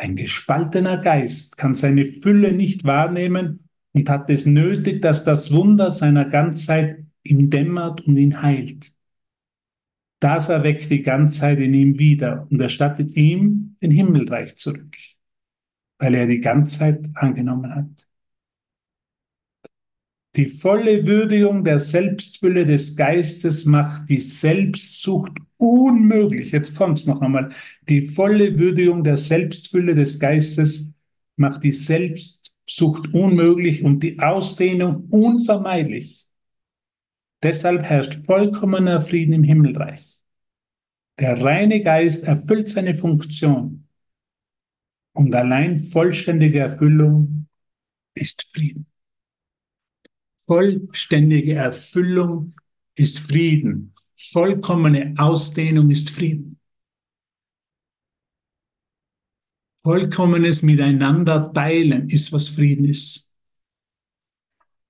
Ein 0.00 0.16
gespaltener 0.16 0.96
Geist 0.96 1.58
kann 1.58 1.74
seine 1.74 2.06
Fülle 2.06 2.52
nicht 2.52 2.84
wahrnehmen 2.84 3.68
und 3.92 4.08
hat 4.08 4.30
es 4.30 4.46
nötig, 4.46 5.02
dass 5.02 5.24
das 5.24 5.52
Wunder 5.52 5.90
seiner 5.90 6.24
Ganzheit 6.24 7.04
ihm 7.22 7.50
dämmert 7.50 8.00
und 8.06 8.16
ihn 8.16 8.40
heilt. 8.40 8.94
Das 10.18 10.48
erweckt 10.48 10.88
die 10.90 11.02
Ganzheit 11.02 11.58
in 11.58 11.74
ihm 11.74 11.98
wieder 11.98 12.46
und 12.50 12.62
erstattet 12.62 13.14
ihm 13.14 13.76
den 13.82 13.90
Himmelreich 13.90 14.56
zurück, 14.56 14.96
weil 15.98 16.14
er 16.14 16.26
die 16.26 16.40
Ganzheit 16.40 17.06
angenommen 17.12 17.74
hat. 17.74 18.08
Die 20.36 20.46
volle 20.46 21.06
Würdigung 21.06 21.64
der 21.64 21.80
Selbstfülle 21.80 22.64
des 22.64 22.96
Geistes 22.96 23.64
macht 23.64 24.08
die 24.08 24.20
Selbstsucht 24.20 25.32
unmöglich. 25.56 26.52
Jetzt 26.52 26.76
kommt's 26.76 27.06
noch 27.06 27.20
einmal. 27.20 27.50
Die 27.88 28.02
volle 28.02 28.56
Würdigung 28.56 29.02
der 29.02 29.16
Selbstfülle 29.16 29.96
des 29.96 30.20
Geistes 30.20 30.94
macht 31.36 31.64
die 31.64 31.72
Selbstsucht 31.72 33.12
unmöglich 33.12 33.82
und 33.82 34.02
die 34.04 34.20
Ausdehnung 34.20 35.08
unvermeidlich. 35.10 36.28
Deshalb 37.42 37.82
herrscht 37.82 38.24
vollkommener 38.24 39.00
Frieden 39.00 39.32
im 39.32 39.42
Himmelreich. 39.42 40.20
Der 41.18 41.42
reine 41.42 41.80
Geist 41.80 42.24
erfüllt 42.24 42.68
seine 42.68 42.94
Funktion 42.94 43.88
und 45.12 45.34
allein 45.34 45.76
vollständige 45.76 46.60
Erfüllung 46.60 47.48
ist 48.14 48.50
Frieden. 48.52 48.89
Vollständige 50.50 51.54
Erfüllung 51.54 52.56
ist 52.96 53.20
Frieden. 53.20 53.94
Vollkommene 54.16 55.14
Ausdehnung 55.16 55.90
ist 55.90 56.10
Frieden. 56.10 56.58
Vollkommenes 59.80 60.62
Miteinander 60.62 61.52
teilen 61.52 62.10
ist, 62.10 62.32
was 62.32 62.48
Frieden 62.48 62.84
ist. 62.84 63.32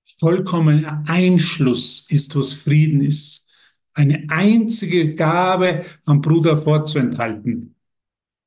Vollkommener 0.03 1.03
Einschluss 1.05 2.09
ist, 2.09 2.35
was 2.35 2.53
Frieden 2.53 3.03
ist. 3.03 3.47
Eine 3.93 4.25
einzige 4.29 5.13
Gabe 5.13 5.85
am 6.05 6.21
Bruder 6.21 6.57
vorzuenthalten, 6.57 7.75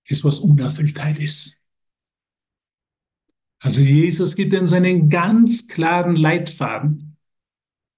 ist, 0.04 0.24
was 0.24 0.40
Unerfülltheit 0.40 1.20
ist. 1.20 1.63
Also 3.64 3.80
Jesus 3.80 4.36
gibt 4.36 4.52
uns 4.52 4.74
einen 4.74 5.08
ganz 5.08 5.68
klaren 5.68 6.16
Leitfaden, 6.16 7.16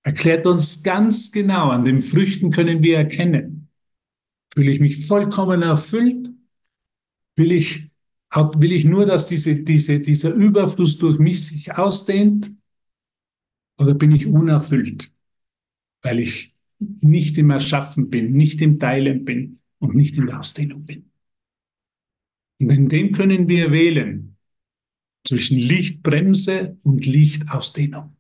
erklärt 0.05 0.47
uns 0.47 0.85
ganz 0.85 1.33
genau, 1.33 1.71
an 1.71 1.85
den 1.85 2.01
Früchten 2.01 2.53
können 2.53 2.85
wir 2.85 2.99
erkennen, 2.99 3.69
fühle 4.55 4.71
ich 4.71 4.79
mich 4.79 5.09
vollkommen 5.09 5.63
erfüllt, 5.63 6.31
will 7.35 7.51
ich, 7.51 7.91
will 8.33 8.71
ich 8.71 8.85
nur, 8.85 9.07
dass 9.07 9.27
diese, 9.27 9.65
diese, 9.65 9.99
dieser 9.99 10.33
Überfluss 10.35 10.99
durch 10.99 11.19
mich 11.19 11.45
sich 11.47 11.75
ausdehnt, 11.75 12.53
oder 13.77 13.95
bin 13.95 14.13
ich 14.13 14.25
unerfüllt, 14.25 15.13
weil 16.03 16.21
ich 16.21 16.55
nicht 16.79 17.39
im 17.39 17.51
Erschaffen 17.51 18.09
bin, 18.09 18.35
nicht 18.35 18.63
im 18.63 18.79
Teilen 18.79 19.25
bin 19.25 19.59
und 19.81 19.97
nicht 19.97 20.17
in 20.17 20.29
der 20.29 20.39
Ausdehnung 20.39 20.85
bin. 20.85 21.11
Und 22.61 22.71
in 22.71 22.89
dem 22.89 23.11
können 23.11 23.49
wir 23.49 23.73
wählen, 23.73 24.36
zwischen 25.27 25.59
Lichtbremse 25.59 26.79
und 26.83 27.05
Lichtausdehnung. 27.07 28.17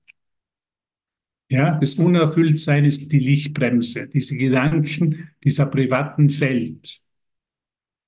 Ja, 1.48 1.78
das 1.78 1.94
Unerfülltsein 1.94 2.84
ist 2.84 3.12
die 3.12 3.20
Lichtbremse, 3.20 4.08
diese 4.08 4.36
Gedanken 4.36 5.30
dieser 5.44 5.66
privaten 5.66 6.40
Welt, 6.40 7.00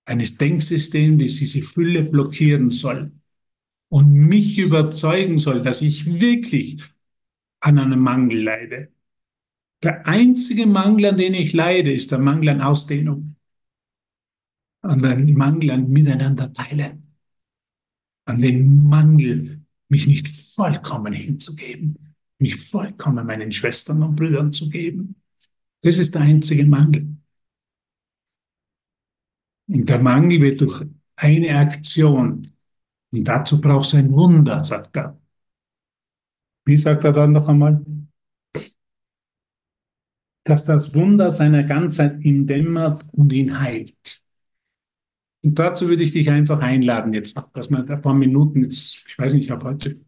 eines 0.05 0.39
Denksystems, 0.39 1.23
das 1.23 1.37
diese 1.37 1.63
Fülle 1.63 2.03
blockieren 2.03 2.71
soll 2.71 3.13
und 3.89 4.13
mich 4.13 4.59
überzeugen 4.59 5.39
soll, 5.39 5.63
dass 5.63 5.83
ich 5.83 6.07
wirklich 6.21 6.83
an 7.61 7.79
einem 7.79 8.01
Mangel 8.01 8.43
leide. 8.43 8.93
Der 9.83 10.07
einzige 10.09 10.67
Mangel, 10.67 11.07
an 11.07 11.17
den 11.17 11.35
ich 11.35 11.53
leide, 11.53 11.93
ist 11.93 12.11
der 12.11 12.19
Mangel 12.19 12.49
an 12.49 12.63
Ausdehnung, 12.63 13.37
an 14.83 15.01
den 15.01 15.35
Mangel 15.35 15.71
an 15.71 15.89
Miteinander 15.89 16.53
teilen 16.53 17.08
an 18.29 18.43
den 18.43 18.85
Mangel, 18.85 19.63
mich 19.89 20.07
nicht 20.07 20.29
vollkommen 20.29 21.15
hinzugeben, 21.15 22.15
mich 22.39 22.57
vollkommen 22.57 23.27
meinen 23.27 23.51
Schwestern 23.51 24.03
und 24.03 24.17
Brüdern 24.17 24.53
zu 24.53 24.69
geben. 24.69 25.17
Das 25.81 25.97
ist 25.97 26.15
der 26.15 26.23
einzige 26.23 26.67
Mangel. 26.67 27.17
Und 29.67 29.89
der 29.89 29.99
Mangel 29.99 30.43
wird 30.43 30.61
durch 30.61 30.85
eine 31.17 31.59
Aktion, 31.59 32.53
und 33.11 33.25
dazu 33.25 33.61
braucht 33.61 33.87
es 33.87 33.95
ein 33.95 34.13
Wunder, 34.13 34.63
sagt 34.63 34.97
er. 34.97 35.19
Wie 36.67 36.77
sagt 36.77 37.05
er 37.05 37.13
dann 37.13 37.33
noch 37.33 37.49
einmal? 37.49 37.83
Dass 40.45 40.67
das 40.67 40.95
Wunder 40.95 41.31
seiner 41.31 41.63
Ganzheit 41.63 42.23
ihn 42.23 42.47
dämmert 42.47 43.03
und 43.13 43.33
ihn 43.33 43.59
heilt. 43.59 44.23
Und 45.43 45.59
dazu 45.59 45.89
würde 45.89 46.03
ich 46.03 46.13
dich 46.13 46.31
einfach 46.31 46.61
einladen 46.61 47.13
jetzt, 47.13 47.41
dass 47.55 47.71
wir 47.71 47.89
ein 47.89 48.03
paar 48.03 48.15
Minuten 48.15 48.65
jetzt, 48.65 49.05
ich 49.07 49.19
weiß 49.19 49.35
nicht, 49.35 49.45
ich 49.45 49.51
habe 49.51 49.67
heute 49.67 50.01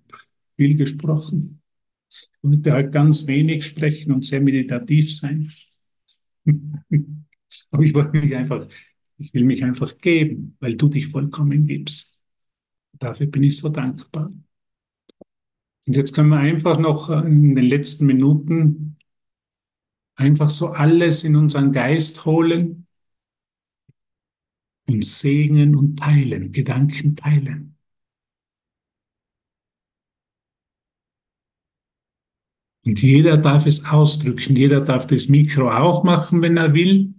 viel 0.56 0.76
gesprochen. 0.76 1.62
Ich 2.10 2.28
wollte 2.42 2.72
halt 2.72 2.92
ganz 2.92 3.26
wenig 3.26 3.64
sprechen 3.64 4.12
und 4.12 4.24
sehr 4.24 4.40
meditativ 4.40 5.16
sein. 5.16 5.50
Aber 7.70 7.82
ich 7.82 7.94
wollte 7.94 8.18
mich 8.18 8.34
einfach, 8.34 8.66
ich 9.18 9.32
will 9.32 9.44
mich 9.44 9.64
einfach 9.64 9.96
geben, 9.98 10.56
weil 10.60 10.74
du 10.74 10.88
dich 10.88 11.08
vollkommen 11.08 11.66
gibst. 11.66 12.20
Dafür 12.98 13.26
bin 13.26 13.44
ich 13.44 13.56
so 13.56 13.68
dankbar. 13.68 14.32
Und 15.86 15.96
jetzt 15.96 16.14
können 16.14 16.28
wir 16.28 16.38
einfach 16.38 16.78
noch 16.78 17.08
in 17.10 17.54
den 17.54 17.64
letzten 17.64 18.06
Minuten 18.06 18.96
einfach 20.16 20.50
so 20.50 20.68
alles 20.68 21.24
in 21.24 21.36
unseren 21.36 21.72
Geist 21.72 22.24
holen, 22.24 22.86
und 24.92 25.04
segnen 25.04 25.76
und 25.76 25.98
teilen, 25.98 26.52
Gedanken 26.52 27.16
teilen. 27.16 27.76
Und 32.86 33.02
jeder 33.02 33.36
darf 33.36 33.66
es 33.66 33.84
ausdrücken, 33.84 34.56
jeder 34.56 34.80
darf 34.80 35.06
das 35.06 35.28
Mikro 35.28 35.70
auch 35.70 36.02
machen, 36.02 36.42
wenn 36.42 36.56
er 36.56 36.72
will. 36.74 37.14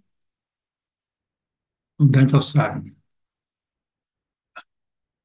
und 2.02 2.18
einfach 2.18 2.42
sagen. 2.42 2.98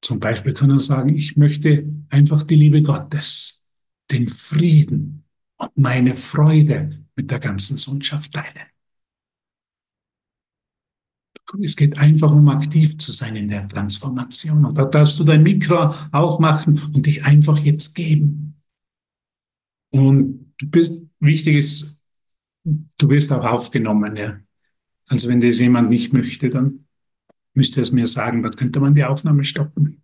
Zum 0.02 0.20
Beispiel 0.20 0.52
kann 0.52 0.70
er 0.70 0.78
sagen, 0.78 1.16
ich 1.16 1.36
möchte 1.36 1.88
einfach 2.10 2.44
die 2.44 2.54
Liebe 2.54 2.82
Gottes, 2.82 3.66
den 4.10 4.28
Frieden 4.28 5.24
und 5.56 5.76
meine 5.76 6.14
Freude 6.14 7.04
mit 7.16 7.30
der 7.30 7.40
ganzen 7.40 7.78
Sohnschaft 7.78 8.32
teilen. 8.32 8.75
Es 11.62 11.76
geht 11.76 11.96
einfach 11.96 12.32
um 12.32 12.48
aktiv 12.48 12.98
zu 12.98 13.12
sein 13.12 13.36
in 13.36 13.48
der 13.48 13.68
Transformation. 13.68 14.64
Und 14.64 14.78
da 14.78 14.84
darfst 14.84 15.18
du 15.20 15.24
dein 15.24 15.42
Mikro 15.42 15.94
aufmachen 16.12 16.80
und 16.92 17.06
dich 17.06 17.24
einfach 17.24 17.58
jetzt 17.58 17.94
geben. 17.94 18.60
Und 19.90 20.52
bist, 20.58 20.92
wichtig 21.20 21.56
ist, 21.56 22.04
du 22.64 23.08
wirst 23.08 23.32
auch 23.32 23.44
aufgenommen. 23.44 24.16
Ja. 24.16 24.40
Also 25.06 25.28
wenn 25.28 25.40
das 25.40 25.60
jemand 25.60 25.88
nicht 25.88 26.12
möchte, 26.12 26.50
dann 26.50 26.86
müsste 27.54 27.80
es 27.80 27.92
mir 27.92 28.06
sagen, 28.06 28.42
dann 28.42 28.56
könnte 28.56 28.80
man 28.80 28.94
die 28.94 29.04
Aufnahme 29.04 29.44
stoppen. 29.44 30.02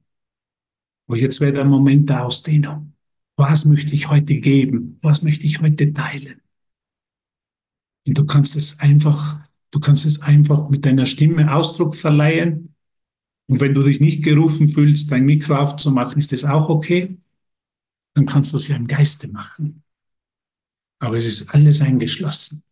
Aber 1.09 1.19
jetzt 1.19 1.41
wäre 1.41 1.53
der 1.53 1.65
Moment 1.65 2.09
der 2.09 2.25
Ausdehnung. 2.25 2.95
Was 3.37 3.65
möchte 3.65 3.95
ich 3.95 4.09
heute 4.09 4.37
geben? 4.37 4.99
Was 5.03 5.23
möchte 5.23 5.47
ich 5.47 5.61
heute 5.61 5.93
teilen? 5.93 6.41
Und 8.07 8.19
du 8.19 8.25
kannst 8.25 8.57
es 8.57 8.79
einfach 8.81 9.41
Du 9.73 9.81
kannst 9.81 10.05
es 10.05 10.23
einfach 10.23 10.69
mit 10.69 10.85
deiner 10.85 11.07
Stimme 11.07 11.53
Ausdruck 11.53 11.97
verleihen. 11.97 12.77
Und 13.49 13.61
wenn 13.61 13.75
du 13.75 13.83
dich 13.83 14.01
nicht 14.01 14.23
gerufen 14.23 14.69
fühlst, 14.69 15.11
dein 15.11 15.25
Mikro 15.25 15.57
aufzumachen, 15.57 16.19
ist 16.19 16.31
das 16.31 16.45
auch 16.45 16.69
okay. 16.69 17.19
Dann 18.15 18.27
kannst 18.27 18.53
du 18.53 18.59
es 18.59 18.69
ja 18.69 18.77
im 18.77 18.87
Geiste 18.87 19.29
machen. 19.29 19.83
Aber 21.01 21.17
es 21.17 21.27
ist 21.27 21.53
alles 21.55 21.81
eingeschlossen. 21.81 22.63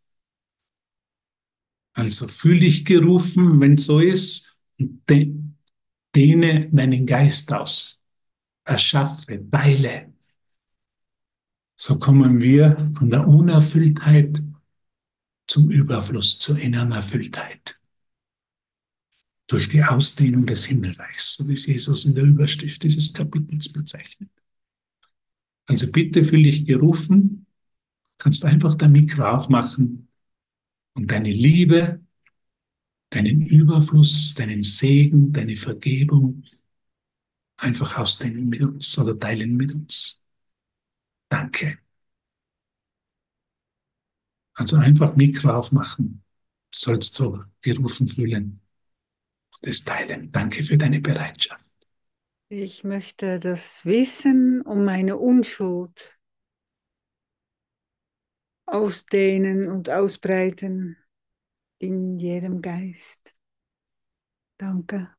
Also 1.94 2.28
fühl 2.28 2.60
dich 2.60 2.84
gerufen, 2.84 3.60
wenn 3.60 3.74
es 3.74 3.86
so 3.86 3.98
ist, 3.98 4.58
und 4.78 5.02
dehne 6.14 6.68
deinen 6.70 7.06
Geist 7.06 7.52
aus. 7.52 8.06
Erschaffe, 8.64 9.42
teile. 9.50 10.12
So 11.76 11.98
kommen 11.98 12.40
wir 12.42 12.92
von 12.96 13.08
der 13.08 13.26
Unerfülltheit 13.26 14.42
zum 15.50 15.68
Überfluss, 15.68 16.38
zur 16.38 16.58
inneren 16.60 16.92
Erfülltheit. 16.92 17.76
Durch 19.48 19.68
die 19.68 19.82
Ausdehnung 19.82 20.46
des 20.46 20.66
Himmelreichs, 20.66 21.34
so 21.34 21.48
wie 21.48 21.54
es 21.54 21.66
Jesus 21.66 22.04
in 22.04 22.14
der 22.14 22.22
Überschrift 22.22 22.84
dieses 22.84 23.12
Kapitels 23.12 23.72
bezeichnet. 23.72 24.30
Also 25.66 25.90
bitte 25.90 26.22
fühl 26.22 26.44
dich 26.44 26.64
gerufen, 26.66 27.46
kannst 28.18 28.44
einfach 28.44 28.76
dein 28.76 28.92
Mikro 28.92 29.24
aufmachen 29.24 30.06
und 30.94 31.10
deine 31.10 31.32
Liebe, 31.32 32.00
deinen 33.10 33.44
Überfluss, 33.44 34.34
deinen 34.34 34.62
Segen, 34.62 35.32
deine 35.32 35.56
Vergebung 35.56 36.44
einfach 37.56 37.98
ausdehnen 37.98 38.48
mit 38.48 38.62
uns 38.62 38.96
oder 38.98 39.18
teilen 39.18 39.56
mit 39.56 39.74
uns. 39.74 40.22
Danke. 41.28 41.79
Also 44.54 44.76
einfach 44.76 45.16
Mikro 45.16 45.50
aufmachen, 45.50 46.22
sollst 46.72 47.18
du 47.18 47.42
gerufen 47.62 48.08
fühlen 48.08 48.60
und 49.60 49.68
es 49.68 49.84
teilen. 49.84 50.32
Danke 50.32 50.62
für 50.64 50.78
deine 50.78 51.00
Bereitschaft. 51.00 51.64
Ich 52.48 52.84
möchte 52.84 53.38
das 53.38 53.84
Wissen 53.84 54.62
um 54.62 54.84
meine 54.84 55.16
Unschuld 55.16 56.18
ausdehnen 58.66 59.68
und 59.68 59.90
ausbreiten 59.90 60.96
in 61.78 62.18
jedem 62.18 62.62
Geist. 62.62 63.34
Danke. 64.58 65.16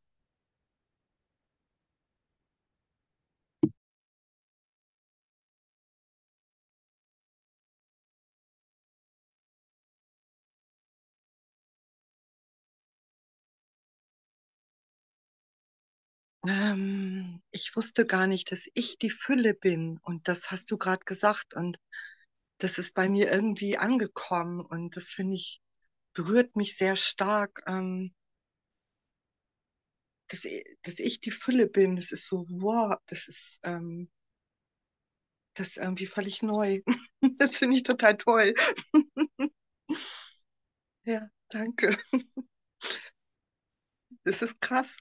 Ähm, 16.47 17.41
ich 17.51 17.75
wusste 17.75 18.05
gar 18.05 18.27
nicht, 18.27 18.51
dass 18.51 18.69
ich 18.75 18.97
die 18.99 19.09
Fülle 19.09 19.53
bin. 19.55 19.97
Und 20.03 20.27
das 20.27 20.51
hast 20.51 20.69
du 20.71 20.77
gerade 20.77 21.03
gesagt. 21.05 21.53
Und 21.55 21.79
das 22.59 22.77
ist 22.77 22.95
bei 22.95 23.09
mir 23.09 23.31
irgendwie 23.31 23.77
angekommen. 23.77 24.61
Und 24.61 24.95
das 24.97 25.09
finde 25.11 25.35
ich, 25.35 25.61
berührt 26.13 26.55
mich 26.55 26.77
sehr 26.77 26.95
stark. 26.95 27.63
Ähm, 27.67 28.13
dass, 30.29 30.47
dass 30.83 30.99
ich 30.99 31.19
die 31.21 31.29
Fülle 31.31 31.67
bin. 31.67 31.95
Das 31.95 32.11
ist 32.11 32.27
so, 32.27 32.45
wow, 32.49 32.95
das 33.07 33.27
ist, 33.27 33.59
ähm, 33.63 34.09
das 35.55 35.69
ist 35.69 35.77
irgendwie 35.77 36.05
völlig 36.05 36.41
neu. 36.43 36.81
Das 37.37 37.57
finde 37.57 37.77
ich 37.77 37.83
total 37.83 38.17
toll. 38.17 38.53
Ja, 41.03 41.29
danke. 41.49 41.95
Das 44.23 44.41
ist 44.41 44.59
krass. 44.61 44.97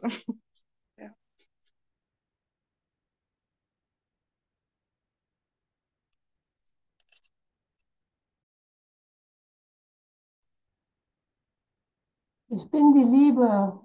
Ich 12.51 12.71
bin 12.71 12.93
die 12.93 13.03
Liebe 13.03 13.81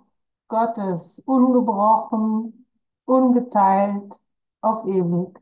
Gottes, 0.49 1.19
ungebrochen, 1.25 2.67
ungeteilt, 3.05 4.11
auf 4.61 4.85
ewig. 4.85 5.39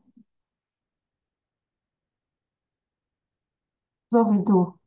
So 4.11 4.19
wie 4.31 4.45
du. 4.45 4.79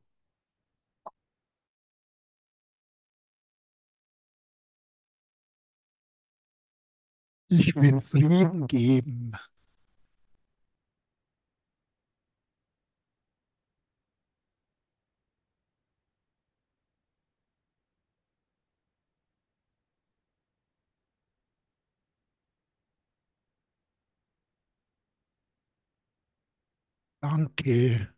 Ich 7.49 7.75
will 7.75 8.01
Frieden 8.01 8.69
geben. 8.69 9.33
Danke. 27.27 28.09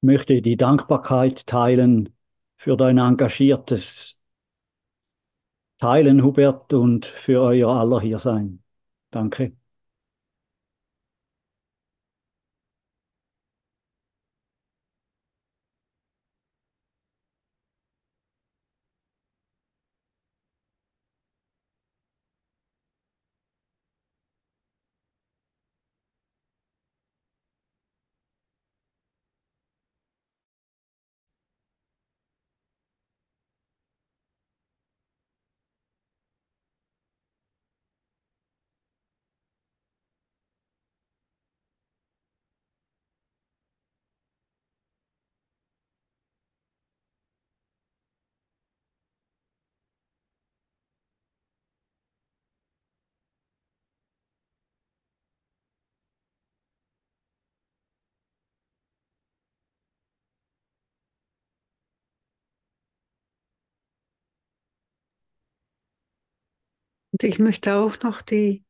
Möchte 0.00 0.42
die 0.42 0.56
Dankbarkeit 0.56 1.46
teilen 1.46 2.14
für 2.56 2.76
dein 2.76 2.98
engagiertes 2.98 4.16
Teilen, 5.78 6.22
Hubert, 6.22 6.74
und 6.74 7.06
für 7.06 7.40
euer 7.40 7.70
aller 7.70 8.00
hier 8.00 8.18
sein. 8.18 8.62
Danke. 67.22 67.34
ich 67.34 67.38
möchte 67.38 67.74
auch 67.76 68.00
noch 68.02 68.22
die 68.22 68.64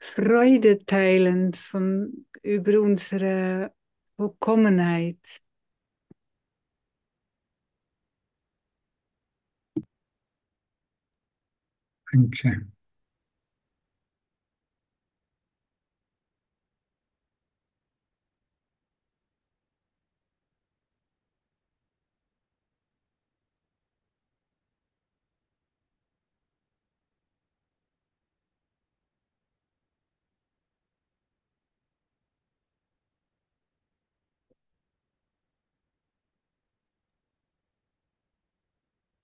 Freude 0.00 0.78
teilen 0.86 1.54
von, 1.54 2.26
über 2.42 2.80
unsere 2.80 3.72
Vollkommenheit. 4.16 5.18
Danke. 12.12 12.66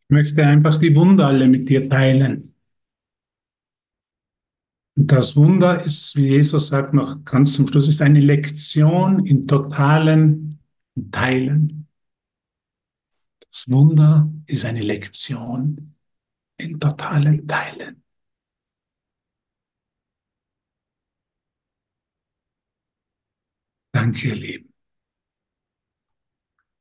Ich 0.08 0.12
möchte 0.14 0.44
einfach 0.46 0.78
die 0.78 0.94
Wunder 0.94 1.26
alle 1.26 1.48
mit 1.48 1.68
dir 1.68 1.88
teilen. 1.88 2.54
Und 4.96 5.12
das 5.12 5.36
Wunder 5.36 5.82
ist, 5.82 6.16
wie 6.16 6.28
Jesus 6.28 6.68
sagt, 6.68 6.94
noch 6.94 7.24
ganz 7.24 7.54
zum 7.54 7.66
Schluss, 7.66 7.88
ist 7.88 8.00
eine 8.00 8.20
Lektion 8.20 9.26
in 9.26 9.46
totalen 9.46 10.60
Teilen. 11.10 11.88
Das 13.50 13.68
Wunder 13.68 14.32
ist 14.46 14.64
eine 14.64 14.80
Lektion 14.80 15.96
in 16.56 16.78
totalen 16.78 17.46
Teilen. 17.46 18.02
Danke, 23.92 24.28
ihr 24.28 24.34
Lieben. 24.36 24.72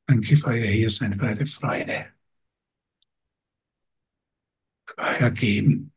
Danke 0.08 0.38
für 0.38 0.48
euer 0.48 0.68
Hiersein, 0.68 1.18
für 1.18 1.26
eure 1.26 1.46
Freude, 1.46 2.15
euer 4.98 5.32
Geben, 5.32 5.94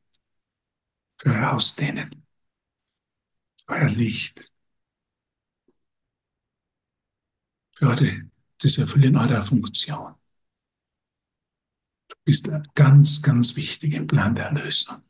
für 1.19 1.31
euer 1.31 1.53
Ausdehnen, 1.53 2.27
euer 3.67 3.89
Licht, 3.89 4.53
für 7.77 7.89
eure, 7.89 8.31
das 8.59 8.79
Erfüllen 8.79 9.17
eurer 9.17 9.43
Funktion. 9.43 10.15
Du 12.09 12.17
bist 12.25 12.51
ganz, 12.75 13.23
ganz 13.23 13.57
wichtig 13.57 13.95
im 13.95 14.07
Plan 14.07 14.35
der 14.35 14.47
Erlösung. 14.47 15.03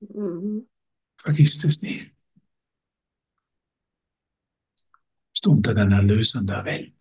Mhm. 0.00 0.68
Vergiss 1.16 1.62
es 1.64 1.82
nie. 1.82 2.10
Du 4.74 5.32
bist 5.32 5.46
unter 5.46 5.74
den 5.74 5.92
Erlösern 5.92 6.46
der 6.46 6.64
Welt. 6.64 6.96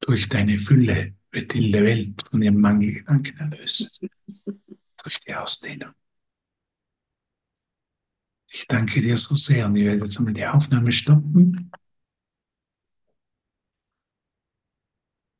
Durch 0.00 0.28
deine 0.28 0.58
Fülle 0.58 1.16
die 1.42 1.72
Welt 1.72 2.22
von 2.30 2.42
ihrem 2.42 2.60
Mangelgedanken 2.60 3.38
erlöst. 3.38 4.06
Durch 5.02 5.20
die 5.20 5.34
Ausdehnung. 5.34 5.92
Ich 8.50 8.66
danke 8.66 9.00
dir 9.00 9.16
so 9.16 9.36
sehr 9.36 9.66
und 9.66 9.76
ich 9.76 9.84
werde 9.84 10.06
jetzt 10.06 10.18
einmal 10.18 10.32
die 10.32 10.46
Aufnahme 10.46 10.92
stoppen. 10.92 11.70